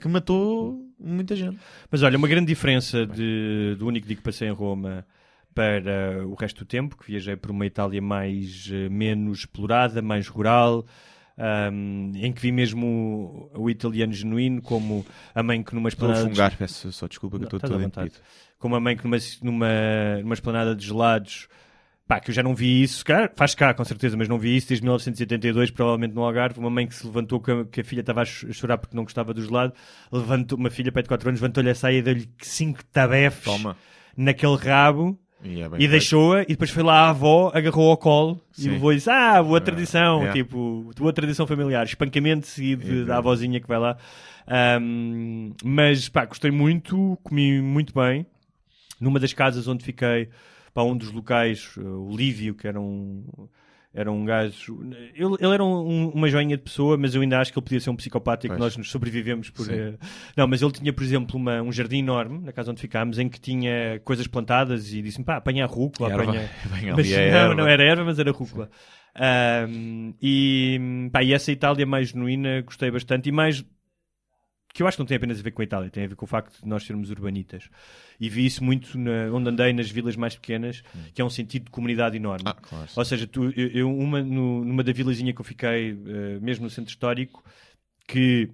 [0.00, 1.58] que matou muita gente.
[1.90, 5.06] Mas olha, uma grande diferença de, do único dia que passei em Roma
[5.54, 10.26] para o resto do tempo, que viajei por uma Itália mais eh, menos explorada, mais
[10.28, 10.84] rural,
[11.36, 16.08] ahm, em que vi mesmo o, o italiano genuíno, como a mãe que numa Estou
[16.08, 18.16] a esplanada de- fungar, peço só desculpa que estou todo entupido.
[18.58, 19.68] como a mãe que numa, numa,
[20.22, 21.48] numa esplanada de gelados,
[22.06, 24.56] pá, que eu já não vi isso, cara, faz cá com certeza, mas não vi
[24.56, 27.84] isso desde 1982, provavelmente no Algarve, uma mãe que se levantou que a, que a
[27.84, 29.72] filha estava a ch- a chorar porque não gostava do gelado,
[30.10, 33.76] levantou, uma filha perto de 4 anos, levantou-lhe a saia e deu-lhe cinco tabefes Toma.
[34.16, 38.40] naquele rabo E, é e deixou-a e depois foi lá a avó, agarrou ao colo
[38.52, 38.68] Sim.
[38.68, 40.32] e levou e disse, ah, boa tradição, yeah.
[40.32, 43.96] tipo, boa tradição familiar, espancamento seguido E- da avózinha que vai lá.
[44.46, 48.26] Ahm, mas, pá, gostei muito, comi muito bem.
[49.00, 50.28] Numa das casas onde fiquei,
[50.72, 53.24] pá, um dos locais, uh, o Lívio, que era um...
[53.94, 54.80] Era um gajo.
[55.14, 57.78] Ele, ele era um- uma joinha de pessoa, mas eu ainda acho que ele podia
[57.80, 59.70] ser um psicopata e que nós nos sobrevivemos por.
[59.70, 59.94] Eh,
[60.34, 63.28] Não, mas ele tinha, por exemplo, uma- um jardim enorme na casa onde ficámos em
[63.28, 66.22] que tinha coisas plantadas e disse-me: pá, apanha a rúcula, Erva.
[66.22, 66.48] apanha.
[66.96, 67.54] Ali Mas não, erva.
[67.54, 68.70] não era erva, mas era rúcula.
[69.14, 73.62] Ahm, e, pá, e essa Itália mais genuína gostei bastante e mais
[74.72, 76.14] que eu acho que não tem apenas a ver com a Itália, tem a ver
[76.16, 77.68] com o facto de nós sermos urbanitas.
[78.18, 80.82] E vi isso muito na- onde andei nas vilas mais pequenas,
[81.14, 82.44] que é um sentido de comunidade enorme.
[82.46, 82.88] Ah, claro.
[82.96, 86.70] Ou seja, tu, eu, uma, no- numa da vilazinha que eu fiquei, eh, mesmo no
[86.70, 87.44] centro histórico,
[88.06, 88.48] que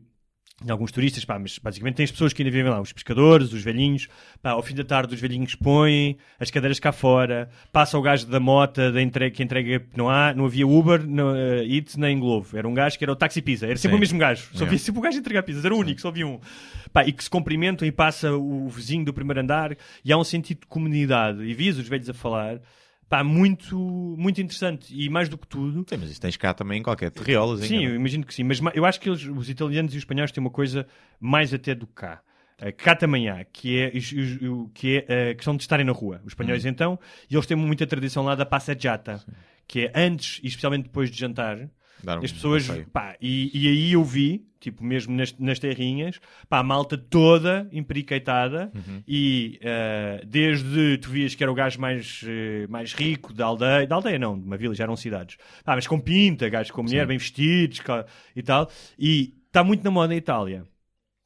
[0.68, 4.08] alguns turistas, pá, mas basicamente tens pessoas que ainda vivem lá, os pescadores, os velhinhos,
[4.42, 8.26] pá, ao fim da tarde os velhinhos põem as cadeiras cá fora, passa o gajo
[8.26, 12.18] da mota da entrega, que entrega, não, há, não havia Uber, no, uh, Eats nem
[12.18, 13.96] Glovo, era um gajo que era o Taxi Pizza, era sempre Sim.
[13.98, 14.70] o mesmo gajo, só Yeah.
[14.70, 16.40] via sempre o gajo a entregar pizzas, era o único, só havia um.
[16.92, 20.24] Pá, e que se cumprimentam e passa o vizinho do primeiro andar, e há um
[20.24, 22.60] sentido de comunidade, e vias os velhos a falar,
[23.08, 23.76] pá, muito,
[24.18, 27.10] muito interessante, e mais do que tudo, Sim, mas isso tens cá também em qualquer
[27.10, 27.56] terriola.
[27.58, 30.02] Sim, eu imagino que sim, mas ma- eu acho que eles, os italianos e os
[30.02, 30.86] espanhóis têm uma coisa
[31.20, 32.20] mais até do que cá.
[32.60, 33.90] Eh, cá também há, que é,
[34.74, 36.20] que é a questão de estarem na rua.
[36.24, 36.68] Os espanhóis, Hum.
[36.68, 36.98] então,
[37.30, 39.22] e eles têm muita tradição lá da passeggiata,
[39.66, 41.68] que é antes e especialmente depois de jantar,
[42.02, 42.86] Dar um as pessoas, passeio.
[42.92, 47.68] pá, e, e aí eu vi, tipo, mesmo nas, nas terrinhas, pá, a malta toda
[47.72, 49.02] emperiqueitada Uhum.
[49.06, 53.86] e eh, desde tu vias que era o gajo mais, eh, mais rico da aldeia,
[53.86, 56.82] da aldeia não, de uma vila, já eram cidades, ah, mas com pinta, gajos com
[56.82, 57.08] mulher, Sim.
[57.08, 57.80] bem vestidos
[58.34, 60.64] e tal, e está muito na moda em Itália.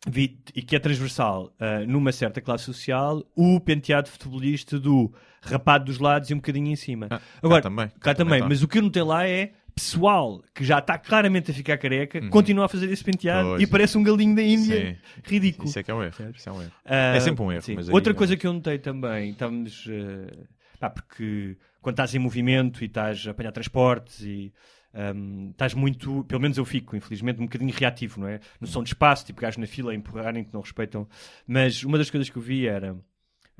[0.04, 5.84] Vi, e que é transversal eh, numa certa classe social, o penteado futebolista do rapado
[5.84, 7.06] dos lados e um bocadinho em cima.
[7.08, 8.48] Ah, cá Agora, também, cá, cá também, também tá.
[8.48, 12.20] mas o que eu notei lá é pessoal que já está claramente a ficar careca,
[12.28, 13.50] continua a fazer esse penteado Uhum.
[13.54, 13.62] Pois.
[13.62, 14.90] e parece um galinho da Índia.
[14.92, 14.96] Sim.
[15.24, 15.68] Ridículo.
[15.68, 16.14] Isso é que é um erro.
[16.20, 16.72] É um erro.
[16.84, 17.62] Ah, É sempre um erro.
[17.92, 19.86] Outra coisa que eu notei também, estamos.
[19.88, 20.44] eh,
[20.78, 24.52] pá, porque quando estás em movimento e estás a apanhar transportes e.
[24.94, 28.40] ahm, estás muito, pelo menos eu fico, infelizmente, um bocadinho reativo, não é?
[28.60, 31.08] Noção de espaço, tipo gajos na fila a empurrarem que não respeitam.
[31.46, 32.94] Mas uma das coisas que eu vi era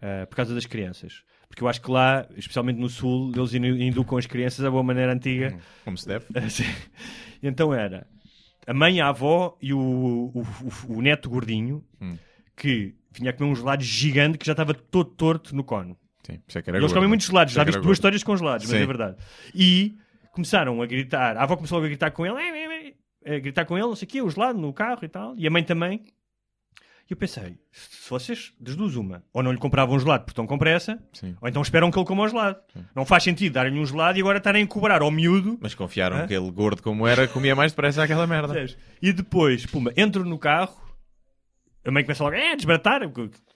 [0.03, 1.23] ah, por causa das crianças.
[1.49, 5.12] Porque eu acho que lá, especialmente no Sul, eles educam as crianças da boa maneira
[5.12, 5.57] antiga.
[5.85, 6.24] Como se deve.
[7.43, 8.07] Então era
[8.66, 12.16] a mãe, a avó e o, o, o- o neto gordinho Hum.
[12.57, 15.97] que vinha a comer um gelado gigante que já estava todo torto no cone.
[16.24, 16.95] Sim, é Eles gordo.
[16.95, 17.95] comem muitos gelados, já é que viste duas gordo.
[17.95, 18.83] histórias com gelados, mas Sim.
[18.83, 19.16] é verdade.
[19.55, 19.97] E
[20.33, 22.95] começaram a gritar, a avó começou logo a gritar com ele,
[23.27, 25.47] a gritar com ele, não sei o quê, o gelado no carro e tal, e
[25.47, 26.01] a mãe também.
[27.13, 30.31] E eu pensei, se vocês, das duas uma, ou não lhe compravam um gelado porque
[30.31, 31.37] estão com pressa, Sim.
[31.43, 32.59] ou então esperam que ele coma o gelado.
[32.97, 36.17] Não faz sentido darem-lhe um gelado e agora estarem a cobrar ao miúdo Mas confiaram
[36.17, 36.27] Hã?
[36.27, 38.65] que ele, gordo como era, comia mais depressa aquela merda.
[39.03, 40.75] E depois, puma, entro no carro,
[41.85, 43.03] a mãe começa logo é, a desbaratar,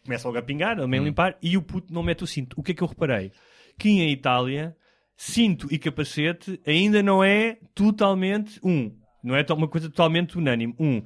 [0.05, 2.61] começa logo a pingar, a mãe a limpar, e o puto não mete o cinto.
[2.61, 3.33] O que é que eu reparei?
[3.79, 4.77] Que em Itália,
[5.17, 10.75] cinto e capacete ainda não é totalmente, um, não é uma coisa totalmente unânime.
[10.79, 11.03] Um,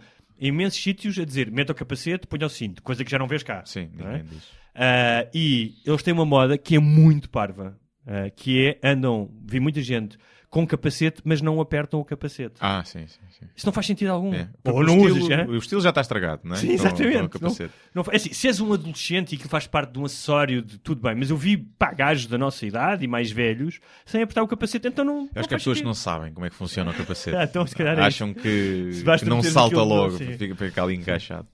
[0.48, 3.42] imensos sítios a dizer meta o capacete, ponha o cinto, coisa que já não vês
[3.42, 3.62] cá.
[3.64, 4.22] Sim, não é?
[4.22, 4.48] diz.
[4.74, 9.60] Ah, e eles têm uma moda que é muito parva, ah, que é andam, vi
[9.60, 10.16] muita gente
[10.50, 12.56] com capacete, mas não apertam o capacete.
[12.58, 13.46] Ah, sim, sim, sim.
[13.56, 14.34] Isso não faz sentido algum.
[14.34, 14.48] É.
[14.64, 15.46] Ou não o, usas, estilo, é?
[15.46, 16.58] o estilo já está estragado, não é?
[16.58, 17.12] Sim, Com- exatamente.
[17.12, 17.72] com o Não- capacete.
[17.94, 20.76] Não, é assim, se és um adolescente e que faz parte de um acessório de
[20.78, 24.42] tudo bem, mas eu vi pá, gajos da nossa idade e mais velhos sem apertar
[24.42, 25.20] o capacete, então não.
[25.22, 27.30] Eu acho que há pessoas que não sabem como é que funciona o capacete.
[27.40, 31.46] Ah, então, se calhar é Acham que, que não salta logo, fica, fica ali encaixado.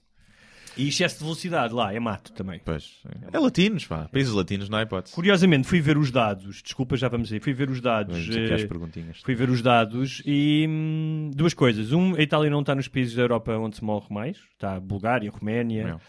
[0.77, 2.61] E excesso de velocidade lá é mato também.
[2.63, 3.01] Pois.
[3.31, 4.07] É latinos, pá.
[4.11, 5.15] Países latinos não há hipótese.
[5.15, 6.61] Curiosamente, fui ver os dados.
[6.61, 7.39] Desculpa, já vamos aí.
[7.39, 8.25] Fui ver os dados.
[8.25, 9.19] Vamos aqui às eh, perguntinhas.
[9.23, 11.91] Fui ver os dados e hum, duas coisas.
[11.91, 14.37] Um, a Itália não está nos países da Europa onde se morre mais.
[14.53, 15.87] Está a Bulgária, Roménia.
[15.87, 16.01] Não.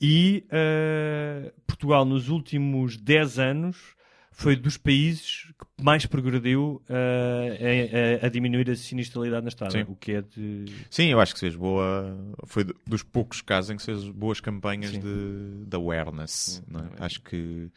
[0.00, 3.95] E eh, Portugal, nos últimos 10 anos,
[4.38, 9.72] foi dos países que mais progrediu eh, a, a- a diminuir a sinistralidade na estrada.
[9.72, 9.84] Sim.
[9.88, 10.66] O que é de.
[10.90, 12.14] Sim, eu acho que fez boa.
[12.44, 15.00] Foi do- dos poucos casos em que fez boas campanhas Sim.
[15.00, 16.62] de, de awareness.
[16.68, 16.88] não é?
[16.98, 17.68] Acho que.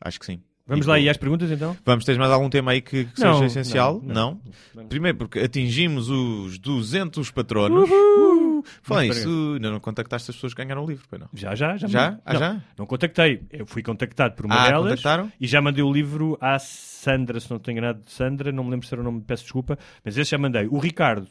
[0.00, 0.40] Acho que sim.
[0.66, 1.74] Vamos E lá aí às perguntas então?
[1.84, 4.02] Vamos, tens mais algum tema aí que, que Não, seja essencial?
[4.04, 4.40] não, Não?
[4.74, 4.86] não.
[4.86, 7.88] Primeiro, porque atingimos os 200 patronos.
[7.88, 8.37] Uh!
[8.82, 11.28] Fala isso, ainda não contactaste as pessoas que ganharam o livro, pois não?
[11.34, 11.88] Já, já, já.
[11.88, 12.18] Já?
[12.24, 12.60] Ah, não, já?
[12.78, 13.42] Não contactei.
[13.50, 15.32] Eu fui contactado por uma Ah, delas contactaram?
[15.40, 18.70] e já mandei o livro à Sandra, se não tenho enganado de Sandra, não me
[18.70, 20.66] lembro se era o nome, peço desculpa, mas esse já mandei.
[20.68, 21.28] O Ricardo,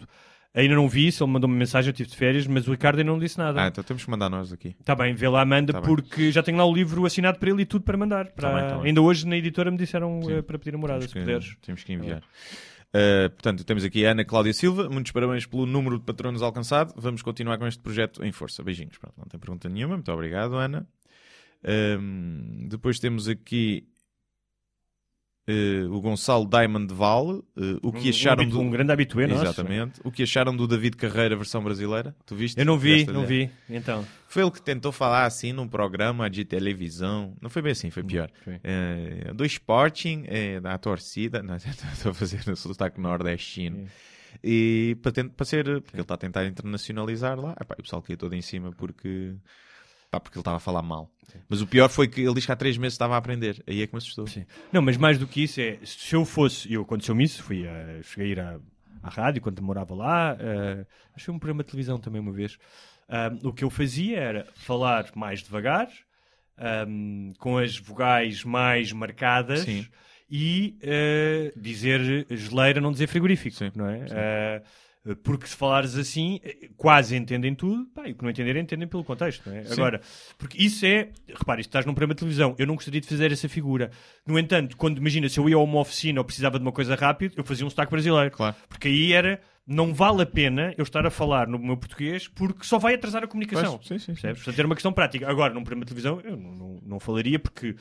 [0.55, 2.97] ainda não vi, se ele mandou uma mensagem, eu estive de férias, mas o Ricardo
[2.99, 3.61] ainda não disse nada.
[3.63, 4.75] Ah, então temos que mandar nós aqui.
[4.79, 5.87] Está bem, vê lá, manda, Tá bem.
[5.87, 8.27] porque já tenho lá o livro assinado para ele e tudo para mandar.
[8.31, 8.53] Para...
[8.53, 8.87] bem, tá bem.
[8.87, 10.33] Ainda hoje na editora me disseram Sim.
[10.37, 11.55] eh, para pedir a morada, Temos se que, puderes.
[11.65, 12.21] temos que enviar.
[12.97, 14.89] Uh, portanto, temos aqui a Ana Cláudia Silva.
[14.89, 16.93] Muitos parabéns pelo número de patronos alcançado.
[16.97, 18.63] Vamos continuar com este projeto em força.
[18.63, 18.97] Beijinhos.
[18.97, 19.95] Pronto, não tem pergunta nenhuma.
[19.95, 20.87] Muito obrigado, Ana.
[21.99, 23.87] Um, depois temos aqui
[25.47, 27.29] uh, o Gonçalo Diamond Val.
[27.29, 27.43] Uh,
[27.81, 28.59] o que Um- acharam um, do.
[28.59, 29.43] um grande habitué, nosso.
[29.43, 29.99] Exatamente.
[30.03, 32.15] O que acharam do David Carreira versão brasileira?
[32.25, 32.57] Tu viste?
[32.59, 33.47] Eu não vi, não ideia?
[33.67, 33.75] vi.
[33.75, 37.35] Então, Foi ele que tentou falar assim num programa de televisão.
[37.41, 38.29] Não foi bem assim, foi pior.
[38.43, 38.59] foi.
[38.63, 41.43] É, do Sporting, é, da torcida.
[41.93, 43.87] Estou a fazer o sotaque nordestino.
[44.43, 45.63] E para, para ser.
[45.81, 47.55] Porque ele está a tentar internacionalizar lá.
[47.59, 49.33] Epá, o pessoal caiu todo em cima porque.
[50.09, 51.11] Pá, porque ele estava a falar mal.
[51.49, 53.61] Mas o pior foi que ele diz que há três meses estava a aprender.
[53.67, 54.25] Aí é que me assustou.
[54.27, 54.45] Sim.
[54.71, 58.01] Não, mas mais do que isso é, se eu fosse, eu aconteceu-me isso, fui a,
[58.03, 58.59] cheguei a ir à,
[59.03, 62.31] à rádio quando morava lá, eh, acho que foi um programa de televisão também uma
[62.31, 62.57] vez.
[63.09, 65.89] Ah, o que eu fazia era falar mais devagar,
[66.57, 69.85] ahm, com as vogais mais marcadas Sim.
[70.29, 74.07] e eh, dizer geleira, não dizer frigorífico, Sim, não é?
[74.07, 74.15] sim.
[75.15, 78.87] Porque se falares assim, eh, quase entendem tudo, pá, e o que não entenderem, entendem
[78.87, 79.63] pelo contexto, é?
[79.71, 80.01] Agora,
[80.37, 83.31] porque isso é, repare, isto estás num programa de televisão, eu não gostaria de fazer
[83.31, 83.91] essa figura.
[84.25, 86.95] No entanto, quando imagina, se eu ia a uma oficina ou precisava de uma coisa
[86.95, 88.31] rápida, eu fazia um sotaque brasileiro.
[88.31, 88.55] Claro.
[88.67, 92.65] Porque aí era, não vale a pena eu estar a falar no meu português porque
[92.65, 93.79] só vai atrasar a comunicação.
[93.87, 94.21] Pois, sim, sim?
[94.21, 95.29] Portanto, era uma questão prática.
[95.29, 97.75] Agora, num programa de televisão, eu não, não, não falaria porque,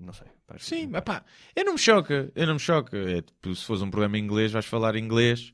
[0.00, 0.26] não sei.
[0.58, 1.24] Sim, mas pá,
[1.54, 2.96] eu não me choca, eu não me choca.
[2.96, 5.52] É, tipo, se fores um programa em inglês, vais falar inglês.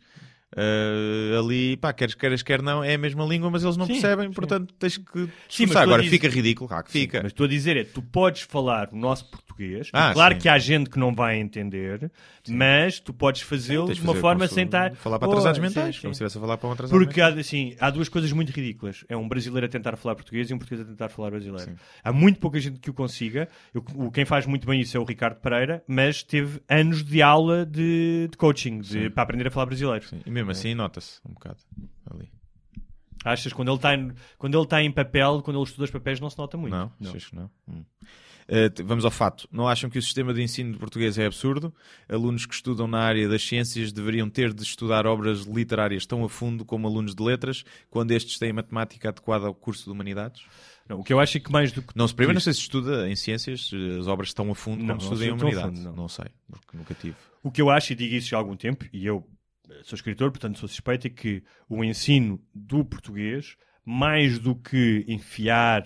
[0.57, 3.93] Ah, ali, pá, queres queiras, quer não, é a mesma língua, mas eles não Sim,
[3.95, 4.33] percebem, sim.
[4.35, 7.20] portanto tens que Sim, a Agora dizer- fica ridículo, claro que fica.
[7.23, 10.59] Mas estou a dizer é, tu podes falar o nosso português, Ah, claro que há
[10.59, 12.11] gente que não vai entender,
[12.49, 14.95] mas tu podes fazê-lo de uma forma sem se- estar...
[14.97, 17.37] Falar para Oh, atrasados mentais, como se estivesse a falar para um atrasado Porque mental.
[17.37, 19.05] há, assim, há duas coisas muito ridículas.
[19.09, 21.73] É um brasileiro a tentar falar português e um português a tentar falar brasileiro.
[22.03, 23.49] Há muito pouca gente que o consiga.
[23.74, 27.65] Eu- quem faz muito bem isso é o Ricardo Pereira, mas teve anos de aula
[27.65, 30.05] de, de coaching de- para aprender a falar brasileiro.
[30.07, 31.59] Sim, mesmo assim nota-se um bocado
[32.10, 32.31] ali.
[33.24, 36.19] Achas quando ele está em, quando ele está em papel, quando ele estuda os papéis,
[36.20, 36.73] não se nota muito.
[36.73, 37.51] Não, achas que não?
[37.69, 37.85] Hum.
[38.48, 39.48] Uh, vamos ao fato.
[39.52, 41.73] Não acham que o sistema de ensino de português é absurdo?
[42.09, 46.28] Alunos que estudam na área das ciências deveriam ter de estudar obras literárias tão a
[46.28, 50.43] fundo como alunos de letras, quando estes têm matemática adequada ao curso de humanidades?
[50.89, 52.52] Não, o que eu acho é que mais do que Não se primeiro não sei
[52.52, 55.24] se estuda em ciências eh, as obras tão a fundo Não, como se não estuda
[55.24, 55.78] em humanidades.
[55.78, 55.97] fundo, não.
[55.97, 56.09] não.
[56.09, 57.16] sei, porque nunca tive.
[57.43, 59.24] O que eu acho, e digo isso já há algum tempo, e eu
[59.82, 65.85] sou escritor, portanto sou suspeito, é que o ensino do português, mais do que enfiar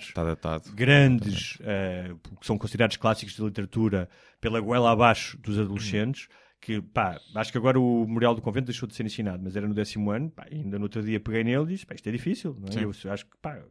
[0.74, 4.08] grandes, eh, que são considerados clássicos de literatura,
[4.40, 6.28] pela goela abaixo dos adolescentes,
[6.60, 9.66] que pá, acho que agora o Memorial do Convento deixou de ser ensinado, mas era
[9.66, 12.12] no décimo ano, pá, ainda no outro dia peguei nele e disse, pá, isto é
[12.12, 12.84] difícil, não é?
[12.84, 13.62] Eu acho que, pá,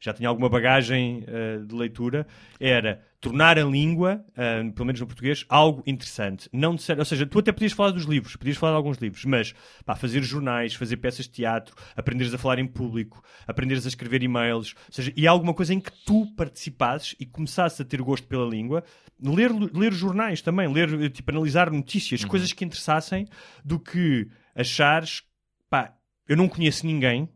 [0.00, 2.26] já tinha alguma bagagem eh, de leitura,
[2.60, 6.48] era tornar a língua, eh, pelo menos no português, algo interessante.
[6.52, 9.24] Não ser- ou seja, tu até podias falar dos livros, podias falar de alguns livros,
[9.24, 9.54] mas
[9.84, 14.22] pá, fazer jornais, fazer peças de teatro, aprenderes a falar em público, aprenderes a escrever
[14.22, 18.26] e-mails, ou seja, e alguma coisa em que tu participasses e começasses a ter gosto
[18.28, 18.84] pela língua,
[19.20, 23.26] ler, ler jornais também, ler, tipo, analisar notícias, coisas que interessassem,
[23.64, 25.22] do que achares,
[25.68, 25.92] pá,
[26.28, 27.28] eu não conheço ninguém,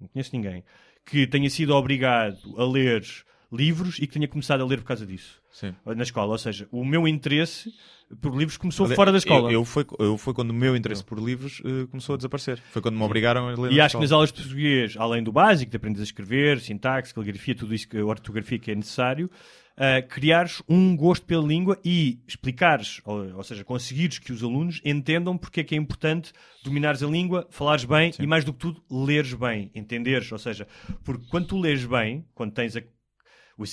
[0.00, 0.62] não conheço ninguém,
[1.04, 3.04] que tenha sido obrigado a ler
[3.52, 5.40] livros e que tenha começado a ler por causa disso.
[5.50, 5.74] Sim.
[5.86, 6.32] Na escola.
[6.32, 7.72] Ou seja, o meu interesse
[8.20, 9.48] por livros começou Olha, fora da escola.
[9.48, 12.60] Eu, eu foi, eu foi quando o meu interesse por livros eh, começou a desaparecer.
[12.70, 14.16] Foi quando me obrigaram a ler E acho que nas escola.
[14.18, 17.98] aulas de português, além do básico, de aprendes a escrever, sintaxe, caligrafia, tudo isso, que,
[17.98, 19.30] a ortografia que é necessário,
[19.76, 24.80] uh, criares um gosto pela língua e explicares, ou, ou seja, conseguires que os alunos
[24.84, 26.32] entendam porque é que é importante
[26.62, 30.30] dominares a língua, falares bem e, mais do que tudo, leres bem, entenderes.
[30.32, 30.66] Ou seja,
[31.02, 32.82] porque quando tu lês bem, quando tens a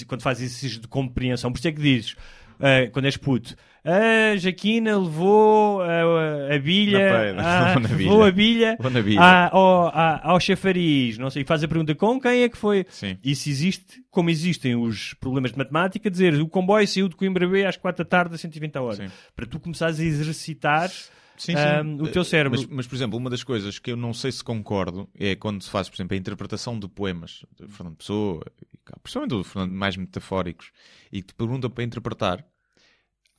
[0.07, 2.15] quando fazes exercícios de compreensão, por isso é que dizes,
[2.59, 7.41] ah, quando és puto, a Jaquina levou a, a bilha, peida.
[7.41, 9.21] ah, levou a bilha, bilha.
[9.21, 12.57] à- ao, à- ao chafariz, não sei, e faz a pergunta com quem é que
[12.57, 12.85] foi.
[12.89, 13.17] Sim.
[13.23, 17.65] Isso existe, como existem os problemas de matemática, dizer o comboio saiu de Coimbra B
[17.65, 18.95] às 4 da tarde a 120 a hora.
[18.95, 19.13] Sim.
[19.35, 20.91] Para tu começares a exercitar
[21.37, 22.59] Sim, ahm, o teu cérebro.
[22.59, 25.63] Mas, mas, por exemplo, uma das coisas que eu não sei se concordo é quando
[25.63, 29.71] se faz, por exemplo, a interpretação de poemas de Fernando Pessoa, e principalmente do Fernando
[29.73, 30.71] mais metafóricos,
[31.11, 32.45] e que te perguntam para interpretar,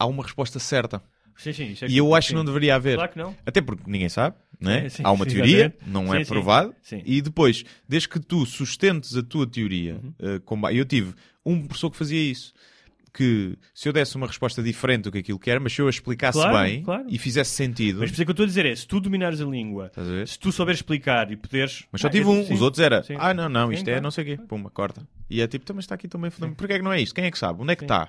[0.02, 1.02] há uma resposta certa.
[1.36, 2.32] Sim, sim, é E eu acho sim.
[2.34, 2.96] que não deveria haver.
[2.96, 3.34] Claro que não.
[3.46, 4.86] Até porque ninguém sabe, né?
[5.02, 5.90] Há uma teoria, exatamente.
[5.90, 6.74] não é provado,
[7.06, 10.14] e depois, desde que tu sustentes a tua teoria, Uhum.
[10.20, 11.14] eh, com eu tive
[11.44, 12.52] um professor que fazia isso.
[13.14, 15.86] Que se eu desse uma resposta diferente do que aquilo que era, mas se eu
[15.86, 17.04] a explicasse Claro, bem claro.
[17.08, 19.00] e fizesse sentido, Mas por isso é que eu estou a dizer é, se tu
[19.00, 21.84] dominares a língua, a se tu souberes explicar e poderes...
[21.92, 24.00] Mas só Ah, tive eu- um, sim, os outros era, ah não, não, isto é
[24.00, 25.06] não sei o quê, pumba, corta.
[25.28, 27.14] E é tipo, "Então, mas está aqui também, porquê é que não é isto?
[27.14, 27.60] Quem é que sabe?
[27.60, 28.08] Onde é que está?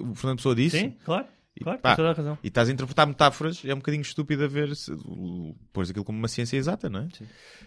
[0.00, 0.78] O Fernando Pessoa disse.
[0.78, 1.26] Sim, claro,
[1.56, 2.38] E claro, pá, toda a razão.
[2.42, 4.92] E estás a interpretar metáforas, é um bocadinho estúpido a ver se
[5.72, 7.08] pôres aquilo como uma ciência exata, não é?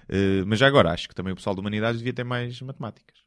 [0.10, 3.24] Eh, mas já agora, acho que também o pessoal de humanidades devia ter mais matemáticas.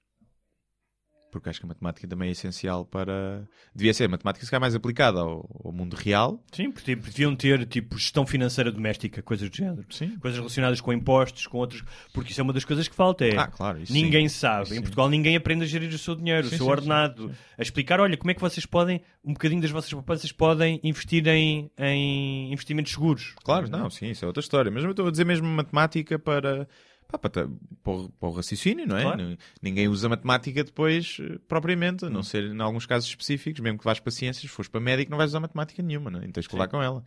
[1.38, 3.46] Porque acho que a matemática também é essencial para.
[3.74, 6.42] Devia ser a matemática se calhar mais aplicada ao, ao mundo real.
[6.52, 9.84] Sim, porque tipo, deviam ter tipo gestão financeira doméstica, coisas do género.
[9.90, 10.16] Sim.
[10.18, 11.84] Coisas relacionadas com impostos, com outros.
[12.12, 13.24] Porque isso é uma das coisas que falta.
[13.24, 14.38] É, Ah, claro, isso ninguém sim.
[14.38, 14.64] sabe.
[14.64, 14.82] Isso em sim.
[14.82, 17.30] Portugal ninguém aprende a gerir o seu dinheiro, Sim, o seu ordenado.
[17.56, 21.26] A explicar, olha, como é que vocês podem, um bocadinho das vossas poupanças podem investir
[21.28, 23.34] em, em investimentos seguros.
[23.44, 24.70] Claro, não, sim, isso é outra história.
[24.70, 26.68] Mas eu estou a dizer mesmo matemática para.
[27.08, 27.48] Pá, para,
[27.82, 29.02] para, o, para o raciocínio, não é?
[29.02, 29.38] Claro.
[29.62, 33.84] Ninguém usa matemática depois eh, propriamente, a não ser em alguns casos específicos, mesmo que
[33.84, 36.28] vais para ciências, fores para médico, não vais usar matemática nenhuma, não é?
[36.28, 37.02] Tens que levar com ela.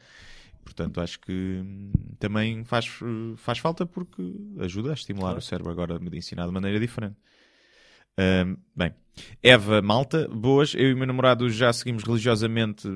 [0.64, 4.22] Portanto, acho que hum, também faz, eh, faz falta porque
[4.60, 7.16] ajuda a estimular o cérebro agora a ensinar de maneira diferente.
[8.18, 8.94] Hum, bem,
[9.42, 10.74] Eva Malta, boas.
[10.74, 12.88] Eu e o meu namorado já seguimos religiosamente,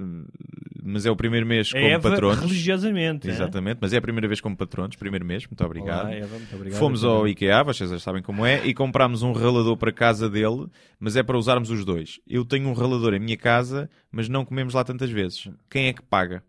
[0.85, 2.39] mas é o primeiro mês como É Eva patronos.
[2.39, 3.27] religiosamente.
[3.27, 3.31] é?
[3.31, 6.01] Exatamente, mas é a primeira vez como patronos, primeiro mês, muito obrigado.
[6.05, 6.79] Olá, Eva, muito obrigado.
[6.79, 10.67] Fomos ao IKEA, vocês já sabem como é, e comprámos um ralador para casa dele,
[10.99, 12.19] mas é para usarmos os dois.
[12.27, 15.49] Eu tenho um ralador em minha casa, mas não comemos lá tantas vezes.
[15.69, 16.43] Quem é que paga?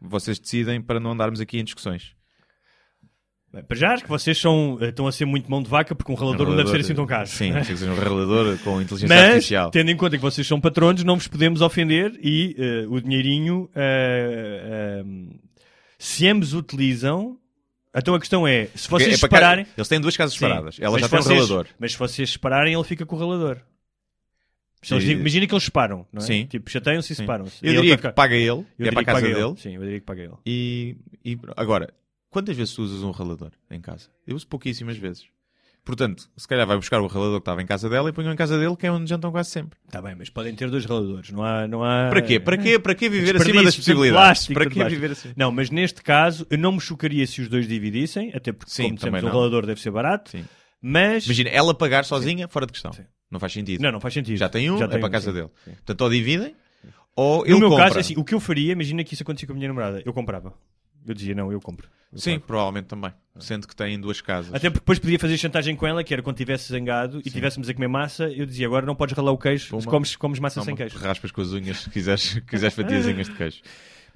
[0.00, 2.14] Vocês decidem para não andarmos aqui em discussões.
[3.66, 6.12] Para já acho que vocês são, eh, estão a ser muito mão de vaca porque
[6.12, 7.26] um ralador, não deve ser assim tão caro.
[7.26, 9.70] Sim, tem que ser um ralador com inteligência Mas, artificial.
[9.70, 13.70] tendo em conta que vocês são patronos, não vos podemos ofender e eh, o dinheirinho,
[13.74, 15.02] eh,
[15.98, 17.38] se ambos utilizam,
[17.96, 19.66] então a questão é, se Porque vocês é para cá- separarem...
[19.76, 20.76] Eles têm duas casas Sim, separadas.
[20.78, 21.66] Ela mas já tem um ralador.
[21.78, 23.58] Mas se vocês separarem, ele fica com o ralador.
[24.92, 26.24] E- Imagina que eles separam, não é?
[26.24, 26.46] Sim.
[26.46, 27.22] Tipo, chateiam-se e Sim.
[27.22, 27.66] separam-se.
[27.66, 29.42] Eu diria que paga ele, Eu é diria para a que casa paga ele.
[29.42, 29.54] dele.
[29.58, 30.32] Sim, eu diria que paga ele.
[30.46, 31.92] E, e agora,
[32.30, 34.08] quantas vezes tu usas um ralador em casa?
[34.26, 35.26] Eu uso pouquíssimas vezes.
[35.84, 38.36] Portanto, se calhar vai buscar o ralador que estava em casa dela e põe em
[38.36, 39.78] casa dele, que é onde jantam quase sempre.
[39.86, 41.30] Está bem, mas podem ter dois raladores.
[41.30, 41.66] Não há...
[41.66, 42.08] Não há...
[42.10, 42.38] Para quê?
[42.38, 42.78] Para quê?
[42.78, 44.22] Para quê viver acima das de possibilidades?
[44.22, 45.32] plástico, Para quê viver assim?
[45.34, 48.82] Não, mas neste caso, eu não me chocaria se os dois dividissem, até porque, Sim,
[48.82, 50.30] como dissemos, o ralador deve ser barato.
[50.30, 50.44] Sim.
[50.82, 51.24] Mas...
[51.24, 52.92] Imagina, ela pagar sozinha, fora de questão.
[52.92, 53.04] Sim.
[53.30, 53.80] Não faz sentido.
[53.80, 54.36] Não, não faz sentido.
[54.36, 55.36] Já tem um, é tem para a casa sim.
[55.36, 55.48] dele.
[55.64, 55.70] Sim.
[55.72, 56.54] Portanto, ou dividem,
[57.16, 57.84] ou No ele meu compra.
[57.86, 60.02] caso, assim, o que eu faria, imagina que isso acontecia com a minha namorada.
[60.04, 60.52] Eu comprava.
[61.08, 61.88] Eu dizia, não, eu compro.
[62.12, 62.46] Eu Sim, pago.
[62.46, 63.12] provavelmente também.
[63.38, 64.52] Sendo que têm duas casas.
[64.54, 67.68] Até porque depois podia fazer chantagem com ela, que era quando estivesse zangado e estivéssemos
[67.68, 69.82] a comer massa, eu dizia, agora não podes ralar o queijo, Puma.
[69.84, 70.96] comes, comes massa Não, sem queijo.
[70.98, 73.60] Raspas com as unhas se quiseres, se quiseres fatiazinhas de queijo.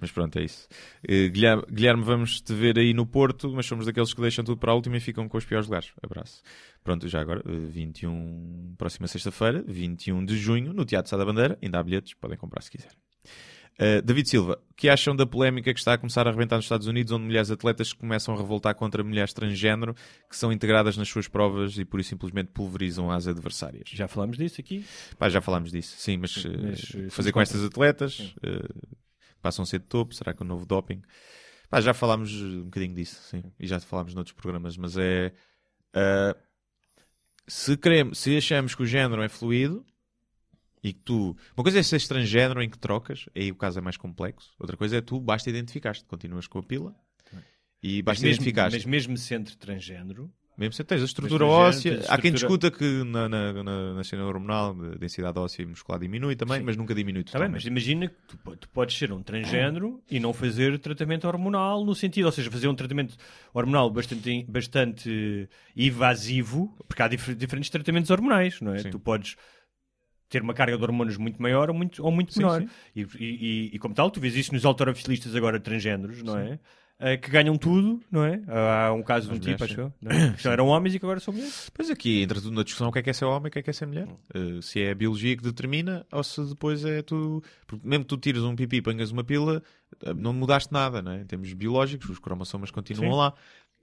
[0.01, 0.67] Mas pronto, é isso.
[1.07, 4.59] Eh, Guilherme, Guilherme, vamos te ver aí no Porto, mas somos daqueles que deixam tudo
[4.59, 5.93] para a última e ficam com os piores lugares.
[6.03, 6.43] Abraço.
[6.83, 11.57] Pronto, já agora, eh, 21, próxima sexta-feira, 21 de junho, no Teatro Sá da Bandeira.
[11.63, 12.97] Ainda há bilhetes, podem comprar se quiserem.
[13.81, 16.67] Uh, David Silva, o que acham da polémica que está a começar a arrebentar nos
[16.67, 19.95] Estados Unidos, onde mulheres atletas começam a revoltar contra mulheres transgénero
[20.29, 23.89] que são integradas nas suas provas e por isso simplesmente pulverizam as adversárias?
[23.89, 24.85] Já falámos disso aqui.
[25.19, 28.97] Pá, já falámos disso, sim, mas, uh, Mas, fazer com estas atletas uh,
[29.41, 31.03] passam a ser de topo, será que o novo doping?
[31.71, 35.33] Pá, já falámos um bocadinho disso, sim, e já falámos noutros programas, mas é
[37.47, 39.85] se, queremos, se achamos que o género é fluido
[40.83, 41.37] e que tu.
[41.57, 44.51] Uma coisa é ser transgénero em que trocas, aí o caso é mais complexo.
[44.59, 46.95] Outra coisa é tu basta identificar-te, continuas com a pila
[47.83, 48.71] E basta identificar.
[48.71, 51.97] mas mesmo sendo transgênero, Mesmo se tens a estrutura óssea.
[51.99, 55.63] tens Há quem estrutura- discuta que na, na, na, na cena hormonal a densidade óssea
[55.63, 56.65] e muscular diminui também, Sim.
[56.65, 57.67] mas nunca diminui Tá bem, mas totalmente.
[57.69, 62.27] imagina que tu, tu podes ser um transgênero e não fazer tratamento hormonal no sentido,
[62.27, 63.17] ou seja, fazer um tratamento
[63.55, 68.79] hormonal bastante, bastante invasivo, porque há difer- diferentes tratamentos hormonais, não é?
[68.81, 68.91] Sim.
[68.91, 69.37] Tu podes
[70.33, 72.61] ter uma carga de hormonas muito maior ou muito, ou muito Sim, menor.
[72.63, 72.69] sim.
[72.97, 76.59] E, e- e- e como tal, tu vês isso nos alterofilistas agora transgêneros, não é?
[77.05, 78.41] Eh, que ganham tudo, não é?
[78.47, 80.31] Há um caso de um tipo, acho eu, é?
[80.37, 81.69] que já eram homens e que agora são mulheres.
[81.75, 83.51] Pois aqui entra tudo na discussão o que é que é ser homem e o
[83.51, 84.07] que é que é ser mulher.
[84.35, 87.43] Uh, se é a biologia que determina ou se depois é tu.
[87.67, 89.61] Porque mesmo que tu tires um pipi e ponhas uma pila,
[90.17, 91.23] não mudaste nada, não é?
[91.23, 93.19] Em termos biológicos, os cromossomas continuam Sim.
[93.19, 93.35] lá.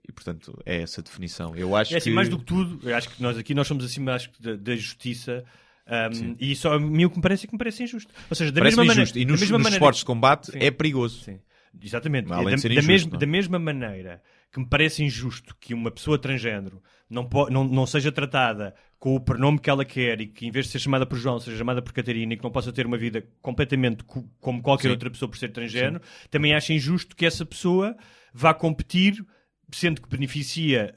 [0.08, 1.54] E portanto é essa definição.
[1.54, 2.16] Eu acho É assim, que.
[2.16, 4.56] mais do que tudo, eu acho que nós aqui nós somos acima acho, que da,
[4.56, 5.44] da justiça.
[5.90, 8.12] Um, e só a mim o que me parece é que me parece injusto.
[8.28, 9.02] Ou seja, da mesma maneira.
[9.02, 9.18] injusto.
[9.18, 10.58] E nos, nos maneira- esportes de combate Sim.
[10.60, 11.22] é perigoso.
[11.24, 11.40] Sim,
[11.82, 12.28] exatamente.
[12.28, 13.18] Da, ser da injusto, mesma, é?
[13.18, 14.22] da mesma maneira
[14.52, 19.20] que me parece injusto que uma pessoa transgênero não, não, não seja tratada com o
[19.20, 21.80] pronome que ela quer e que em vez de ser chamada por João seja chamada
[21.80, 24.92] por Catarina e que não possa ter uma vida completamente co- como qualquer Sim.
[24.92, 26.00] outra pessoa por ser transgênero,
[26.30, 27.96] também acho injusto que essa pessoa
[28.34, 29.24] vá competir
[29.72, 30.92] sendo que beneficia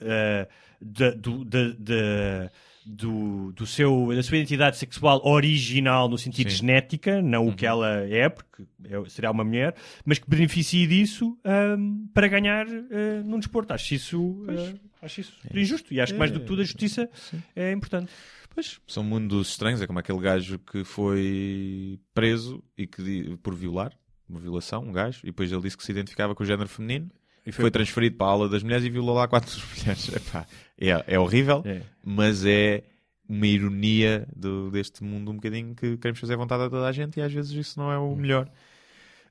[0.81, 2.51] da, do, da- da-
[2.85, 6.57] do, do seu, da sua identidade sexual original no sentido Sim.
[6.57, 11.37] genética, não o que ela é, porque é- será uma mulher, mas que beneficie disso
[11.43, 13.73] ahm, para ganhar ah, num desporto.
[13.73, 17.09] Acho isso, ah, acho isso injusto e acho que mais do que tudo a justiça
[17.55, 18.11] é importante.
[18.53, 19.81] Pois, são mundos estranhos.
[19.81, 23.91] É como aquele gajo que foi preso e que, por violar,
[24.29, 27.09] uma violação, um gajo, e depois ele disse que se identificava com o género feminino.
[27.45, 30.09] E Foi transferido para a aula das mulheres e violou lá quatro mulheres.
[30.15, 30.45] Epá,
[30.79, 31.81] é, é horrível, É.
[32.03, 32.83] mas é
[33.27, 37.17] uma ironia do- deste mundo um bocadinho que queremos fazer vontade a toda a gente
[37.19, 38.49] e às vezes isso não é o melhor.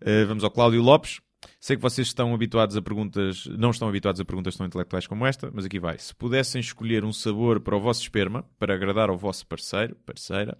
[0.00, 1.20] Uh, vamos ao Cláudio Lopes.
[1.58, 5.26] Sei que vocês estão habituados a perguntas, não estão habituados a perguntas tão intelectuais como
[5.26, 5.98] esta, mas aqui vai.
[5.98, 10.56] Se pudessem escolher um sabor para o vosso esperma, para agradar ao vosso parceiro, parceira,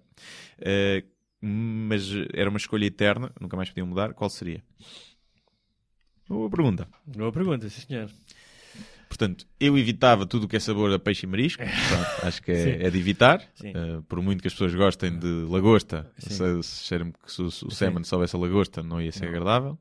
[0.59, 1.07] uh,
[1.41, 4.61] mas era uma escolha eterna, nunca mais podiam mudar, qual seria?
[6.27, 6.87] Boa pergunta.
[7.05, 8.09] Boa pergunta, sim senhor.
[9.07, 11.61] Portanto, eu evitava tudo o que é sabor a peixe e marisco.
[11.63, 13.47] Pronto, acho que é, é de evitar.
[13.53, 13.71] Sim.
[13.71, 16.31] Uh, por muito que as pessoas gostem de lagosta, Sim.
[16.31, 19.77] se, se, que se o, o semen soubesse a lagosta, não ia ser agradável.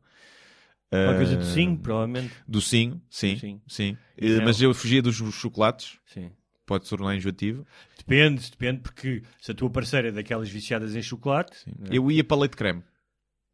[0.92, 2.30] Uma coisa do sim, provavelmente.
[2.46, 3.38] Docinho, sim.
[3.38, 3.60] Sim.
[3.66, 3.96] sim.
[4.18, 4.44] E Uh, não.
[4.44, 6.30] mas eu fugia dos chocolates, Sim.
[6.66, 7.66] pode se tornar enjoativo.
[7.96, 11.96] Depende, depende, porque se a tua parceira é daquelas viciadas em chocolate, não é?
[11.96, 12.82] Eu ia para leite creme.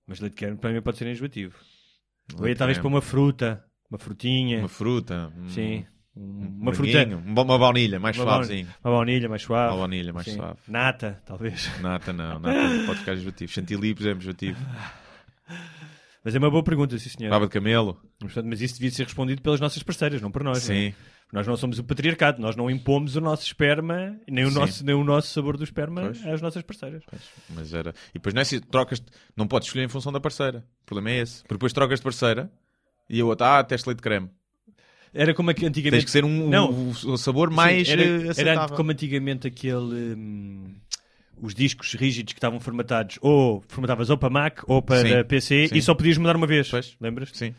[0.05, 1.55] mas leite creme para mim pode ser enjoativo.
[2.38, 5.32] Ou ia talvez para uma fruta, uma frutinha, Uma fruta.
[5.38, 5.84] um- sim,
[6.16, 8.66] um- um uma fruta, uma, baunilha mais uma, suavezinho.
[8.66, 10.34] baunilha, uma baunilha mais suave, Uma baunilha mais sim.
[10.36, 10.59] suave.
[10.68, 11.70] nata, talvez.
[11.80, 13.52] Nata não, nata pode ficar enjoativo.
[13.52, 14.59] Chantilly, por exemplo, enjoativo.
[16.24, 17.30] Mas é uma boa pergunta, sim senhor.
[17.30, 17.98] Baba de camelo.
[18.44, 20.68] Mas, isso devia ser respondido pelas nossas parceiras, não por nós.
[20.68, 20.94] não é?
[21.30, 21.36] Sim.
[21.36, 24.55] Nós não somos o patriarcado, nós não impomos o nosso esperma, nem o, Sim.
[24.55, 26.26] nosso, nem o nosso sabor do esperma Pois.
[26.26, 27.02] às nossas parceiras.
[27.50, 27.94] Mas era.
[28.10, 29.02] E depois não é se trocas.
[29.36, 30.64] Não podes escolher em função da parceira.
[30.82, 31.42] O problema é esse.
[31.42, 32.50] Porque depois trocas de parceira
[33.10, 34.30] e a outra, ah, teste leite de creme.
[35.12, 35.90] Era como antigamente.
[35.90, 36.94] Tens que ser um, Não.
[37.16, 38.76] sabor Sim, mais era, eh, era aceitável.
[38.76, 40.14] como antigamente aquele.
[40.14, 40.74] hum,
[41.40, 45.68] os discos rígidos que estavam formatados ou formatavas ou para Mac ou para Sim, PC
[45.68, 45.76] sim.
[45.76, 46.68] e só podias mudar uma vez.
[46.70, 46.96] Pois.
[47.00, 47.30] Lembras?
[47.32, 47.55] Sim.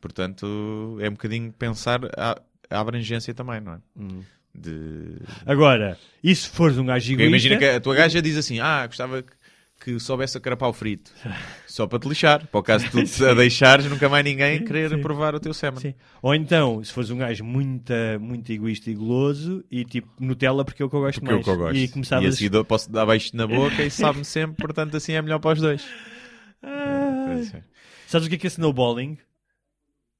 [0.00, 2.40] Portanto, é um bocadinho pensar a,
[2.74, 3.78] a abrangência também, não é?
[3.96, 4.22] Hum.
[4.54, 5.16] De...
[5.44, 7.28] Agora, e se fores um gajo egoísta...
[7.28, 9.32] imagina que a tua gaja diz assim: Ah, gostava que,
[9.80, 11.10] que soubesse a carapau frito.
[11.66, 12.46] Só para te lixar.
[12.46, 15.00] Para o caso de tu te a deixares, nunca mais ninguém querer sim.
[15.02, 15.80] provar o teu semen.
[15.80, 15.94] Sim.
[16.22, 20.84] Ou então, se fores um gajo muito, muito egoísta e goloso e tipo Nutella porque
[20.84, 21.44] é o que eu gosto Porque é o mais.
[21.44, 21.76] que eu gosto.
[21.76, 22.34] E E começavas...
[22.34, 25.54] assim dou- posso dar beijo na boca e sabe-me sempre, portanto assim é melhor para
[25.54, 25.84] os dois.
[26.62, 27.62] Ai.
[28.06, 29.18] Sabes o que é que é snowballing?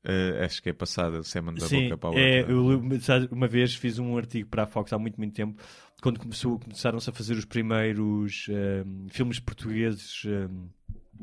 [0.04, 2.24] Eh, acho que é passada o semen da Sim, boca para a outra.
[2.24, 5.32] é, eu li- sabes, uma vez fiz um artigo para a Fox há muito, muito
[5.34, 5.62] tempo,
[6.02, 10.66] quando começou, começaram-se a fazer os primeiros ehm, filmes portugueses, ehm,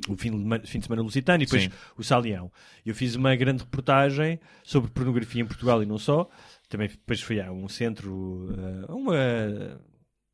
[0.07, 1.69] o fim de, fim de semana lusitano e depois Sim.
[1.97, 2.51] o Salião.
[2.83, 6.27] Eu fiz uma grande reportagem sobre pornografia em Portugal e não só.
[6.67, 9.15] Também depois fui a um centro, eh, uma,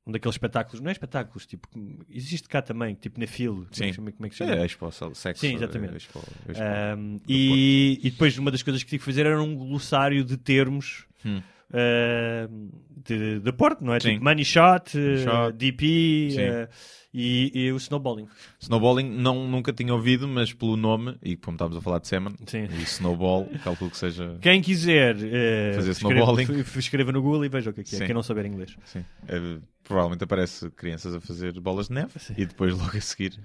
[0.08, 1.68] um daqueles espetáculos, não é espetáculos, tipo,
[2.10, 3.94] existe cá também, tipo na FIL, como é que Sim.
[3.94, 4.56] chama- como é que se chama?
[4.56, 5.42] É, Expo, sexo.
[5.42, 5.94] Sim, exatamente.
[5.94, 6.64] eh, Expo, Expo.
[6.98, 10.38] Um, e, e depois uma das coisas que tive que fazer era um glossário de
[10.38, 11.42] termos Hum.
[11.72, 12.72] Uh,
[13.06, 14.00] de, de Porto, não é?
[14.00, 14.14] Sim.
[14.14, 15.58] Tipo money shot, uh, Shot.
[15.58, 16.74] DP uh,
[17.14, 18.28] e, e o snowballing.
[18.60, 22.34] Snowballing não, nunca tinha ouvido, mas pelo nome, e como estávamos a falar de semen,
[22.46, 22.66] Sim.
[22.66, 24.38] e snowball, calculo que seja.
[24.42, 26.60] Quem quiser uh, Fazer escreva- snowballing.
[26.64, 28.76] f- escreva no Google e veja o que é que é, quem não souber inglês.
[28.86, 29.04] Sim.
[29.28, 32.34] Eh, provavelmente aparece crianças a fazer bolas de neve Sim.
[32.38, 33.40] e depois logo a seguir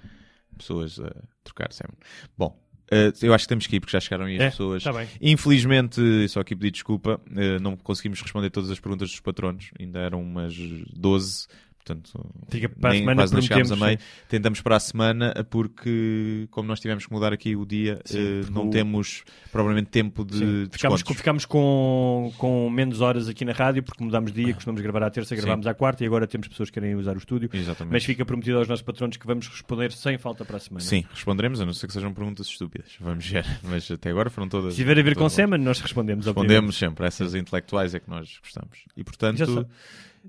[0.58, 1.10] pessoas a
[1.44, 1.96] trocar semen.
[2.36, 2.60] Bom,
[2.92, 4.82] Uh, eu acho que temos que ir porque já chegaram aí as É, pessoas.
[4.82, 4.92] tá.
[5.20, 9.70] Infelizmente, só aqui pedir desculpa, uh, não conseguimos responder todas as perguntas dos patronos.
[9.80, 10.54] Ainda eram umas
[10.94, 11.46] 12.
[11.84, 12.12] Portanto,
[12.48, 13.98] Fica para a nem, semana, quase não chegámos a meio.
[14.28, 18.52] Tentamos para a semana porque, como nós tivemos que mudar aqui o dia, Sim, porque
[18.54, 20.68] não o- temos provavelmente tempo de Sim.
[20.70, 21.44] Ficámos, descontos.
[21.44, 25.10] com, com, com menos horas aqui na rádio porque mudámos de dia, costumamos gravar à
[25.10, 27.50] terça, gravámos à quarta e agora temos pessoas que querem usar o estúdio.
[27.52, 27.92] Exatamente.
[27.92, 30.84] Mas fica prometido aos nossos patronos que vamos responder sem falta para a semana.
[30.84, 32.92] Sim, responderemos, a não ser que sejam perguntas estúpidas.
[33.00, 33.44] Vamos ver.
[33.64, 34.74] Mas até agora foram todas.
[34.74, 35.28] Se tiver a ver com.
[35.28, 36.26] Seman, nós respondemos.
[36.26, 37.06] Respondemos sempre.
[37.06, 38.84] Essas intelectuais é que nós gostamos.
[38.96, 39.66] E portanto.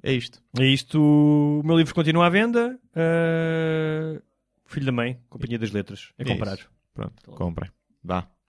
[0.02, 0.42] É isto.
[0.60, 1.00] É isto.
[1.02, 2.80] O meu livro continua à venda.
[2.96, 4.22] Uh,
[4.66, 6.12] Filho da Mãe, Companhia das Letras.
[6.18, 6.56] É É comprar.
[6.56, 6.70] isso.
[6.94, 7.70] Pronto, comprem.
[8.04, 8.28] Vá,